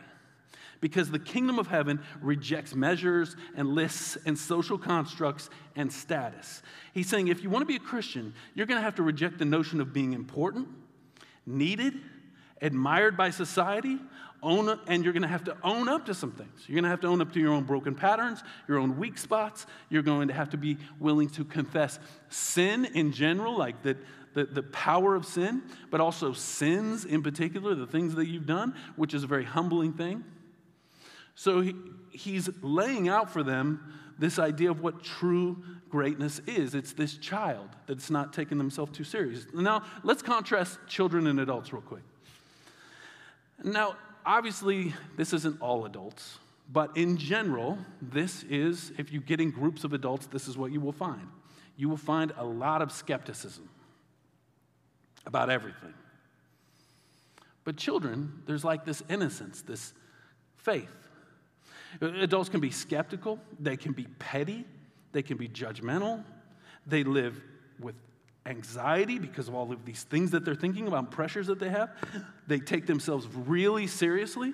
because 0.81 1.09
the 1.09 1.19
kingdom 1.19 1.59
of 1.59 1.67
heaven 1.67 1.99
rejects 2.21 2.75
measures 2.75 3.35
and 3.55 3.69
lists 3.69 4.17
and 4.25 4.37
social 4.37 4.77
constructs 4.77 5.49
and 5.75 5.91
status. 5.91 6.61
He's 6.93 7.09
saying 7.09 7.27
if 7.27 7.43
you 7.43 7.49
want 7.49 7.61
to 7.61 7.67
be 7.67 7.75
a 7.75 7.79
Christian, 7.79 8.33
you're 8.53 8.65
going 8.65 8.77
to 8.77 8.83
have 8.83 8.95
to 8.95 9.03
reject 9.03 9.37
the 9.37 9.45
notion 9.45 9.81
of 9.81 9.93
being 9.93 10.13
important, 10.13 10.67
needed, 11.45 11.95
admired 12.61 13.17
by 13.17 13.29
society, 13.29 13.99
own, 14.43 14.79
and 14.87 15.03
you're 15.03 15.13
going 15.13 15.23
to 15.23 15.27
have 15.27 15.43
to 15.45 15.57
own 15.63 15.87
up 15.87 16.05
to 16.05 16.13
some 16.13 16.31
things. 16.31 16.63
You're 16.67 16.75
going 16.75 16.83
to 16.83 16.89
have 16.89 17.01
to 17.01 17.07
own 17.07 17.21
up 17.21 17.33
to 17.33 17.39
your 17.39 17.53
own 17.53 17.63
broken 17.63 17.95
patterns, 17.95 18.43
your 18.67 18.77
own 18.77 18.97
weak 18.97 19.17
spots. 19.17 19.65
You're 19.89 20.03
going 20.03 20.27
to 20.27 20.33
have 20.33 20.49
to 20.51 20.57
be 20.57 20.77
willing 20.99 21.29
to 21.31 21.45
confess 21.45 21.99
sin 22.29 22.85
in 22.85 23.11
general, 23.11 23.57
like 23.57 23.81
the, 23.81 23.97
the 24.33 24.63
power 24.63 25.15
of 25.15 25.25
sin, 25.25 25.63
but 25.89 26.01
also 26.01 26.33
sins 26.33 27.05
in 27.05 27.23
particular, 27.23 27.73
the 27.73 27.87
things 27.87 28.15
that 28.15 28.27
you've 28.27 28.45
done, 28.45 28.75
which 28.95 29.13
is 29.13 29.23
a 29.23 29.27
very 29.27 29.45
humbling 29.45 29.93
thing. 29.93 30.23
So 31.35 31.61
he, 31.61 31.75
he's 32.11 32.49
laying 32.61 33.09
out 33.09 33.31
for 33.31 33.43
them 33.43 33.93
this 34.17 34.39
idea 34.39 34.71
of 34.71 34.81
what 34.81 35.03
true 35.03 35.63
greatness 35.89 36.39
is. 36.47 36.75
It's 36.75 36.93
this 36.93 37.17
child 37.17 37.69
that's 37.87 38.09
not 38.09 38.33
taking 38.33 38.57
themselves 38.57 38.91
too 38.91 39.03
serious. 39.03 39.45
Now, 39.53 39.83
let's 40.03 40.21
contrast 40.21 40.79
children 40.87 41.27
and 41.27 41.39
adults 41.39 41.73
real 41.73 41.81
quick. 41.81 42.03
Now, 43.63 43.95
obviously, 44.25 44.93
this 45.17 45.33
isn't 45.33 45.61
all 45.61 45.85
adults, 45.85 46.39
but 46.71 46.95
in 46.97 47.17
general, 47.17 47.77
this 48.01 48.43
is, 48.43 48.91
if 48.97 49.11
you 49.11 49.19
get 49.19 49.39
in 49.39 49.51
groups 49.51 49.83
of 49.83 49.93
adults, 49.93 50.25
this 50.27 50.47
is 50.47 50.57
what 50.57 50.71
you 50.71 50.79
will 50.79 50.91
find. 50.91 51.27
You 51.77 51.89
will 51.89 51.97
find 51.97 52.33
a 52.37 52.43
lot 52.43 52.81
of 52.81 52.91
skepticism 52.91 53.69
about 55.25 55.49
everything. 55.49 55.93
But 57.63 57.77
children, 57.77 58.43
there's 58.45 58.63
like 58.63 58.85
this 58.85 59.03
innocence, 59.09 59.61
this 59.61 59.93
faith. 60.57 60.89
Adults 62.01 62.49
can 62.49 62.59
be 62.59 62.71
skeptical, 62.71 63.39
they 63.59 63.77
can 63.77 63.93
be 63.93 64.05
petty, 64.19 64.65
they 65.11 65.21
can 65.21 65.37
be 65.37 65.47
judgmental, 65.47 66.23
they 66.85 67.03
live 67.03 67.41
with 67.79 67.95
anxiety 68.45 69.17
because 69.19 69.47
of 69.47 69.55
all 69.55 69.71
of 69.71 69.85
these 69.85 70.03
things 70.03 70.31
that 70.31 70.45
they're 70.45 70.55
thinking 70.55 70.87
about, 70.87 71.11
pressures 71.11 71.47
that 71.47 71.59
they 71.59 71.69
have. 71.69 71.89
They 72.47 72.59
take 72.59 72.85
themselves 72.85 73.27
really 73.27 73.87
seriously, 73.87 74.53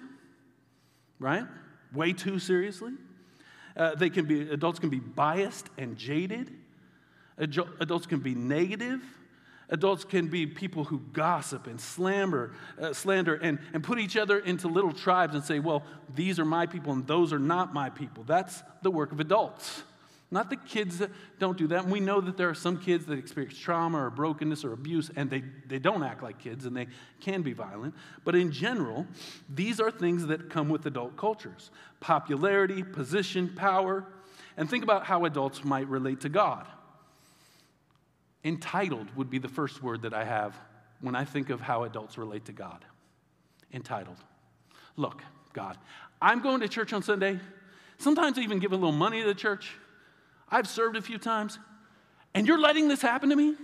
right? 1.20 1.46
Way 1.94 2.14
too 2.14 2.40
seriously. 2.40 2.94
Uh, 3.76 3.96
they 3.96 4.10
can 4.10 4.26
be, 4.26 4.50
adults 4.50 4.80
can 4.80 4.90
be 4.90 5.00
biased 5.00 5.70
and 5.78 5.98
jaded. 5.98 6.52
Adults 7.38 8.06
can 8.06 8.20
be 8.20 8.36
negative. 8.36 9.02
Adults 9.70 10.04
can 10.04 10.28
be 10.28 10.46
people 10.46 10.84
who 10.84 11.00
gossip 11.14 11.66
and 11.66 11.80
slander, 11.80 12.54
uh, 12.80 12.92
slander 12.92 13.36
and, 13.36 13.58
and 13.74 13.82
put 13.84 14.00
each 14.00 14.18
other 14.18 14.40
into 14.40 14.68
little 14.68 14.92
tribes 14.92 15.34
and 15.34 15.44
say, 15.44 15.60
well, 15.60 15.84
these 16.14 16.40
are 16.40 16.46
my 16.46 16.66
people 16.66 16.92
and 16.92 17.08
those 17.08 17.32
are 17.32 17.40
not 17.40 17.74
my 17.74 17.90
people. 17.90 18.24
That's 18.26 18.64
the 18.82 18.92
work 18.92 19.14
of 19.14 19.22
adults. 19.22 19.84
Not 20.34 20.50
the 20.50 20.56
kids 20.56 21.00
that 21.00 21.12
don't 21.40 21.58
do 21.58 21.68
that. 21.68 21.84
And 21.84 21.92
we 21.92 22.00
know 22.00 22.22
that 22.22 22.38
there 22.38 22.48
are 22.48 22.56
some 22.56 22.78
kids 22.78 23.06
that 23.08 23.20
experience 23.20 23.58
trauma 23.58 24.06
or 24.06 24.10
brokenness 24.10 24.64
or 24.64 24.72
abuse 24.72 25.12
and 25.18 25.30
they, 25.30 25.44
they 25.68 25.78
don't 25.78 26.04
act 26.04 26.24
like 26.24 26.40
kids 26.40 26.66
and 26.66 26.76
they 26.76 26.88
can 27.20 27.42
be 27.42 27.52
violent. 27.52 27.94
But 28.24 28.36
in 28.36 28.50
general, 28.50 29.06
these 29.50 29.82
are 29.82 29.92
things 29.92 30.26
that 30.28 30.50
come 30.50 30.70
with 30.70 30.86
adult 30.86 31.18
cultures 31.18 31.70
popularity, 32.00 32.82
position, 32.82 33.52
power. 33.56 34.06
And 34.58 34.70
think 34.70 34.84
about 34.84 35.06
how 35.06 35.26
adults 35.26 35.64
might 35.64 35.88
relate 35.88 36.22
to 36.22 36.30
God. 36.30 36.66
Entitled 38.44 39.16
would 39.16 39.30
be 39.30 39.38
the 39.38 39.48
first 39.48 39.84
word 39.84 40.02
that 40.02 40.14
I 40.14 40.24
have 40.24 40.58
when 41.02 41.16
I 41.16 41.26
think 41.26 41.50
of 41.50 41.62
how 41.62 41.84
adults 41.84 42.18
relate 42.18 42.46
to 42.46 42.52
God. 42.52 42.84
Entitled. 43.74 44.18
Look, 44.96 45.24
God, 45.54 45.78
I'm 46.22 46.42
going 46.42 46.62
to 46.62 46.68
church 46.68 46.92
on 46.94 47.04
Sunday. 47.04 47.40
Sometimes 47.98 48.38
I 48.38 48.42
even 48.42 48.60
give 48.60 48.72
a 48.72 48.76
little 48.76 48.92
money 48.92 49.22
to 49.22 49.28
the 49.28 49.36
church. 49.36 49.76
I've 50.52 50.68
served 50.68 50.98
a 50.98 51.02
few 51.02 51.18
times. 51.18 51.58
And 52.34 52.48
you're 52.48 52.60
letting 52.60 52.88
this 52.88 53.02
happen 53.02 53.30
to 53.30 53.36
me? 53.36 53.56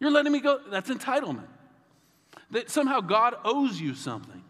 You're 0.00 0.10
letting 0.10 0.32
me 0.32 0.40
go? 0.40 0.60
That's 0.70 0.90
entitlement. 0.90 1.46
That 2.50 2.70
somehow 2.70 3.00
God 3.00 3.34
owes 3.44 3.80
you 3.80 3.94
something. 3.94 4.42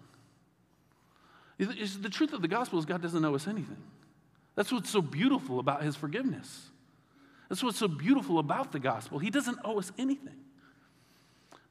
The 1.59 2.11
truth 2.11 2.33
of 2.33 2.43
the 2.43 2.49
gospel 2.49 2.79
is 2.79 2.85
God 2.85 3.01
doesn't 3.01 3.25
owe 3.25 3.35
us 3.35 3.47
anything. 3.47 3.83
That's 4.55 4.73
what's 4.73 4.91
so 4.91 5.01
beautiful 5.01 5.59
about 5.59 5.83
his 5.83 5.97
forgiveness. 5.97 6.67
That's 7.49 7.63
what's 7.63 7.79
so 7.79 7.89
beautiful 7.89 8.39
about 8.39 8.73
the 8.73 8.79
gospel. 8.79 9.19
He 9.19 9.31
doesn't 9.31 9.59
owe 9.65 9.79
us 9.79 9.93
anything. 9.99 10.37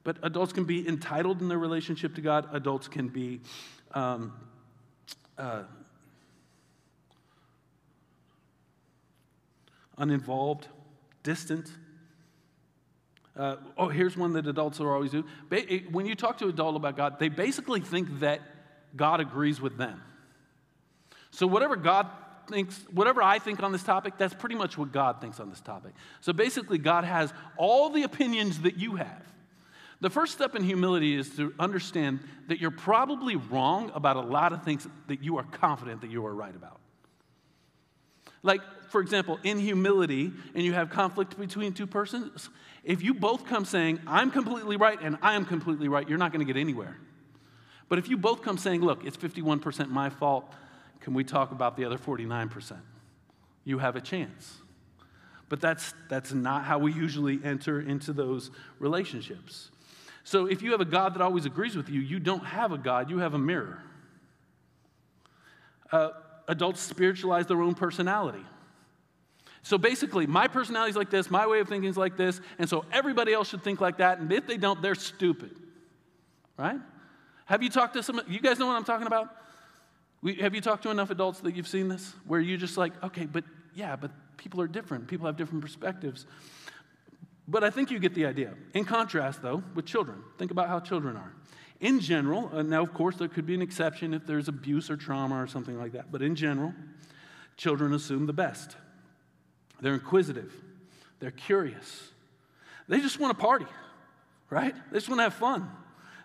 But 0.04 0.18
adults 0.22 0.54
can 0.54 0.66
be 0.66 0.88
entitled 0.88 1.42
in 1.42 1.48
their 1.48 1.58
relationship 1.58 2.16
to 2.16 2.22
God, 2.22 2.48
adults 2.54 2.88
can 2.88 3.08
be 3.08 3.42
um, 3.94 4.34
uh, 5.38 5.64
uninvolved, 9.98 10.68
distant. 11.24 11.72
Uh, 13.36 13.56
oh, 13.78 13.90
here's 13.90 14.16
one 14.16 14.34
that 14.34 14.48
adults 14.48 14.80
are 14.80 14.94
always 14.94 15.12
do. 15.12 15.26
When 15.92 16.06
you 16.06 16.16
talk 16.16 16.38
to 16.40 16.46
an 16.46 16.52
adult 16.52 16.76
about 16.76 16.96
God, 16.96 17.20
they 17.20 17.30
basically 17.30 17.80
think 17.80 18.20
that 18.20 18.42
God 18.96 19.20
agrees 19.20 19.60
with 19.60 19.78
them. 19.78 20.02
So 21.32 21.48
whatever 21.48 21.76
God 21.76 22.08
thinks, 22.48 22.80
whatever 22.92 23.24
I 23.24 23.40
think 23.40 23.64
on 23.64 23.72
this 23.72 23.84
topic, 23.84 24.16
that's 24.18 24.34
pretty 24.34 24.56
much 24.56 24.78
what 24.78 24.92
God 24.92 25.20
thinks 25.20 25.40
on 25.40 25.50
this 25.50 25.62
topic. 25.62 25.94
So 26.22 26.32
basically, 26.34 26.78
God 26.78 27.06
has 27.06 27.34
all 27.58 27.90
the 27.90 28.04
opinions 28.04 28.62
that 28.62 28.78
you 28.78 28.98
have. 28.98 29.24
The 30.00 30.10
first 30.10 30.34
step 30.34 30.54
in 30.56 30.64
humility 30.64 31.16
is 31.16 31.36
to 31.38 31.54
understand 31.58 32.20
that 32.50 32.60
you're 32.60 32.72
probably 32.72 33.38
wrong 33.38 33.90
about 33.96 34.18
a 34.18 34.22
lot 34.22 34.52
of 34.52 34.64
things 34.64 34.86
that 35.08 35.24
you 35.24 35.38
are 35.38 35.44
confident 35.44 36.02
that 36.02 36.12
you 36.12 36.26
are 36.26 36.36
right 36.36 36.56
about. 36.56 36.82
Like, 38.44 38.62
for 38.90 39.02
example, 39.02 39.40
in 39.44 39.58
humility, 39.58 40.32
and 40.54 40.64
you 40.64 40.74
have 40.74 40.90
conflict 40.90 41.40
between 41.40 41.74
two 41.74 41.88
persons, 41.88 42.50
if 42.84 43.02
you 43.02 43.14
both 43.14 43.48
come 43.48 43.66
saying, 43.66 44.00
I'm 44.06 44.30
completely 44.30 44.76
right 44.76 45.00
and 45.02 45.18
I 45.22 45.34
am 45.34 45.46
completely 45.46 45.88
right, 45.88 46.08
you're 46.08 46.18
not 46.18 46.32
going 46.32 46.46
to 46.46 46.54
get 46.54 46.60
anywhere. 46.60 46.98
But 47.90 48.00
if 48.00 48.10
you 48.10 48.18
both 48.18 48.42
come 48.42 48.58
saying, 48.58 48.82
look, 48.82 49.06
it's 49.06 49.18
51% 49.18 49.90
my 49.90 50.10
fault, 50.10 50.52
can 51.00 51.14
we 51.14 51.24
talk 51.24 51.52
about 51.52 51.78
the 51.78 51.86
other 51.86 51.98
49%? 51.98 52.78
You 53.64 53.80
have 53.80 53.96
a 53.96 54.02
chance. 54.02 54.58
But 55.50 55.62
that's, 55.62 55.94
that's 56.10 56.34
not 56.34 56.66
how 56.66 56.80
we 56.80 56.92
usually 56.92 57.40
enter 57.44 57.80
into 57.80 58.14
those 58.14 58.52
relationships. 58.80 59.70
So 60.24 60.46
if 60.46 60.62
you 60.62 60.72
have 60.72 60.82
a 60.82 60.86
God 60.86 61.14
that 61.16 61.22
always 61.22 61.46
agrees 61.46 61.76
with 61.76 61.90
you, 61.90 62.02
you 62.02 62.20
don't 62.20 62.46
have 62.46 62.72
a 62.72 62.78
God, 62.78 63.10
you 63.10 63.20
have 63.20 63.34
a 63.34 63.40
mirror. 63.40 63.82
Uh, 65.92 66.10
adults 66.48 66.82
spiritualize 66.82 67.48
their 67.48 67.62
own 67.62 67.76
personality. 67.76 68.44
So 69.62 69.78
basically, 69.78 70.28
my 70.28 70.48
personality 70.48 70.92
is 70.92 70.96
like 70.98 71.10
this, 71.10 71.32
my 71.32 71.48
way 71.48 71.62
of 71.62 71.70
thinking 71.70 71.90
is 71.90 71.98
like 71.98 72.18
this, 72.18 72.42
and 72.60 72.70
so 72.70 72.86
everybody 72.92 73.32
else 73.34 73.50
should 73.50 73.64
think 73.64 73.80
like 73.80 73.98
that, 73.98 74.20
and 74.20 74.32
if 74.32 74.46
they 74.46 74.58
don't, 74.58 74.82
they're 74.82 74.96
stupid. 74.96 75.56
Right? 76.58 76.80
Have 77.46 77.64
you 77.64 77.70
talked 77.70 77.94
to 77.94 78.04
some, 78.04 78.22
you 78.28 78.40
guys 78.40 78.60
know 78.60 78.68
what 78.68 78.76
I'm 78.76 78.84
talking 78.84 79.08
about? 79.08 79.36
We, 80.22 80.36
have 80.36 80.54
you 80.54 80.62
talked 80.62 80.84
to 80.84 80.90
enough 80.90 81.10
adults 81.10 81.40
that 81.42 81.56
you've 81.56 81.68
seen 81.68 81.88
this? 81.88 82.14
Where 82.26 82.40
you're 82.40 82.58
just 82.58 82.78
like, 82.78 83.02
okay, 83.04 83.26
but 83.26 83.44
yeah, 83.74 83.96
but 83.96 84.12
people 84.38 84.62
are 84.62 84.68
different. 84.68 85.08
People 85.08 85.26
have 85.26 85.36
different 85.36 85.62
perspectives. 85.62 86.26
But 87.48 87.64
I 87.64 87.70
think 87.70 87.92
you 87.92 88.00
get 88.00 88.16
the 88.16 88.26
idea. 88.26 88.54
In 88.74 88.86
contrast, 88.86 89.42
though, 89.42 89.64
with 89.76 89.86
children, 89.86 90.24
think 90.38 90.52
about 90.52 90.70
how 90.70 90.80
children 90.80 91.18
are. 91.18 91.34
In 91.84 92.00
general, 92.00 92.50
uh, 92.54 92.62
now 92.62 92.82
of 92.82 92.94
course 92.94 93.18
there 93.18 93.28
could 93.28 93.46
be 93.46 93.54
an 93.54 93.62
exception 93.62 94.14
if 94.14 94.26
there's 94.26 94.48
abuse 94.48 94.90
or 94.90 94.96
trauma 94.96 95.36
or 95.36 95.48
something 95.48 95.78
like 95.78 95.92
that, 95.92 96.14
but 96.14 96.22
in 96.22 96.34
general, 96.34 96.74
children 97.58 97.94
assume 97.94 98.26
the 98.26 98.32
best. 98.32 98.78
They're 99.82 99.96
inquisitive, 99.96 100.54
they're 101.20 101.30
curious. 101.30 102.10
They 102.88 103.02
just 103.02 103.20
want 103.20 103.38
to 103.38 103.42
party, 103.42 103.66
right? 104.50 104.74
They 104.92 104.98
just 104.98 105.10
want 105.10 105.20
to 105.20 105.24
have 105.24 105.34
fun. 105.34 105.70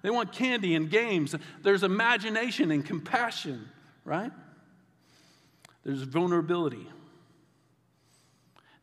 They 0.02 0.10
want 0.10 0.32
candy 0.32 0.76
and 0.76 0.88
games. 0.88 1.34
There's 1.62 1.82
imagination 1.82 2.70
and 2.70 2.86
compassion, 2.86 3.68
right? 4.04 4.30
There's 5.84 6.02
vulnerability. 6.02 6.86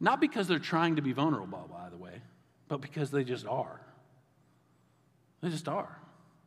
Not 0.02 0.20
because 0.20 0.50
they're 0.50 0.60
trying 0.60 0.98
to 0.98 1.02
be 1.02 1.14
vulnerable, 1.14 1.70
by 1.72 1.90
the 1.90 1.98
way, 1.98 2.22
but 2.68 2.82
because 2.82 3.12
they 3.12 3.24
just 3.24 3.48
are. 3.48 3.80
They 5.42 5.50
just 5.50 5.70
are. 5.70 6.00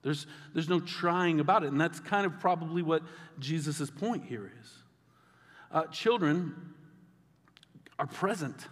There's, 0.02 0.26
there's 0.54 0.68
no 0.68 0.80
trying 0.80 1.40
about 1.40 1.64
it. 1.64 1.72
And 1.72 1.80
that's 1.80 2.00
kind 2.00 2.24
of 2.24 2.38
probably 2.40 2.82
what 2.82 3.02
Jesus' 3.38 3.90
point 3.90 4.24
here 4.24 4.50
is. 4.60 4.72
Uh, 5.70 5.84
children 5.86 6.54
are 7.98 8.06
present. 8.06 8.68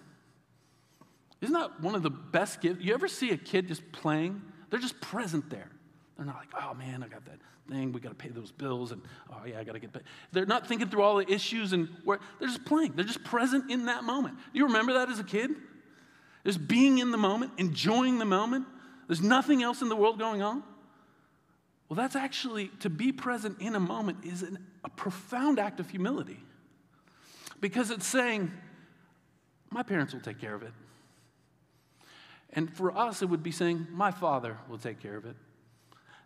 Isn't 1.40 1.54
that 1.54 1.80
one 1.80 1.94
of 1.94 2.02
the 2.02 2.10
best 2.10 2.60
gifts? 2.60 2.82
You 2.82 2.94
ever 2.94 3.08
see 3.08 3.30
a 3.30 3.36
kid 3.36 3.68
just 3.68 3.92
playing? 3.92 4.40
They're 4.70 4.80
just 4.80 5.00
present 5.00 5.50
there. 5.50 5.70
They're 6.16 6.26
not 6.26 6.36
like, 6.36 6.48
oh 6.62 6.74
man, 6.74 7.02
I 7.02 7.08
got 7.08 7.24
that 7.26 7.38
thing. 7.68 7.92
We 7.92 8.00
got 8.00 8.10
to 8.10 8.14
pay 8.14 8.30
those 8.30 8.50
bills, 8.50 8.92
and 8.92 9.02
oh 9.30 9.44
yeah, 9.46 9.60
I 9.60 9.64
got 9.64 9.72
to 9.72 9.78
get 9.78 9.92
paid. 9.92 10.04
They're 10.32 10.46
not 10.46 10.66
thinking 10.66 10.88
through 10.88 11.02
all 11.02 11.16
the 11.16 11.30
issues 11.30 11.72
and 11.72 11.88
where 12.04 12.20
they're 12.38 12.48
just 12.48 12.64
playing. 12.64 12.92
They're 12.96 13.04
just 13.04 13.24
present 13.24 13.70
in 13.70 13.86
that 13.86 14.04
moment. 14.04 14.36
Do 14.36 14.58
you 14.58 14.66
remember 14.66 14.94
that 14.94 15.10
as 15.10 15.18
a 15.18 15.24
kid? 15.24 15.50
Just 16.44 16.66
being 16.66 16.98
in 16.98 17.10
the 17.10 17.18
moment, 17.18 17.52
enjoying 17.58 18.18
the 18.18 18.24
moment. 18.24 18.66
There's 19.08 19.20
nothing 19.20 19.62
else 19.62 19.82
in 19.82 19.88
the 19.88 19.96
world 19.96 20.18
going 20.18 20.42
on. 20.42 20.62
Well, 21.88 21.96
that's 21.96 22.16
actually 22.16 22.68
to 22.80 22.90
be 22.90 23.12
present 23.12 23.60
in 23.60 23.74
a 23.74 23.80
moment 23.80 24.24
is 24.24 24.42
an, 24.42 24.58
a 24.84 24.88
profound 24.88 25.58
act 25.58 25.78
of 25.78 25.88
humility 25.90 26.40
because 27.60 27.90
it's 27.90 28.06
saying, 28.06 28.50
my 29.70 29.82
parents 29.82 30.12
will 30.12 30.20
take 30.20 30.40
care 30.40 30.54
of 30.54 30.62
it. 30.62 30.72
And 32.50 32.74
for 32.74 32.96
us, 32.96 33.22
it 33.22 33.26
would 33.26 33.42
be 33.42 33.50
saying, 33.50 33.86
my 33.90 34.10
father 34.10 34.56
will 34.68 34.78
take 34.78 35.00
care 35.00 35.16
of 35.16 35.26
it. 35.26 35.36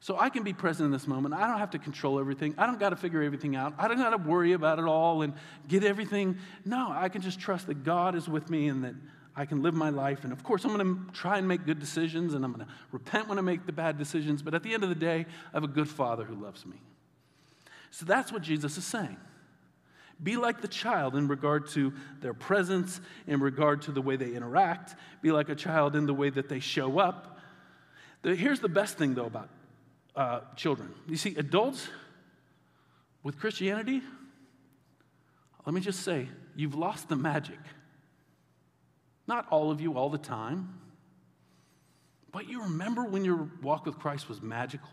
So 0.03 0.19
I 0.19 0.31
can 0.31 0.45
be 0.45 0.55
present 0.55 0.87
in 0.87 0.93
this 0.93 1.07
moment. 1.07 1.35
I 1.35 1.47
don't 1.47 1.59
have 1.59 1.71
to 1.71 1.79
control 1.79 2.19
everything. 2.19 2.55
I 2.57 2.67
don't 2.67 2.81
got 2.81 2.91
to 2.91 2.97
figure 2.97 3.23
everything 3.23 3.55
out. 3.55 3.75
I 3.79 3.87
don't 3.87 3.99
got 3.99 4.11
to 4.11 4.17
worry 4.17 4.53
about 4.53 4.79
it 4.79 4.87
all 4.87 5.21
and 5.21 5.35
get 5.69 5.85
everything. 5.85 6.39
No, 6.65 6.91
I 6.91 7.11
can 7.11 7.21
just 7.21 7.39
trust 7.39 7.67
that 7.67 7.85
God 7.85 8.15
is 8.15 8.27
with 8.27 8.49
me 8.49 8.69
and 8.69 8.83
that 8.85 8.95
I 9.41 9.47
can 9.47 9.63
live 9.63 9.73
my 9.73 9.89
life. 9.89 10.25
And 10.25 10.35
of 10.35 10.45
course, 10.45 10.67
I'm 10.67 10.77
going 10.77 11.07
to 11.07 11.13
try 11.13 11.39
and 11.39 11.49
make 11.49 11.65
good 11.65 11.79
decisions 11.79 12.35
and 12.35 12.45
I'm 12.45 12.53
going 12.53 12.67
to 12.67 12.73
repent 12.93 13.27
when 13.27 13.39
I 13.39 13.41
make 13.41 13.65
the 13.65 13.73
bad 13.73 13.97
decisions. 13.97 14.43
But 14.43 14.53
at 14.53 14.63
the 14.63 14.75
end 14.75 14.83
of 14.83 14.91
the 14.91 14.95
day, 14.95 15.25
I 15.25 15.57
have 15.57 15.65
a 15.65 15.69
good 15.69 15.89
father 15.89 16.25
who 16.25 16.35
loves 16.35 16.67
me. 16.67 16.77
So 17.91 18.05
that's 18.05 18.31
what 18.31 18.43
Jesus 18.43 18.77
is 18.77 18.85
saying. 18.85 19.17
Be 20.23 20.37
like 20.37 20.61
the 20.61 20.69
child 20.69 21.17
in 21.17 21.27
regard 21.27 21.69
to 21.71 21.95
their 22.21 22.35
presence, 22.35 23.01
in 23.27 23.41
regard 23.41 23.81
to 23.83 23.93
the 23.93 24.03
way 24.03 24.17
they 24.17 24.35
interact. 24.35 24.95
Be 25.23 25.33
like 25.33 25.49
a 25.49 25.55
child 25.55 25.97
in 25.97 26.05
the 26.05 26.13
way 26.13 26.29
that 26.29 26.51
they 26.51 26.61
show 26.61 26.99
up. 26.99 27.39
Here's 28.23 28.61
the 28.61 28.69
best 28.69 28.99
thing, 28.99 29.15
though, 29.15 29.25
about 29.25 29.49
uh, 30.15 30.41
children. 30.55 30.93
You 31.09 31.17
see, 31.17 31.35
adults 31.37 31.89
with 33.23 33.39
Christianity, 33.39 34.03
let 35.65 35.75
me 35.75 35.81
just 35.81 36.01
say, 36.01 36.29
you've 36.55 36.75
lost 36.75 37.09
the 37.09 37.17
magic. 37.17 37.59
Not 39.31 39.47
all 39.51 39.71
of 39.71 39.81
you 39.81 39.97
all 39.97 40.11
the 40.11 40.19
time, 40.19 40.75
but 42.33 42.49
you 42.49 42.65
remember 42.65 43.05
when 43.05 43.25
your 43.25 43.49
walk 43.63 43.87
with 43.87 43.97
Christ 43.97 44.29
was 44.29 44.43
magical? 44.43 44.91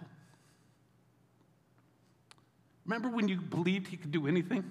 Remember 2.85 3.09
when 3.09 3.27
you 3.27 3.41
believed 3.41 3.87
He 3.87 3.97
could 3.97 4.11
do 4.11 4.27
anything? 4.27 4.63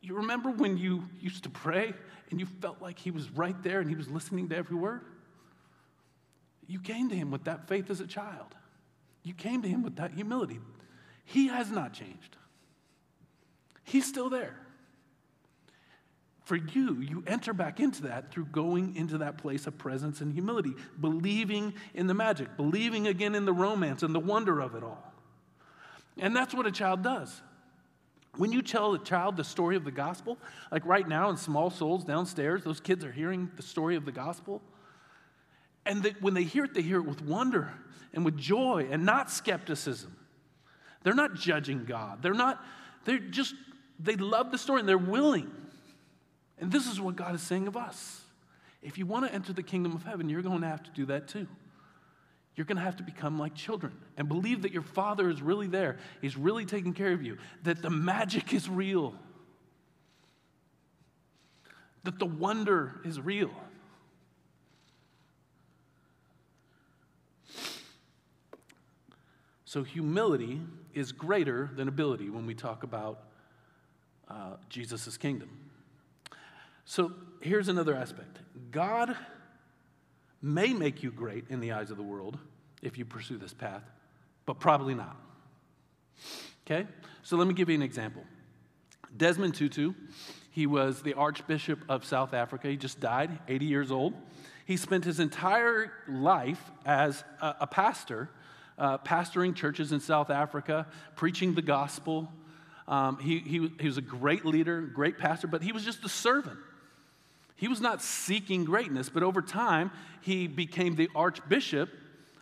You 0.00 0.16
remember 0.16 0.50
when 0.50 0.78
you 0.78 1.04
used 1.20 1.42
to 1.42 1.50
pray 1.50 1.92
and 2.30 2.40
you 2.40 2.46
felt 2.46 2.80
like 2.80 2.98
He 2.98 3.10
was 3.10 3.28
right 3.32 3.62
there 3.62 3.80
and 3.80 3.90
He 3.90 3.94
was 3.94 4.08
listening 4.08 4.48
to 4.48 4.56
every 4.56 4.76
word? 4.76 5.02
You 6.66 6.80
came 6.80 7.10
to 7.10 7.14
him 7.14 7.30
with 7.30 7.44
that 7.44 7.68
faith 7.68 7.90
as 7.90 8.00
a 8.00 8.06
child. 8.06 8.54
You 9.22 9.34
came 9.34 9.60
to 9.60 9.68
him 9.68 9.82
with 9.82 9.96
that 9.96 10.12
humility. 10.12 10.60
He 11.26 11.48
has 11.48 11.70
not 11.70 11.92
changed, 11.92 12.38
he's 13.84 14.06
still 14.06 14.30
there. 14.30 14.59
For 16.50 16.56
you, 16.56 16.96
you 16.96 17.22
enter 17.28 17.52
back 17.52 17.78
into 17.78 18.02
that 18.08 18.32
through 18.32 18.46
going 18.46 18.96
into 18.96 19.18
that 19.18 19.38
place 19.38 19.68
of 19.68 19.78
presence 19.78 20.20
and 20.20 20.32
humility, 20.32 20.74
believing 21.00 21.74
in 21.94 22.08
the 22.08 22.14
magic, 22.14 22.56
believing 22.56 23.06
again 23.06 23.36
in 23.36 23.44
the 23.44 23.52
romance 23.52 24.02
and 24.02 24.12
the 24.12 24.18
wonder 24.18 24.58
of 24.58 24.74
it 24.74 24.82
all. 24.82 25.12
And 26.18 26.34
that's 26.34 26.52
what 26.52 26.66
a 26.66 26.72
child 26.72 27.04
does. 27.04 27.40
When 28.36 28.50
you 28.50 28.62
tell 28.62 28.94
a 28.94 28.98
child 28.98 29.36
the 29.36 29.44
story 29.44 29.76
of 29.76 29.84
the 29.84 29.92
gospel, 29.92 30.38
like 30.72 30.84
right 30.84 31.06
now 31.06 31.30
in 31.30 31.36
Small 31.36 31.70
Souls 31.70 32.02
downstairs, 32.02 32.64
those 32.64 32.80
kids 32.80 33.04
are 33.04 33.12
hearing 33.12 33.48
the 33.54 33.62
story 33.62 33.94
of 33.94 34.04
the 34.04 34.10
gospel. 34.10 34.60
And 35.86 36.04
when 36.18 36.34
they 36.34 36.42
hear 36.42 36.64
it, 36.64 36.74
they 36.74 36.82
hear 36.82 36.98
it 36.98 37.06
with 37.06 37.22
wonder 37.22 37.72
and 38.12 38.24
with 38.24 38.36
joy 38.36 38.88
and 38.90 39.06
not 39.06 39.30
skepticism. 39.30 40.16
They're 41.04 41.14
not 41.14 41.36
judging 41.36 41.84
God. 41.84 42.22
They're 42.22 42.34
not, 42.34 42.60
they're 43.04 43.20
just, 43.20 43.54
they 44.00 44.16
love 44.16 44.50
the 44.50 44.58
story 44.58 44.80
and 44.80 44.88
they're 44.88 44.98
willing. 44.98 45.48
And 46.60 46.70
this 46.70 46.86
is 46.86 47.00
what 47.00 47.16
God 47.16 47.34
is 47.34 47.42
saying 47.42 47.66
of 47.66 47.76
us. 47.76 48.20
If 48.82 48.98
you 48.98 49.06
want 49.06 49.26
to 49.26 49.34
enter 49.34 49.52
the 49.52 49.62
kingdom 49.62 49.92
of 49.94 50.04
heaven, 50.04 50.28
you're 50.28 50.42
going 50.42 50.60
to 50.60 50.66
have 50.66 50.82
to 50.82 50.90
do 50.90 51.06
that 51.06 51.26
too. 51.26 51.46
You're 52.54 52.66
going 52.66 52.76
to 52.76 52.82
have 52.84 52.96
to 52.96 53.02
become 53.02 53.38
like 53.38 53.54
children 53.54 53.92
and 54.16 54.28
believe 54.28 54.62
that 54.62 54.72
your 54.72 54.82
father 54.82 55.30
is 55.30 55.40
really 55.40 55.66
there. 55.66 55.98
He's 56.20 56.36
really 56.36 56.66
taking 56.66 56.92
care 56.92 57.12
of 57.12 57.22
you, 57.22 57.38
that 57.62 57.80
the 57.80 57.90
magic 57.90 58.52
is 58.52 58.68
real, 58.68 59.14
that 62.04 62.18
the 62.18 62.26
wonder 62.26 63.00
is 63.04 63.20
real. 63.20 63.50
So, 69.64 69.84
humility 69.84 70.60
is 70.94 71.12
greater 71.12 71.70
than 71.76 71.86
ability 71.86 72.28
when 72.28 72.44
we 72.44 72.54
talk 72.54 72.82
about 72.82 73.20
uh, 74.28 74.56
Jesus' 74.68 75.16
kingdom. 75.16 75.69
So, 76.90 77.12
here's 77.40 77.68
another 77.68 77.94
aspect 77.94 78.40
God 78.72 79.16
may 80.42 80.72
make 80.72 81.04
you 81.04 81.12
great 81.12 81.44
in 81.48 81.60
the 81.60 81.70
eyes 81.70 81.92
of 81.92 81.96
the 81.96 82.02
world 82.02 82.36
if 82.82 82.98
you 82.98 83.04
pursue 83.04 83.38
this 83.38 83.54
path, 83.54 83.84
but 84.44 84.58
probably 84.58 84.96
not. 84.96 85.16
Okay? 86.66 86.88
So, 87.22 87.36
let 87.36 87.46
me 87.46 87.54
give 87.54 87.68
you 87.68 87.76
an 87.76 87.82
example. 87.82 88.24
Desmond 89.16 89.54
Tutu, 89.54 89.92
he 90.50 90.66
was 90.66 91.02
the 91.02 91.14
Archbishop 91.14 91.78
of 91.88 92.04
South 92.04 92.34
Africa. 92.34 92.66
He 92.66 92.76
just 92.76 92.98
died, 92.98 93.38
80 93.46 93.66
years 93.66 93.92
old. 93.92 94.14
He 94.64 94.76
spent 94.76 95.04
his 95.04 95.20
entire 95.20 95.92
life 96.08 96.72
as 96.84 97.22
a, 97.40 97.54
a 97.60 97.66
pastor 97.68 98.30
uh, 98.78 98.98
pastoring 98.98 99.54
churches 99.54 99.92
in 99.92 100.00
South 100.00 100.28
Africa, 100.28 100.88
preaching 101.14 101.54
the 101.54 101.62
gospel. 101.62 102.32
Um, 102.88 103.20
he, 103.20 103.38
he, 103.38 103.70
he 103.78 103.86
was 103.86 103.96
a 103.96 104.02
great 104.02 104.44
leader, 104.44 104.80
great 104.80 105.18
pastor, 105.18 105.46
but 105.46 105.62
he 105.62 105.70
was 105.70 105.84
just 105.84 106.04
a 106.04 106.08
servant. 106.08 106.58
He 107.60 107.68
was 107.68 107.82
not 107.82 108.00
seeking 108.00 108.64
greatness, 108.64 109.10
but 109.10 109.22
over 109.22 109.42
time, 109.42 109.90
he 110.22 110.46
became 110.46 110.96
the 110.96 111.10
archbishop 111.14 111.90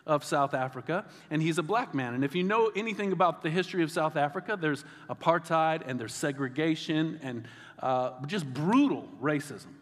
of 0.07 0.23
South 0.23 0.53
Africa, 0.53 1.03
and 1.29 1.41
he's 1.41 1.57
a 1.57 1.61
black 1.61 1.93
man. 1.93 2.13
And 2.13 2.23
if 2.23 2.35
you 2.35 2.43
know 2.43 2.71
anything 2.73 3.11
about 3.11 3.41
the 3.41 3.49
history 3.49 3.83
of 3.83 3.91
South 3.91 4.15
Africa, 4.15 4.57
there's 4.59 4.85
apartheid 5.09 5.81
and 5.85 5.99
there's 5.99 6.13
segregation 6.13 7.19
and 7.21 7.45
uh, 7.79 8.11
just 8.27 8.45
brutal 8.45 9.09
racism. 9.21 9.73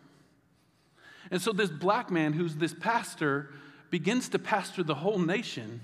And 1.29 1.39
so, 1.39 1.51
this 1.51 1.69
black 1.69 2.09
man 2.09 2.33
who's 2.33 2.55
this 2.55 2.73
pastor 2.73 3.51
begins 3.91 4.29
to 4.29 4.39
pastor 4.39 4.81
the 4.81 4.95
whole 4.95 5.19
nation 5.19 5.81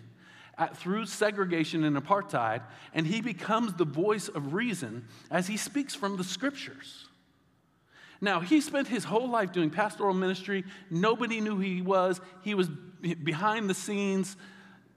at, 0.58 0.76
through 0.76 1.06
segregation 1.06 1.84
and 1.84 1.96
apartheid, 1.96 2.63
and 2.96 3.06
he 3.06 3.22
becomes 3.22 3.76
the 3.76 3.86
voice 3.86 4.30
of 4.30 4.56
reason 4.56 5.06
as 5.30 5.46
he 5.46 5.58
speaks 5.58 5.94
from 5.94 6.18
the 6.18 6.24
scriptures. 6.24 7.06
Now, 8.24 8.40
he 8.40 8.62
spent 8.62 8.88
his 8.88 9.04
whole 9.04 9.30
life 9.30 9.52
doing 9.52 9.70
pastoral 9.70 10.14
ministry. 10.14 10.64
Nobody 10.90 11.42
knew 11.42 11.58
who 11.58 11.62
he 11.62 11.82
was. 11.82 12.22
He 12.42 12.56
was 12.56 12.70
behind 13.22 13.70
the 13.70 13.74
scenes. 13.74 14.38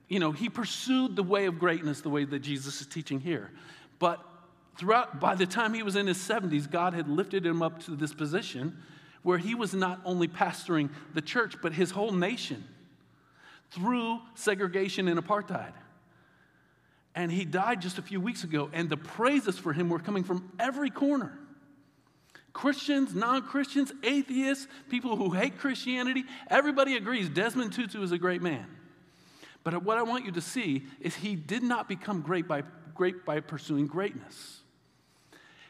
You 0.07 0.19
know, 0.19 0.31
he 0.31 0.47
pursued 0.47 1.17
the 1.17 1.23
way 1.23 1.45
of 1.45 1.59
greatness 1.59 1.99
the 1.99 2.09
way 2.09 2.23
that 2.23 2.39
Jesus 2.39 2.79
is 2.79 2.87
teaching 2.87 3.19
here. 3.19 3.51
But 3.99 4.23
throughout, 4.77 5.19
by 5.19 5.35
the 5.35 5.45
time 5.45 5.73
he 5.73 5.83
was 5.83 5.97
in 5.97 6.07
his 6.07 6.17
70s, 6.17 6.71
God 6.71 6.93
had 6.93 7.09
lifted 7.09 7.45
him 7.45 7.61
up 7.61 7.83
to 7.83 7.97
this 7.97 8.13
position 8.13 8.81
where 9.23 9.37
he 9.37 9.55
was 9.55 9.73
not 9.73 9.99
only 10.05 10.29
pastoring 10.29 10.89
the 11.13 11.21
church, 11.21 11.55
but 11.61 11.73
his 11.73 11.91
whole 11.91 12.13
nation 12.13 12.63
through 13.71 14.21
segregation 14.35 15.09
and 15.09 15.19
apartheid. 15.19 15.73
And 17.13 17.29
he 17.29 17.43
died 17.43 17.81
just 17.81 17.97
a 17.97 18.01
few 18.01 18.21
weeks 18.21 18.45
ago, 18.45 18.69
and 18.71 18.89
the 18.89 18.95
praises 18.95 19.57
for 19.57 19.73
him 19.73 19.89
were 19.89 19.99
coming 19.99 20.23
from 20.23 20.49
every 20.57 20.89
corner. 20.89 21.37
Christians, 22.57 23.13
non 23.13 23.43
Christians, 23.43 23.93
atheists, 24.01 24.67
people 24.89 25.15
who 25.15 25.29
hate 25.29 25.59
Christianity, 25.59 26.23
everybody 26.49 26.95
agrees 26.95 27.29
Desmond 27.29 27.71
Tutu 27.71 28.01
is 28.01 28.11
a 28.11 28.17
great 28.17 28.41
man. 28.41 28.65
But 29.63 29.83
what 29.83 29.99
I 29.99 30.01
want 30.01 30.25
you 30.25 30.31
to 30.31 30.41
see 30.41 30.83
is 30.99 31.13
he 31.13 31.35
did 31.35 31.61
not 31.61 31.87
become 31.87 32.21
great 32.21 32.47
by, 32.47 32.63
great 32.95 33.25
by 33.25 33.41
pursuing 33.41 33.85
greatness. 33.85 34.61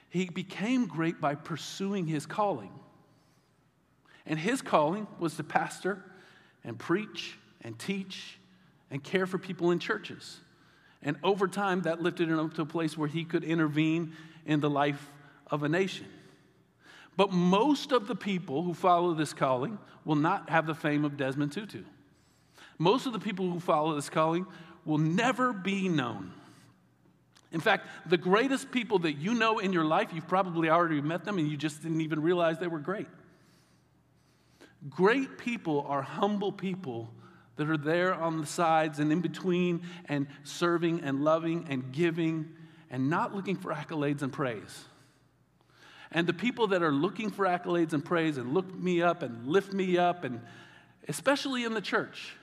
He 0.10 0.30
became 0.30 0.88
great 0.88 1.20
by 1.20 1.36
pursuing 1.36 2.08
his 2.08 2.26
calling. 2.26 2.72
And 4.26 4.40
his 4.40 4.62
calling 4.62 5.08
was 5.20 5.36
to 5.36 5.44
pastor 5.44 6.02
and 6.64 6.80
preach 6.80 7.38
and 7.66 7.78
teach 7.78 8.40
and 8.90 9.04
care 9.04 9.28
for 9.28 9.38
people 9.38 9.72
in 9.72 9.80
churches. 9.80 10.40
And 11.04 11.18
over 11.22 11.50
time, 11.50 11.82
that 11.82 12.02
lifted 12.02 12.30
him 12.30 12.40
up 12.40 12.54
to 12.54 12.62
a 12.62 12.66
place 12.66 12.98
where 12.98 13.10
he 13.10 13.26
could 13.26 13.44
intervene 13.44 14.14
in 14.46 14.62
the 14.62 14.70
life 14.70 15.12
of 15.52 15.64
a 15.64 15.70
nation. 15.70 16.08
But 17.18 17.32
most 17.34 17.92
of 17.92 18.08
the 18.08 18.16
people 18.16 18.62
who 18.62 18.74
follow 18.74 19.14
this 19.16 19.34
calling 19.34 19.80
will 20.06 20.16
not 20.16 20.50
have 20.52 20.68
the 20.68 20.76
fame 20.76 21.04
of 21.04 21.18
Desmond 21.18 21.52
Tutu. 21.52 21.84
Most 22.78 23.08
of 23.08 23.14
the 23.14 23.20
people 23.20 23.50
who 23.50 23.60
follow 23.60 23.96
this 23.96 24.10
calling 24.10 24.46
will 24.86 25.00
never 25.00 25.52
be 25.52 25.90
known. 25.90 26.32
In 27.52 27.60
fact, 27.60 27.88
the 28.06 28.18
greatest 28.18 28.72
people 28.72 29.00
that 29.00 29.14
you 29.14 29.34
know 29.34 29.58
in 29.58 29.74
your 29.74 29.84
life, 29.84 30.10
you've 30.14 30.28
probably 30.28 30.70
already 30.70 31.02
met 31.02 31.26
them 31.26 31.40
and 31.40 31.50
you 31.50 31.58
just 31.58 31.82
didn't 31.82 32.02
even 32.02 32.22
realize 32.22 32.60
they 32.60 32.68
were 32.68 32.80
great. 32.80 33.08
Great 34.90 35.40
people 35.40 35.86
are 35.88 36.04
humble 36.04 36.52
people 36.52 37.10
that 37.56 37.68
are 37.70 37.78
there 37.78 38.14
on 38.14 38.40
the 38.40 38.46
sides 38.46 39.00
and 39.00 39.12
in 39.12 39.22
between 39.22 39.82
and 40.06 40.28
serving 40.44 41.02
and 41.02 41.24
loving 41.24 41.66
and 41.70 41.92
giving 41.92 42.54
and 42.92 43.10
not 43.10 43.34
looking 43.34 43.56
for 43.56 43.74
accolades 43.74 44.22
and 44.22 44.32
praise. 44.32 44.86
And 46.12 46.26
the 46.26 46.34
people 46.34 46.68
that 46.68 46.82
are 46.82 46.92
looking 46.92 47.30
for 47.30 47.46
accolades 47.46 47.94
and 47.94 48.04
praise 48.04 48.38
and 48.38 48.54
look 48.54 48.74
me 48.74 49.02
up 49.02 49.24
and 49.24 49.48
lift 49.48 49.74
me 49.74 49.98
up, 49.98 50.24
and 50.24 50.42
especially 51.08 51.64
in 51.64 51.74
the 51.74 51.82
church, 51.82 52.34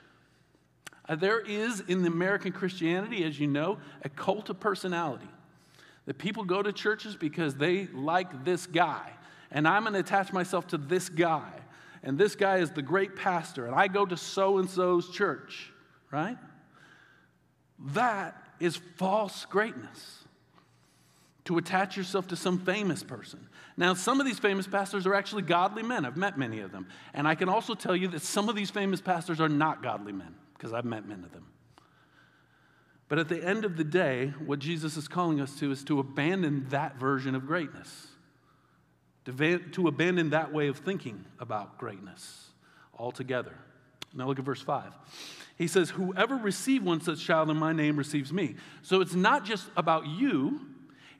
uh, 1.08 1.16
there 1.16 1.40
is 1.40 1.80
in 1.80 2.02
the 2.02 2.08
American 2.08 2.52
Christianity, 2.52 3.24
as 3.24 3.38
you 3.38 3.46
know, 3.46 3.78
a 4.02 4.08
cult 4.08 4.50
of 4.50 4.60
personality. 4.60 5.28
That 6.06 6.18
people 6.18 6.44
go 6.44 6.62
to 6.62 6.72
churches 6.72 7.16
because 7.16 7.54
they 7.54 7.86
like 7.86 8.44
this 8.44 8.66
guy, 8.66 9.10
and 9.50 9.66
I'm 9.66 9.84
going 9.84 9.94
to 9.94 10.00
attach 10.00 10.32
myself 10.32 10.66
to 10.68 10.78
this 10.78 11.08
guy 11.08 11.50
and 12.04 12.18
this 12.18 12.36
guy 12.36 12.58
is 12.58 12.70
the 12.70 12.82
great 12.82 13.16
pastor, 13.16 13.64
and 13.66 13.74
I 13.74 13.88
go 13.88 14.04
to 14.04 14.16
so 14.16 14.58
and 14.58 14.68
so's 14.68 15.08
church, 15.08 15.72
right? 16.10 16.36
That 17.78 18.36
is 18.60 18.76
false 18.96 19.46
greatness. 19.46 20.20
To 21.46 21.58
attach 21.58 21.96
yourself 21.96 22.28
to 22.28 22.36
some 22.36 22.58
famous 22.58 23.02
person. 23.02 23.48
Now, 23.76 23.94
some 23.94 24.20
of 24.20 24.26
these 24.26 24.38
famous 24.38 24.66
pastors 24.66 25.06
are 25.06 25.14
actually 25.14 25.42
godly 25.42 25.82
men. 25.82 26.04
I've 26.04 26.16
met 26.16 26.38
many 26.38 26.60
of 26.60 26.70
them. 26.70 26.86
And 27.12 27.26
I 27.26 27.34
can 27.34 27.48
also 27.48 27.74
tell 27.74 27.96
you 27.96 28.08
that 28.08 28.22
some 28.22 28.48
of 28.48 28.54
these 28.54 28.70
famous 28.70 29.00
pastors 29.00 29.40
are 29.40 29.48
not 29.48 29.82
godly 29.82 30.12
men, 30.12 30.34
because 30.54 30.72
I've 30.72 30.84
met 30.84 31.06
many 31.08 31.24
of 31.24 31.32
them. 31.32 31.46
But 33.08 33.18
at 33.18 33.28
the 33.28 33.44
end 33.44 33.64
of 33.64 33.76
the 33.76 33.84
day, 33.84 34.32
what 34.44 34.60
Jesus 34.60 34.96
is 34.96 35.08
calling 35.08 35.40
us 35.40 35.58
to 35.58 35.70
is 35.70 35.84
to 35.84 35.98
abandon 35.98 36.66
that 36.70 36.96
version 36.96 37.34
of 37.34 37.46
greatness 37.46 38.08
to, 39.24 39.58
to 39.58 39.88
abandon 39.88 40.30
that 40.30 40.52
way 40.52 40.68
of 40.68 40.78
thinking 40.78 41.24
about 41.38 41.78
greatness 41.78 42.50
altogether. 42.98 43.54
Now 44.12 44.26
look 44.26 44.38
at 44.38 44.44
verse 44.44 44.60
5. 44.60 44.92
He 45.56 45.66
says, 45.66 45.90
Whoever 45.90 46.36
receives 46.36 46.84
one 46.84 47.00
such 47.00 47.24
child 47.24 47.50
in 47.50 47.56
my 47.56 47.72
name 47.72 47.96
receives 47.96 48.32
me. 48.32 48.56
So 48.82 49.00
it's 49.00 49.14
not 49.14 49.44
just 49.44 49.66
about 49.76 50.06
you, 50.06 50.60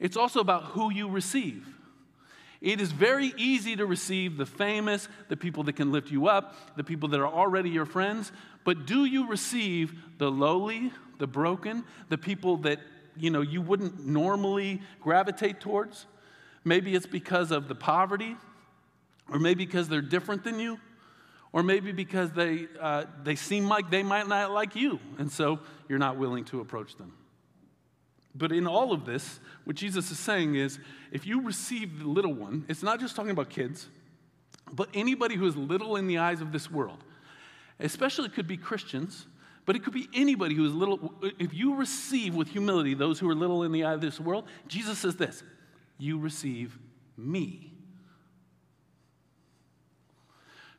it's 0.00 0.16
also 0.16 0.40
about 0.40 0.64
who 0.64 0.92
you 0.92 1.08
receive. 1.08 1.66
It 2.64 2.80
is 2.80 2.92
very 2.92 3.34
easy 3.36 3.76
to 3.76 3.84
receive 3.84 4.38
the 4.38 4.46
famous, 4.46 5.06
the 5.28 5.36
people 5.36 5.64
that 5.64 5.74
can 5.74 5.92
lift 5.92 6.10
you 6.10 6.28
up, 6.28 6.76
the 6.78 6.82
people 6.82 7.10
that 7.10 7.20
are 7.20 7.26
already 7.26 7.68
your 7.68 7.84
friends, 7.84 8.32
but 8.64 8.86
do 8.86 9.04
you 9.04 9.28
receive 9.28 9.92
the 10.16 10.30
lowly, 10.30 10.90
the 11.18 11.26
broken, 11.26 11.84
the 12.08 12.16
people 12.16 12.56
that 12.58 12.78
you 13.18 13.28
know 13.28 13.42
you 13.42 13.60
wouldn't 13.60 14.06
normally 14.06 14.80
gravitate 15.02 15.60
towards? 15.60 16.06
Maybe 16.64 16.94
it's 16.94 17.04
because 17.04 17.50
of 17.50 17.68
the 17.68 17.74
poverty, 17.74 18.34
or 19.30 19.38
maybe 19.38 19.66
because 19.66 19.90
they're 19.90 20.00
different 20.00 20.42
than 20.42 20.58
you, 20.58 20.80
or 21.52 21.62
maybe 21.62 21.92
because 21.92 22.32
they, 22.32 22.66
uh, 22.80 23.04
they 23.24 23.36
seem 23.36 23.68
like 23.68 23.90
they 23.90 24.02
might 24.02 24.26
not 24.26 24.52
like 24.52 24.74
you, 24.74 25.00
and 25.18 25.30
so 25.30 25.58
you're 25.86 25.98
not 25.98 26.16
willing 26.16 26.46
to 26.46 26.60
approach 26.60 26.96
them. 26.96 27.12
But 28.34 28.50
in 28.50 28.66
all 28.66 28.92
of 28.92 29.04
this, 29.04 29.38
what 29.64 29.76
Jesus 29.76 30.10
is 30.10 30.18
saying 30.18 30.56
is 30.56 30.78
if 31.12 31.26
you 31.26 31.42
receive 31.42 32.00
the 32.00 32.08
little 32.08 32.34
one, 32.34 32.64
it's 32.68 32.82
not 32.82 32.98
just 32.98 33.14
talking 33.14 33.30
about 33.30 33.48
kids, 33.48 33.86
but 34.72 34.88
anybody 34.92 35.36
who 35.36 35.46
is 35.46 35.56
little 35.56 35.96
in 35.96 36.06
the 36.06 36.18
eyes 36.18 36.40
of 36.40 36.50
this 36.50 36.70
world, 36.70 37.04
especially 37.78 38.26
it 38.26 38.34
could 38.34 38.48
be 38.48 38.56
Christians, 38.56 39.26
but 39.66 39.76
it 39.76 39.84
could 39.84 39.94
be 39.94 40.08
anybody 40.12 40.54
who 40.54 40.66
is 40.66 40.74
little. 40.74 41.14
If 41.38 41.54
you 41.54 41.76
receive 41.76 42.34
with 42.34 42.48
humility 42.48 42.94
those 42.94 43.18
who 43.18 43.30
are 43.30 43.34
little 43.34 43.62
in 43.62 43.72
the 43.72 43.84
eye 43.84 43.92
of 43.92 44.00
this 44.00 44.18
world, 44.18 44.46
Jesus 44.66 44.98
says 44.98 45.16
this 45.16 45.42
you 45.96 46.18
receive 46.18 46.76
me. 47.16 47.70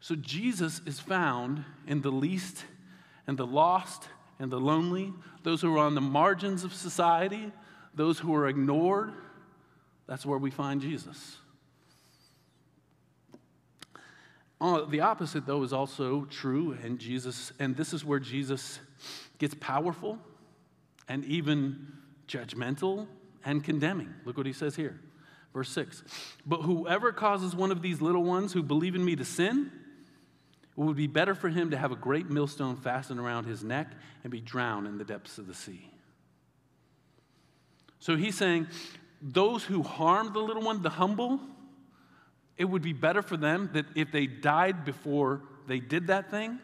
So 0.01 0.15
Jesus 0.15 0.81
is 0.85 0.99
found 0.99 1.63
in 1.87 2.01
the 2.01 2.11
least 2.11 2.65
and 3.25 3.37
the 3.37 3.47
lost 3.47 4.07
and 4.39 4.51
the 4.51 4.59
lonely, 4.59 5.13
those 5.43 5.61
who 5.61 5.75
are 5.75 5.79
on 5.79 5.95
the 5.95 6.01
margins 6.01 6.63
of 6.63 6.73
society, 6.73 7.51
those 7.93 8.19
who 8.19 8.33
are 8.35 8.47
ignored. 8.47 9.13
That's 10.07 10.25
where 10.25 10.37
we 10.37 10.51
find 10.51 10.81
Jesus. 10.81 11.37
Uh, 14.59 14.85
the 14.85 15.01
opposite, 15.01 15.45
though, 15.45 15.63
is 15.63 15.73
also 15.73 16.25
true, 16.25 16.77
and 16.83 16.97
Jesus, 16.97 17.51
and 17.59 17.75
this 17.75 17.93
is 17.93 18.05
where 18.05 18.19
Jesus 18.19 18.79
gets 19.37 19.53
powerful 19.59 20.17
and 21.07 21.25
even 21.25 21.87
judgmental 22.27 23.07
and 23.43 23.63
condemning. 23.63 24.13
Look 24.25 24.37
what 24.37 24.45
he 24.45 24.53
says 24.53 24.75
here. 24.75 24.99
Verse 25.53 25.69
6 25.69 26.03
But 26.45 26.61
whoever 26.61 27.11
causes 27.11 27.55
one 27.55 27.71
of 27.71 27.81
these 27.81 28.01
little 28.01 28.23
ones 28.23 28.53
who 28.53 28.63
believe 28.63 28.95
in 28.95 29.03
me 29.03 29.15
to 29.15 29.25
sin, 29.25 29.71
it 30.77 30.81
would 30.81 30.97
be 30.97 31.07
better 31.07 31.35
for 31.35 31.49
him 31.49 31.71
to 31.71 31.77
have 31.77 31.91
a 31.91 31.95
great 31.95 32.29
millstone 32.29 32.75
fastened 32.75 33.19
around 33.19 33.45
his 33.45 33.63
neck 33.63 33.87
and 34.23 34.31
be 34.31 34.41
drowned 34.41 34.87
in 34.87 34.97
the 34.97 35.05
depths 35.05 35.37
of 35.37 35.47
the 35.47 35.53
sea. 35.53 35.89
So 37.99 38.15
he's 38.15 38.35
saying, 38.35 38.67
those 39.21 39.63
who 39.63 39.83
harm 39.83 40.33
the 40.33 40.39
little 40.39 40.61
one, 40.61 40.81
the 40.81 40.89
humble, 40.89 41.39
it 42.57 42.65
would 42.65 42.81
be 42.81 42.93
better 42.93 43.21
for 43.21 43.37
them 43.37 43.69
that 43.73 43.85
if 43.95 44.11
they 44.11 44.27
died 44.27 44.85
before 44.85 45.41
they 45.67 45.79
did 45.79 46.07
that 46.07 46.29
thing, 46.29 46.59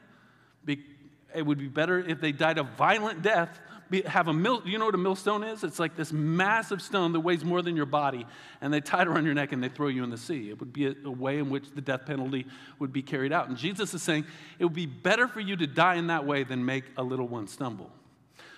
it 1.35 1.45
would 1.45 1.57
be 1.57 1.67
better 1.67 1.99
if 1.99 2.21
they 2.21 2.31
died 2.31 2.57
a 2.57 2.63
violent 2.63 3.21
death 3.21 3.59
have 3.99 4.27
a 4.27 4.33
mill. 4.33 4.61
You 4.65 4.77
know 4.77 4.85
what 4.85 4.95
a 4.95 4.99
millstone 4.99 5.43
is? 5.43 5.63
It's 5.63 5.79
like 5.79 5.95
this 5.95 6.13
massive 6.13 6.81
stone 6.81 7.11
that 7.13 7.19
weighs 7.19 7.43
more 7.43 7.61
than 7.61 7.75
your 7.75 7.85
body, 7.85 8.25
and 8.61 8.73
they 8.73 8.79
tie 8.79 9.01
it 9.01 9.07
around 9.07 9.25
your 9.25 9.33
neck 9.33 9.51
and 9.51 9.61
they 9.61 9.69
throw 9.69 9.87
you 9.87 10.03
in 10.03 10.09
the 10.09 10.17
sea. 10.17 10.49
It 10.49 10.59
would 10.59 10.71
be 10.71 10.87
a, 10.87 10.95
a 11.05 11.11
way 11.11 11.39
in 11.39 11.49
which 11.49 11.71
the 11.71 11.81
death 11.81 12.05
penalty 12.05 12.45
would 12.79 12.93
be 12.93 13.01
carried 13.01 13.33
out. 13.33 13.49
And 13.49 13.57
Jesus 13.57 13.93
is 13.93 14.01
saying 14.01 14.25
it 14.59 14.65
would 14.65 14.73
be 14.73 14.85
better 14.85 15.27
for 15.27 15.39
you 15.39 15.55
to 15.57 15.67
die 15.67 15.95
in 15.95 16.07
that 16.07 16.25
way 16.25 16.43
than 16.43 16.63
make 16.63 16.85
a 16.97 17.03
little 17.03 17.27
one 17.27 17.47
stumble. 17.47 17.91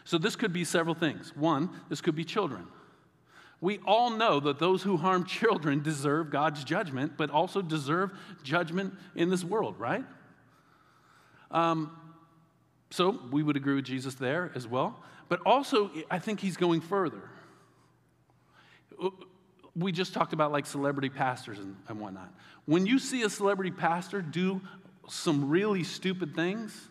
So 0.04 0.18
this 0.18 0.36
could 0.36 0.54
be 0.54 0.66
several 0.66 0.96
things. 0.96 1.36
One, 1.36 1.70
this 1.90 2.02
could 2.02 2.16
be 2.16 2.26
children. 2.26 2.68
We 3.62 3.80
all 3.86 4.10
know 4.10 4.42
that 4.42 4.60
those 4.60 4.84
who 4.84 4.98
harm 4.98 5.26
children 5.26 5.82
deserve 5.82 6.30
God's 6.30 6.66
judgment, 6.66 7.14
but 7.16 7.30
also 7.30 7.62
deserve 7.62 8.12
judgment 8.44 8.94
in 9.16 9.30
this 9.30 9.44
world, 9.44 9.80
right? 9.80 10.04
Um, 11.50 11.96
so 12.94 13.20
we 13.32 13.42
would 13.42 13.58
agree 13.58 13.74
with 13.74 13.86
Jesus 13.86 14.14
there 14.14 14.52
as 14.54 14.68
well. 14.68 15.00
But 15.28 15.40
also, 15.48 15.90
I 16.12 16.20
think 16.20 16.40
he's 16.40 16.58
going 16.58 16.80
further. 16.80 17.24
We 19.76 19.92
just 19.92 20.14
talked 20.14 20.32
about 20.32 20.52
like 20.52 20.68
celebrity 20.68 21.10
pastors 21.10 21.58
and, 21.58 21.76
and 21.88 22.00
whatnot. 22.00 22.32
When 22.66 22.86
you 22.86 23.00
see 23.00 23.24
a 23.24 23.32
celebrity 23.32 23.72
pastor 23.72 24.22
do 24.22 24.62
some 25.10 25.50
really 25.50 25.84
stupid 25.84 26.36
things, 26.36 26.88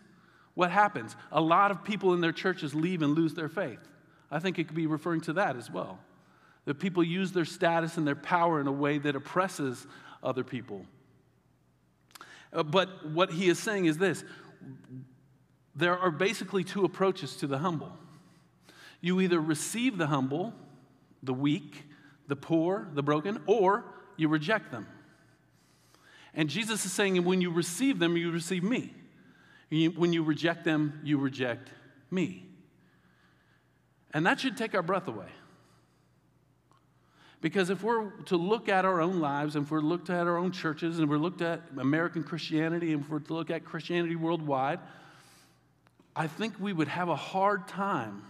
what 0.55 0.72
happens? 0.72 1.14
A 1.30 1.40
lot 1.40 1.70
of 1.70 1.84
people 1.84 2.14
in 2.14 2.20
their 2.20 2.32
churches 2.32 2.74
leave 2.74 3.03
and 3.03 3.14
lose 3.14 3.34
their 3.34 3.48
faith. 3.48 3.78
I 4.28 4.40
think 4.40 4.59
it 4.59 4.66
could 4.66 4.74
be 4.74 4.88
referring 4.88 5.20
to 5.20 5.34
that 5.34 5.55
as 5.55 5.70
well. 5.70 6.00
That 6.64 6.80
people 6.80 7.05
use 7.05 7.30
their 7.30 7.44
status 7.44 7.96
and 7.96 8.05
their 8.05 8.16
power 8.16 8.61
in 8.61 8.66
a 8.66 8.72
way 8.72 8.98
that 8.98 9.14
oppresses 9.14 9.86
other 10.20 10.42
people. 10.42 10.84
Uh, 12.53 12.64
but 12.64 13.09
what 13.09 13.30
he 13.30 13.48
is 13.48 13.61
saying 13.61 13.84
is 13.84 13.98
this 13.98 14.24
there 15.74 15.98
are 15.98 16.10
basically 16.10 16.64
two 16.64 16.84
approaches 16.84 17.36
to 17.36 17.46
the 17.46 17.58
humble. 17.58 17.92
You 19.00 19.20
either 19.20 19.40
receive 19.40 19.98
the 19.98 20.06
humble, 20.06 20.54
the 21.22 21.34
weak, 21.34 21.84
the 22.28 22.36
poor, 22.36 22.88
the 22.94 23.02
broken, 23.02 23.40
or 23.46 23.84
you 24.16 24.28
reject 24.28 24.70
them. 24.70 24.86
And 26.34 26.48
Jesus 26.48 26.84
is 26.84 26.92
saying, 26.92 27.22
when 27.24 27.40
you 27.40 27.50
receive 27.50 27.98
them, 27.98 28.16
you 28.16 28.30
receive 28.30 28.62
me. 28.62 28.94
When 29.70 30.12
you 30.12 30.22
reject 30.22 30.64
them, 30.64 31.00
you 31.02 31.18
reject 31.18 31.70
me. 32.10 32.46
And 34.14 34.26
that 34.26 34.40
should 34.40 34.56
take 34.56 34.74
our 34.74 34.82
breath 34.82 35.08
away. 35.08 35.28
Because 37.40 37.70
if 37.70 37.82
we're 37.82 38.10
to 38.26 38.36
look 38.36 38.68
at 38.68 38.84
our 38.84 39.00
own 39.00 39.18
lives, 39.20 39.56
and 39.56 39.64
if 39.64 39.70
we're 39.70 39.80
looked 39.80 40.10
at 40.10 40.26
our 40.26 40.36
own 40.36 40.52
churches, 40.52 40.98
and 40.98 41.08
we're 41.10 41.18
looked 41.18 41.42
at 41.42 41.62
American 41.76 42.22
Christianity, 42.22 42.92
and 42.92 43.02
if 43.02 43.10
we're 43.10 43.18
to 43.18 43.34
look 43.34 43.50
at 43.50 43.64
Christianity 43.64 44.14
worldwide, 44.14 44.78
I 46.14 46.26
think 46.26 46.54
we 46.60 46.72
would 46.72 46.88
have 46.88 47.08
a 47.08 47.16
hard 47.16 47.68
time 47.68 48.22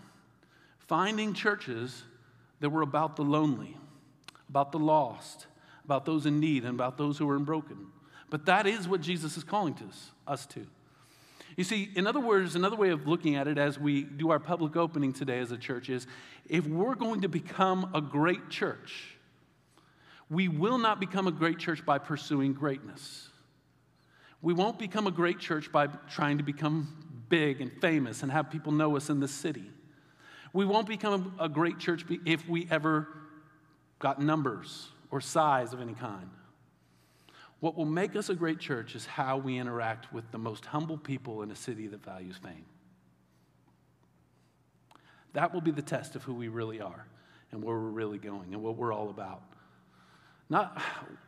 finding 0.79 1.35
churches 1.35 2.03
that 2.61 2.71
were 2.71 2.83
about 2.83 3.17
the 3.17 3.23
lonely, 3.23 3.77
about 4.49 4.73
the 4.73 4.79
lost, 4.79 5.47
about 5.85 6.05
those 6.05 6.27
in 6.27 6.39
need, 6.39 6.65
and 6.65 6.75
about 6.75 6.97
those 6.97 7.19
who 7.19 7.29
are 7.29 7.39
broken. 7.39 7.77
But 8.31 8.47
that 8.47 8.67
is 8.67 8.87
what 8.87 9.01
Jesus 9.01 9.37
is 9.37 9.45
calling 9.45 9.75
to 9.75 9.85
us, 9.85 10.11
us 10.27 10.47
to. 10.47 10.67
You 11.57 11.65
see, 11.65 11.91
in 11.95 12.07
other 12.07 12.21
words, 12.21 12.55
another 12.55 12.77
way 12.77 12.91
of 12.91 13.07
looking 13.07 13.37
at 13.37 13.47
it 13.47 13.59
as 13.59 13.79
we 13.79 14.03
do 14.03 14.31
our 14.31 14.39
public 14.39 14.77
opening 14.77 15.13
today 15.13 15.41
as 15.41 15.53
a 15.53 15.59
church 15.59 15.91
is 15.91 16.07
if 16.49 16.67
we're 16.67 16.95
going 16.95 17.23
to 17.23 17.29
become 17.29 17.91
a 17.95 18.01
great 18.01 18.49
church, 18.49 19.17
we 20.31 20.49
will 20.49 20.79
not 20.79 20.99
become 20.99 21.27
a 21.27 21.33
great 21.33 21.59
church 21.59 21.85
by 21.85 21.99
pursuing 21.99 22.55
greatness. 22.55 23.29
We 24.41 24.55
won't 24.55 24.79
become 24.79 25.07
a 25.07 25.11
great 25.11 25.39
church 25.39 25.71
by 25.71 25.89
trying 26.11 26.39
to 26.39 26.45
become 26.45 27.12
big 27.33 27.63
and 27.63 27.73
famous 27.81 28.23
and 28.23 28.31
have 28.31 28.51
people 28.51 28.73
know 28.73 28.95
us 28.95 29.09
in 29.09 29.19
the 29.19 29.27
city. 29.27 29.65
We 30.53 30.67
won't 30.67 30.87
become 30.87 31.35
a 31.41 31.49
great 31.49 31.79
church 31.79 32.05
if 32.27 32.47
we 32.47 32.69
ever 32.71 33.09
got 33.99 34.21
numbers 34.21 34.89
or 35.11 35.23
size 35.23 35.73
of 35.73 35.81
any 35.81 35.95
kind. 35.95 36.29
What 37.61 37.75
will 37.75 37.87
make 37.87 38.17
us 38.17 38.29
a 38.29 38.35
great 38.35 38.59
church 38.59 38.95
is 38.95 39.07
how 39.07 39.39
we 39.39 39.57
interact 39.57 40.13
with 40.13 40.31
the 40.31 40.37
most 40.37 40.67
humble 40.67 40.99
people 40.99 41.41
in 41.41 41.51
a 41.51 41.57
city 41.57 41.87
that 41.87 42.05
values 42.05 42.37
fame. 42.37 42.67
That 45.33 45.55
will 45.55 45.63
be 45.63 45.71
the 45.71 45.81
test 45.81 46.15
of 46.15 46.23
who 46.25 46.35
we 46.35 46.49
really 46.49 46.83
are 46.83 47.07
and 47.51 47.65
where 47.65 47.77
we're 47.77 47.89
really 47.89 48.19
going 48.19 48.53
and 48.53 48.63
what 48.63 48.77
we're 48.77 48.93
all 48.93 49.09
about. 49.09 49.43
Not, 50.51 50.83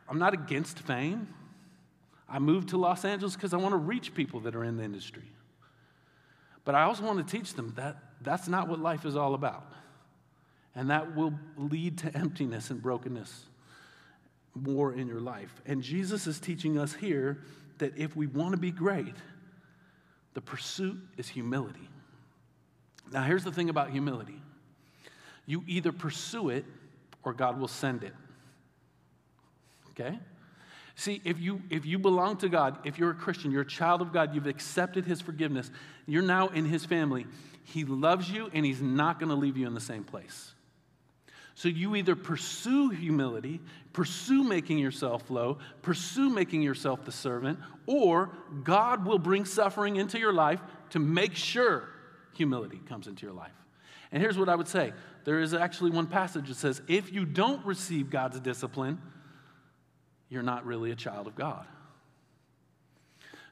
I'm 0.07 0.19
not 0.19 0.35
against 0.35 0.77
fame. 0.77 1.33
I 2.29 2.37
moved 2.37 2.69
to 2.69 2.77
Los 2.77 3.05
Angeles 3.05 3.33
because 3.33 3.55
I 3.55 3.57
want 3.57 3.73
to 3.73 3.77
reach 3.77 4.13
people 4.13 4.41
that 4.41 4.55
are 4.55 4.63
in 4.63 4.77
the 4.77 4.83
industry. 4.83 5.31
But 6.65 6.75
I 6.75 6.83
also 6.83 7.03
want 7.03 7.25
to 7.25 7.37
teach 7.37 7.53
them 7.53 7.73
that 7.77 7.97
that's 8.21 8.47
not 8.47 8.67
what 8.67 8.79
life 8.79 9.05
is 9.05 9.15
all 9.15 9.35
about. 9.35 9.71
And 10.75 10.89
that 10.89 11.15
will 11.15 11.33
lead 11.57 11.99
to 11.99 12.17
emptiness 12.17 12.69
and 12.71 12.81
brokenness 12.81 13.45
more 14.55 14.93
in 14.93 15.07
your 15.07 15.21
life. 15.21 15.61
And 15.65 15.81
Jesus 15.81 16.27
is 16.27 16.39
teaching 16.39 16.77
us 16.77 16.93
here 16.93 17.39
that 17.77 17.97
if 17.97 18.15
we 18.15 18.25
want 18.27 18.53
to 18.53 18.57
be 18.57 18.71
great, 18.71 19.15
the 20.33 20.41
pursuit 20.41 20.97
is 21.17 21.27
humility. 21.27 21.87
Now, 23.11 23.23
here's 23.23 23.43
the 23.43 23.51
thing 23.51 23.69
about 23.69 23.91
humility 23.91 24.41
you 25.47 25.63
either 25.67 25.91
pursue 25.91 26.49
it 26.49 26.65
or 27.23 27.31
God 27.31 27.59
will 27.59 27.67
send 27.67 28.03
it. 28.03 28.13
Okay? 29.91 30.17
See, 30.95 31.21
if 31.25 31.39
you, 31.39 31.61
if 31.69 31.85
you 31.85 31.99
belong 31.99 32.37
to 32.37 32.49
God, 32.49 32.79
if 32.85 32.97
you're 32.97 33.11
a 33.11 33.15
Christian, 33.15 33.51
you're 33.51 33.63
a 33.63 33.67
child 33.67 34.01
of 34.01 34.13
God, 34.13 34.33
you've 34.33 34.47
accepted 34.47 35.05
His 35.05 35.19
forgiveness, 35.19 35.69
you're 36.05 36.23
now 36.23 36.47
in 36.47 36.65
His 36.65 36.85
family, 36.85 37.27
He 37.63 37.83
loves 37.83 38.29
you 38.29 38.49
and 38.53 38.65
He's 38.65 38.81
not 38.81 39.19
going 39.19 39.29
to 39.29 39.35
leave 39.35 39.57
you 39.57 39.67
in 39.67 39.73
the 39.73 39.81
same 39.81 40.05
place. 40.05 40.53
So 41.53 41.69
you 41.69 41.95
either 41.95 42.15
pursue 42.15 42.89
humility, 42.89 43.61
pursue 43.93 44.43
making 44.43 44.77
yourself 44.77 45.29
low, 45.29 45.57
pursue 45.81 46.29
making 46.29 46.61
yourself 46.61 47.05
the 47.05 47.13
servant, 47.13 47.59
or 47.85 48.29
God 48.63 49.05
will 49.05 49.19
bring 49.19 49.45
suffering 49.45 49.95
into 49.95 50.19
your 50.19 50.33
life 50.33 50.59
to 50.91 50.99
make 50.99 51.33
sure 51.33 51.89
humility 52.33 52.81
comes 52.87 53.07
into 53.07 53.25
your 53.25 53.33
life. 53.33 53.53
And 54.11 54.21
here's 54.21 54.37
what 54.37 54.49
I 54.49 54.55
would 54.55 54.67
say 54.67 54.93
there 55.23 55.39
is 55.39 55.53
actually 55.53 55.91
one 55.91 56.07
passage 56.07 56.47
that 56.49 56.55
says, 56.55 56.81
if 56.87 57.11
you 57.11 57.25
don't 57.25 57.65
receive 57.65 58.09
God's 58.09 58.39
discipline, 58.39 59.01
you're 60.29 60.43
not 60.43 60.65
really 60.65 60.91
a 60.91 60.95
child 60.95 61.27
of 61.27 61.35
God. 61.35 61.65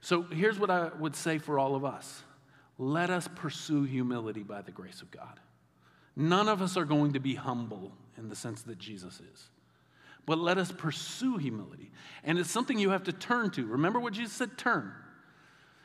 So 0.01 0.23
here's 0.23 0.59
what 0.59 0.69
I 0.69 0.89
would 0.99 1.15
say 1.15 1.37
for 1.37 1.57
all 1.59 1.75
of 1.75 1.85
us 1.85 2.23
let 2.77 3.09
us 3.09 3.29
pursue 3.35 3.83
humility 3.83 4.43
by 4.43 4.61
the 4.61 4.71
grace 4.71 5.01
of 5.01 5.11
God. 5.11 5.39
None 6.15 6.47
of 6.47 6.61
us 6.61 6.75
are 6.77 6.85
going 6.85 7.13
to 7.13 7.19
be 7.19 7.35
humble 7.35 7.91
in 8.17 8.29
the 8.29 8.35
sense 8.35 8.63
that 8.63 8.77
Jesus 8.77 9.19
is. 9.33 9.49
But 10.25 10.37
let 10.37 10.57
us 10.57 10.71
pursue 10.71 11.37
humility. 11.37 11.91
And 12.23 12.39
it's 12.39 12.51
something 12.51 12.77
you 12.77 12.91
have 12.91 13.03
to 13.03 13.13
turn 13.13 13.51
to. 13.51 13.65
Remember 13.65 13.99
what 13.99 14.13
Jesus 14.13 14.33
said 14.33 14.57
turn. 14.57 14.93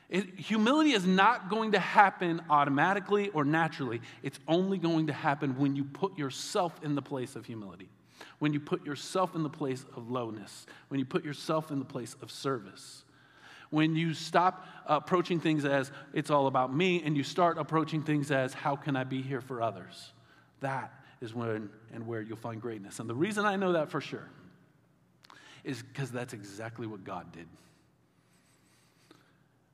It, 0.09 0.39
humility 0.39 0.93
is 0.93 1.07
not 1.07 1.51
going 1.51 1.73
to 1.73 1.79
happen 1.79 2.41
automatically 2.49 3.29
or 3.31 3.45
naturally. 3.45 4.01
It's 4.23 4.39
only 4.49 4.79
going 4.79 5.09
to 5.09 5.13
happen 5.13 5.59
when 5.59 5.77
you 5.77 5.85
put 5.85 6.17
yourself 6.17 6.73
in 6.83 6.95
the 6.95 7.03
place 7.03 7.37
of 7.37 7.45
humility, 7.45 7.89
when 8.39 8.53
you 8.53 8.61
put 8.61 8.85
yourself 8.85 9.35
in 9.35 9.43
the 9.43 9.51
place 9.51 9.85
of 9.97 10.11
lowness, 10.11 10.67
when 10.89 11.01
you 11.01 11.07
put 11.07 11.25
yourself 11.25 11.71
in 11.71 11.79
the 11.79 11.85
place 11.85 12.17
of 12.23 12.31
service. 12.31 13.05
When 13.71 13.97
you 13.97 14.15
stop 14.15 14.67
approaching 14.87 15.41
things 15.41 15.65
as 15.67 15.93
it's 16.15 16.31
all 16.31 16.47
about 16.47 16.75
me 16.75 17.03
and 17.05 17.17
you 17.17 17.23
start 17.23 17.59
approaching 17.59 18.03
things 18.03 18.31
as 18.31 18.55
how 18.55 18.77
can 18.77 18.97
I 18.97 19.05
be 19.05 19.21
here 19.21 19.43
for 19.43 19.61
others. 19.61 20.13
That 20.61 20.93
is 21.21 21.35
when 21.35 21.69
and 21.93 22.07
where 22.07 22.23
you'll 22.23 22.37
find 22.37 22.63
greatness. 22.63 22.99
And 22.99 23.11
the 23.11 23.15
reason 23.15 23.45
I 23.45 23.57
know 23.57 23.73
that 23.73 23.91
for 23.91 24.01
sure 24.01 24.29
is 25.65 25.83
because 25.83 26.11
that's 26.11 26.33
exactly 26.33 26.87
what 26.87 27.05
God 27.05 27.31
did. 27.33 27.47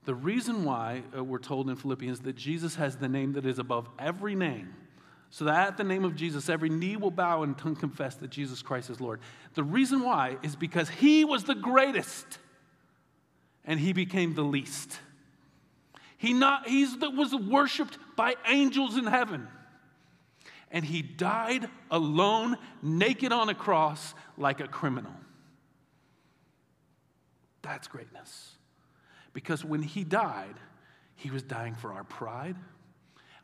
The 0.05 0.15
reason 0.15 0.65
why 0.65 1.03
uh, 1.17 1.25
we're 1.25 1.39
told 1.39 1.71
in 1.71 1.77
Philippians 1.77 2.21
that 2.21 2.37
Jesus 2.37 2.75
has 2.75 2.97
the 2.97 3.09
name 3.09 3.33
that 3.35 3.47
is 3.47 3.59
above 3.59 3.89
every 3.99 4.35
name, 4.35 4.75
so 5.35 5.47
that 5.47 5.67
at 5.67 5.77
the 5.77 5.83
name 5.83 6.05
of 6.05 6.15
Jesus, 6.15 6.49
every 6.49 6.69
knee 6.69 6.97
will 6.97 7.11
bow 7.11 7.43
and 7.43 7.59
tongue 7.59 7.75
confess 7.75 8.15
that 8.15 8.31
Jesus 8.31 8.63
Christ 8.63 8.89
is 8.89 9.01
Lord. 9.01 9.19
The 9.55 9.65
reason 9.65 10.05
why 10.05 10.37
is 10.45 10.55
because 10.55 10.89
he 10.89 11.25
was 11.25 11.43
the 11.43 11.57
greatest 11.57 12.39
and 13.65 13.81
he 13.81 13.93
became 13.93 14.37
the 14.37 14.45
least. 14.45 14.97
He 16.19 16.33
not, 16.33 16.69
he's 16.69 16.97
the, 16.99 17.11
was 17.11 17.35
worshiped 17.35 17.99
by 18.15 18.37
angels 18.49 18.97
in 18.97 19.09
heaven 19.09 19.49
and 20.71 20.85
he 20.85 21.03
died 21.03 21.69
alone, 21.91 22.57
naked 22.81 23.33
on 23.33 23.49
a 23.49 23.57
cross, 23.57 24.15
like 24.39 24.61
a 24.61 24.69
criminal. 24.69 25.17
That's 27.63 27.89
greatness. 27.89 28.53
Because 29.33 29.65
when 29.65 29.83
he 29.83 30.05
died, 30.05 30.55
he 31.17 31.33
was 31.33 31.43
dying 31.43 31.75
for 31.75 31.93
our 31.93 32.05
pride, 32.05 32.55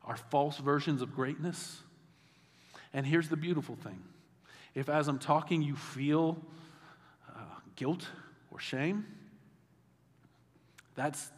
our 0.05 0.17
false 0.17 0.59
versions 0.59 1.03
of 1.03 1.15
greatness. 1.15 1.81
And 2.93 3.07
here's 3.07 3.29
the 3.29 3.37
beautiful 3.37 3.77
thing 3.77 4.03
if, 4.75 4.89
as 4.89 5.09
I'm 5.09 5.19
talking, 5.19 5.63
you 5.63 5.77
feel 5.77 6.39
uh, 7.29 7.41
guilt 7.77 8.07
or 8.51 8.61
shame, 8.61 9.05
that's, 10.95 11.31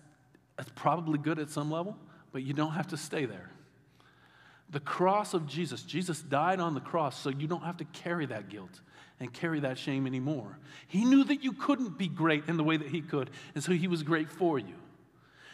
that's 0.56 0.70
probably 0.74 1.18
good 1.18 1.38
at 1.38 1.50
some 1.50 1.70
level, 1.70 1.96
but 2.32 2.42
you 2.42 2.52
don't 2.52 2.72
have 2.72 2.88
to 2.88 2.96
stay 2.96 3.24
there. 3.24 3.50
The 4.70 4.80
cross 4.80 5.34
of 5.34 5.46
Jesus, 5.46 5.82
Jesus 5.82 6.20
died 6.20 6.58
on 6.58 6.74
the 6.74 6.80
cross 6.80 7.20
so 7.20 7.28
you 7.28 7.46
don't 7.46 7.62
have 7.62 7.76
to 7.78 7.84
carry 7.84 8.26
that 8.26 8.48
guilt 8.48 8.80
and 9.20 9.32
carry 9.32 9.60
that 9.60 9.78
shame 9.78 10.06
anymore. 10.06 10.58
He 10.88 11.04
knew 11.04 11.24
that 11.24 11.44
you 11.44 11.52
couldn't 11.52 11.98
be 11.98 12.08
great 12.08 12.48
in 12.48 12.56
the 12.56 12.64
way 12.64 12.76
that 12.76 12.88
He 12.88 13.02
could, 13.02 13.30
and 13.54 13.62
so 13.62 13.72
He 13.72 13.86
was 13.86 14.02
great 14.02 14.30
for 14.30 14.58
you. 14.58 14.74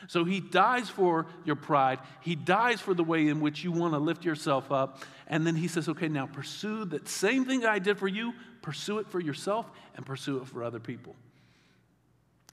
So 0.09 0.25
He 0.25 0.41
dies 0.41 0.89
for 0.89 1.27
your 1.45 1.55
pride, 1.55 2.01
He 2.21 2.35
dies 2.35 2.81
for 2.81 2.95
the 2.95 3.05
way 3.05 3.29
in 3.29 3.41
which 3.41 3.63
you 3.63 3.71
want 3.71 3.95
to 3.95 3.99
lift 3.99 4.25
yourself 4.25 4.73
up, 4.73 5.03
and 5.29 5.47
then 5.47 5.55
He 5.55 5.69
says, 5.69 5.89
okay, 5.89 6.09
now 6.09 6.27
pursue 6.27 6.85
that 6.87 7.09
same 7.09 7.45
thing 7.45 7.65
I 7.65 7.79
did 7.79 7.99
for 7.99 8.09
you, 8.09 8.35
pursue 8.61 8.99
it 8.99 9.09
for 9.09 9.21
yourself, 9.21 9.71
and 9.95 10.05
pursue 10.05 10.39
it 10.39 10.49
for 10.49 10.65
other 10.65 10.81
people. 10.81 11.15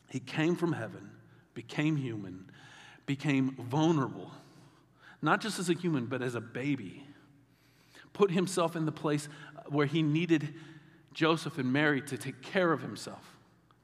He 0.10 0.20
came 0.20 0.56
from 0.56 0.74
heaven, 0.74 1.10
became 1.56 1.96
human, 1.96 2.52
became 3.08 3.56
vulnerable 3.56 4.32
not 5.26 5.42
just 5.42 5.58
as 5.58 5.70
a 5.70 5.74
human, 5.74 6.06
but 6.06 6.22
as 6.22 6.36
a 6.36 6.42
baby. 6.42 7.04
Put 8.14 8.30
himself 8.30 8.76
in 8.76 8.86
the 8.86 8.92
place 8.92 9.28
where 9.68 9.88
he 9.88 10.04
needed 10.04 10.54
Joseph 11.14 11.58
and 11.58 11.74
Mary 11.74 12.02
to 12.04 12.18
take 12.18 12.44
care 12.44 12.72
of 12.72 12.82
himself, 12.82 13.36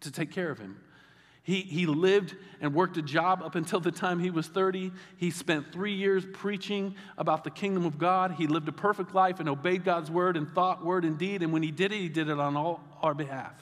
to 0.01 0.11
take 0.11 0.31
care 0.31 0.51
of 0.51 0.59
him. 0.59 0.79
He, 1.43 1.61
he 1.61 1.87
lived 1.87 2.35
and 2.59 2.73
worked 2.73 2.97
a 2.97 3.01
job 3.01 3.41
up 3.41 3.55
until 3.55 3.79
the 3.79 3.91
time 3.91 4.19
he 4.19 4.29
was 4.29 4.47
30. 4.47 4.91
He 5.17 5.31
spent 5.31 5.71
three 5.71 5.95
years 5.95 6.23
preaching 6.33 6.95
about 7.17 7.43
the 7.43 7.49
kingdom 7.49 7.85
of 7.85 7.97
God. 7.97 8.31
He 8.31 8.45
lived 8.45 8.67
a 8.67 8.71
perfect 8.71 9.15
life 9.15 9.39
and 9.39 9.49
obeyed 9.49 9.83
God's 9.83 10.11
word 10.11 10.37
and 10.37 10.47
thought, 10.53 10.85
word, 10.85 11.03
and 11.03 11.17
deed. 11.17 11.41
And 11.41 11.51
when 11.51 11.63
he 11.63 11.71
did 11.71 11.91
it, 11.91 11.97
he 11.97 12.09
did 12.09 12.29
it 12.29 12.39
on 12.39 12.55
all 12.55 12.83
our 13.01 13.15
behalf. 13.15 13.53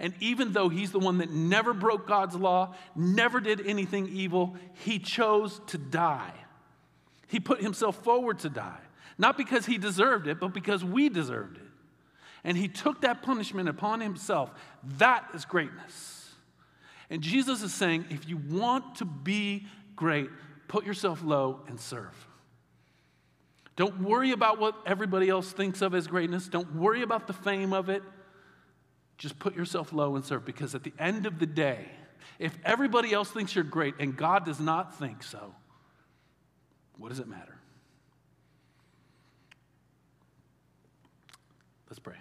And 0.00 0.14
even 0.20 0.52
though 0.52 0.70
he's 0.70 0.92
the 0.92 0.98
one 0.98 1.18
that 1.18 1.30
never 1.30 1.74
broke 1.74 2.06
God's 2.06 2.34
law, 2.34 2.74
never 2.96 3.38
did 3.38 3.66
anything 3.66 4.08
evil, 4.08 4.56
he 4.72 4.98
chose 4.98 5.60
to 5.66 5.78
die 5.78 6.32
he 7.34 7.40
put 7.40 7.60
himself 7.60 7.96
forward 8.04 8.38
to 8.40 8.48
die, 8.48 8.78
not 9.18 9.36
because 9.36 9.66
he 9.66 9.76
deserved 9.76 10.28
it, 10.28 10.38
but 10.38 10.54
because 10.54 10.84
we 10.84 11.08
deserved 11.08 11.56
it. 11.56 11.62
And 12.44 12.56
he 12.56 12.68
took 12.68 13.00
that 13.00 13.22
punishment 13.22 13.68
upon 13.68 14.00
himself. 14.00 14.52
That 14.98 15.26
is 15.34 15.44
greatness. 15.44 16.13
And 17.10 17.22
Jesus 17.22 17.62
is 17.62 17.72
saying 17.72 18.06
if 18.10 18.28
you 18.28 18.36
want 18.36 18.96
to 18.96 19.04
be 19.04 19.66
great, 19.96 20.30
put 20.68 20.86
yourself 20.86 21.22
low 21.22 21.60
and 21.68 21.78
serve. 21.78 22.14
Don't 23.76 24.00
worry 24.02 24.30
about 24.30 24.60
what 24.60 24.76
everybody 24.86 25.28
else 25.28 25.52
thinks 25.52 25.82
of 25.82 25.94
as 25.94 26.06
greatness. 26.06 26.48
Don't 26.48 26.76
worry 26.76 27.02
about 27.02 27.26
the 27.26 27.32
fame 27.32 27.72
of 27.72 27.88
it. 27.88 28.02
Just 29.18 29.38
put 29.38 29.56
yourself 29.56 29.92
low 29.92 30.16
and 30.16 30.24
serve 30.24 30.44
because 30.44 30.74
at 30.74 30.84
the 30.84 30.92
end 30.98 31.26
of 31.26 31.38
the 31.38 31.46
day, 31.46 31.86
if 32.38 32.56
everybody 32.64 33.12
else 33.12 33.30
thinks 33.30 33.54
you're 33.54 33.64
great 33.64 33.94
and 33.98 34.16
God 34.16 34.44
does 34.44 34.60
not 34.60 34.98
think 34.98 35.22
so, 35.22 35.54
what 36.98 37.08
does 37.08 37.18
it 37.18 37.28
matter? 37.28 37.56
Let's 41.88 41.98
pray. 41.98 42.16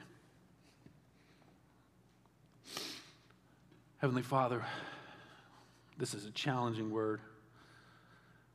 Heavenly 4.04 4.22
Father, 4.22 4.62
this 5.98 6.14
is 6.14 6.26
a 6.26 6.32
challenging 6.32 6.92
word. 6.92 7.22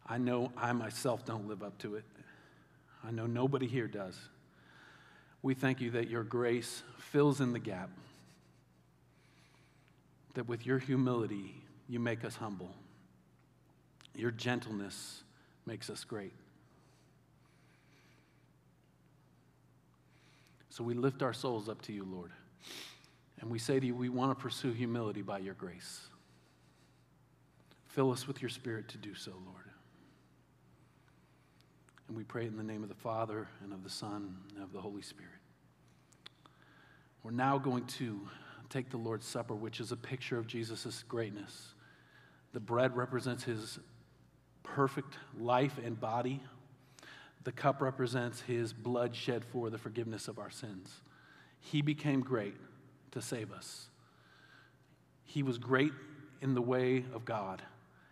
I 0.07 0.19
know 0.19 0.53
I 0.59 0.73
myself 0.75 1.25
don't 1.25 1.49
live 1.49 1.63
up 1.63 1.79
to 1.79 1.95
it. 1.95 2.05
I 3.03 3.13
know 3.13 3.25
nobody 3.25 3.67
here 3.67 3.87
does. 3.87 4.15
We 5.41 5.55
thank 5.55 5.81
you 5.81 5.93
that 5.93 6.11
your 6.11 6.23
grace 6.23 6.83
fills 6.99 7.41
in 7.41 7.55
the 7.55 7.59
gap, 7.59 7.89
that 10.35 10.47
with 10.47 10.67
your 10.67 10.79
humility, 10.79 11.55
you 11.89 11.99
make 11.99 12.27
us 12.27 12.37
humble. 12.37 12.75
Your 14.15 14.33
gentleness 14.33 15.23
makes 15.65 15.89
us 15.89 16.05
great. 16.05 16.35
So 20.69 20.85
we 20.85 20.93
lift 20.93 21.23
our 21.23 21.33
souls 21.33 21.71
up 21.71 21.81
to 21.85 21.95
you, 21.95 22.05
Lord. 22.05 22.33
And 23.41 23.51
we 23.51 23.59
say 23.59 23.79
to 23.79 23.87
you, 23.87 23.95
we 23.95 24.09
want 24.09 24.37
to 24.37 24.43
pursue 24.43 24.73
humility 24.73 25.23
by 25.23 25.39
your 25.39 25.55
grace. 25.55 26.01
Fill 27.87 28.11
us 28.11 28.27
with 28.27 28.43
your 28.43 28.49
spirit 28.49 28.89
to 28.89 28.99
do 28.99 29.15
so, 29.15 29.31
Lord. 29.31 29.65
And 32.09 32.17
we 32.17 32.25
pray 32.25 32.47
in 32.47 32.57
the 32.57 32.63
name 32.63 32.83
of 32.83 32.89
the 32.89 32.95
Father, 32.95 33.49
and 33.63 33.73
of 33.73 33.85
the 33.85 33.91
Son, 33.91 34.37
and 34.55 34.65
of 34.65 34.73
the 34.73 34.81
Holy 34.81 35.03
Spirit. 35.03 35.33
We're 37.23 37.31
now 37.33 37.59
going 37.59 37.85
to 37.87 38.21
take 38.71 38.91
the 38.91 38.97
Lord's 38.97 39.27
Supper, 39.27 39.55
which 39.55 39.81
is 39.81 39.93
a 39.93 39.97
picture 39.97 40.39
of 40.39 40.47
Jesus' 40.47 41.05
greatness. 41.09 41.75
The 42.53 42.61
bread 42.61 42.97
represents 42.97 43.45
his 43.45 43.79
perfect 44.63 45.17
life 45.39 45.79
and 45.85 45.99
body. 46.01 46.43
The 47.45 47.53
cup 47.53 47.81
represents 47.81 48.41
his 48.41 48.73
blood 48.73 49.15
shed 49.15 49.45
for 49.45 49.71
the 49.71 49.79
forgiveness 49.79 50.29
of 50.29 50.39
our 50.39 50.51
sins. 50.51 51.03
He 51.61 51.83
became 51.83 52.21
great 52.21 52.55
to 53.13 53.23
save 53.23 53.53
us. 53.53 53.89
He 55.25 55.43
was 55.43 55.59
great 55.59 55.93
in 56.41 56.55
the 56.55 56.63
way 56.63 57.05
of 57.15 57.25
God, 57.25 57.63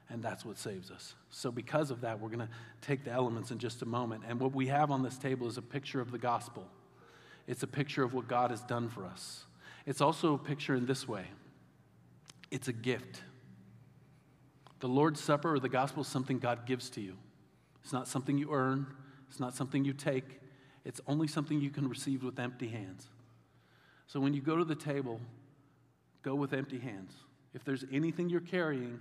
and 0.09 0.23
that's 0.23 0.45
what 0.45 0.59
saves 0.59 0.91
us. 0.91 1.15
So, 1.31 1.51
because 1.51 1.91
of 1.91 2.03
that, 2.03 2.21
we're 2.21 2.29
going 2.29 2.41
to 2.41 2.49
take 2.83 3.05
the 3.05 3.11
elements 3.11 3.51
in 3.51 3.59
just 3.59 3.83
a 3.83 3.87
moment. 3.87 4.25
And 4.29 4.39
what 4.39 4.55
we 4.55 4.67
have 4.67 4.91
on 4.91 5.03
this 5.03 5.17
table 5.17 5.47
is 5.47 5.57
a 5.57 5.63
picture 5.63 6.01
of 6.01 6.11
the 6.11 6.19
gospel, 6.19 6.67
it's 7.47 7.63
a 7.63 7.69
picture 7.69 8.03
of 8.03 8.15
what 8.15 8.29
God 8.29 8.51
has 8.51 8.63
done 8.63 8.89
for 8.89 9.05
us. 9.05 9.45
It's 9.87 10.01
also 10.01 10.35
a 10.35 10.39
picture 10.39 10.75
in 10.75 10.87
this 10.87 11.07
way 11.07 11.27
it's 12.51 12.69
a 12.69 12.73
gift. 12.73 13.23
The 14.81 14.89
Lord's 14.89 15.21
Supper 15.21 15.55
or 15.55 15.59
the 15.59 15.69
gospel 15.69 16.03
is 16.03 16.09
something 16.09 16.39
God 16.39 16.67
gives 16.67 16.91
to 16.91 17.01
you. 17.01 17.15
It's 17.83 17.93
not 17.93 18.09
something 18.09 18.37
you 18.37 18.53
earn, 18.53 18.87
it's 19.29 19.41
not 19.41 19.55
something 19.55 19.85
you 19.85 19.93
take, 19.93 20.41
it's 20.85 21.01
only 21.07 21.27
something 21.27 21.61
you 21.61 21.71
can 21.71 21.89
receive 21.89 22.23
with 22.23 22.39
empty 22.39 22.69
hands. 22.69 23.09
So 24.07 24.21
when 24.21 24.35
you 24.35 24.41
go 24.41 24.57
to 24.57 24.65
the 24.65 24.75
table, 24.75 25.21
go 26.23 26.35
with 26.35 26.53
empty 26.53 26.79
hands. 26.79 27.13
If 27.55 27.65
there's 27.65 27.85
anything 27.93 28.29
you're 28.29 28.41
carrying, 28.41 29.01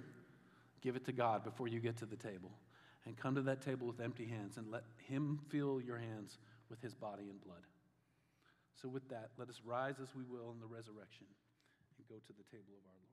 give 0.81 0.95
it 0.95 1.05
to 1.05 1.11
God 1.11 1.43
before 1.43 1.67
you 1.67 1.79
get 1.79 1.97
to 1.97 2.05
the 2.05 2.15
table. 2.15 2.51
And 3.05 3.15
come 3.15 3.35
to 3.35 3.41
that 3.43 3.61
table 3.61 3.85
with 3.85 3.99
empty 3.99 4.25
hands 4.25 4.57
and 4.57 4.71
let 4.71 4.83
Him 5.07 5.39
fill 5.49 5.79
your 5.79 5.97
hands 5.97 6.39
with 6.69 6.81
His 6.81 6.95
body 6.95 7.29
and 7.29 7.39
blood. 7.43 7.61
So, 8.81 8.89
with 8.89 9.07
that, 9.09 9.29
let 9.37 9.47
us 9.47 9.61
rise 9.63 9.95
as 10.01 10.09
we 10.15 10.23
will 10.23 10.51
in 10.51 10.59
the 10.59 10.65
resurrection 10.65 11.27
and 11.97 12.07
go 12.09 12.15
to 12.15 12.33
the 12.33 12.43
table 12.49 12.73
of 12.73 12.83
our 12.89 12.97
Lord. 12.97 13.04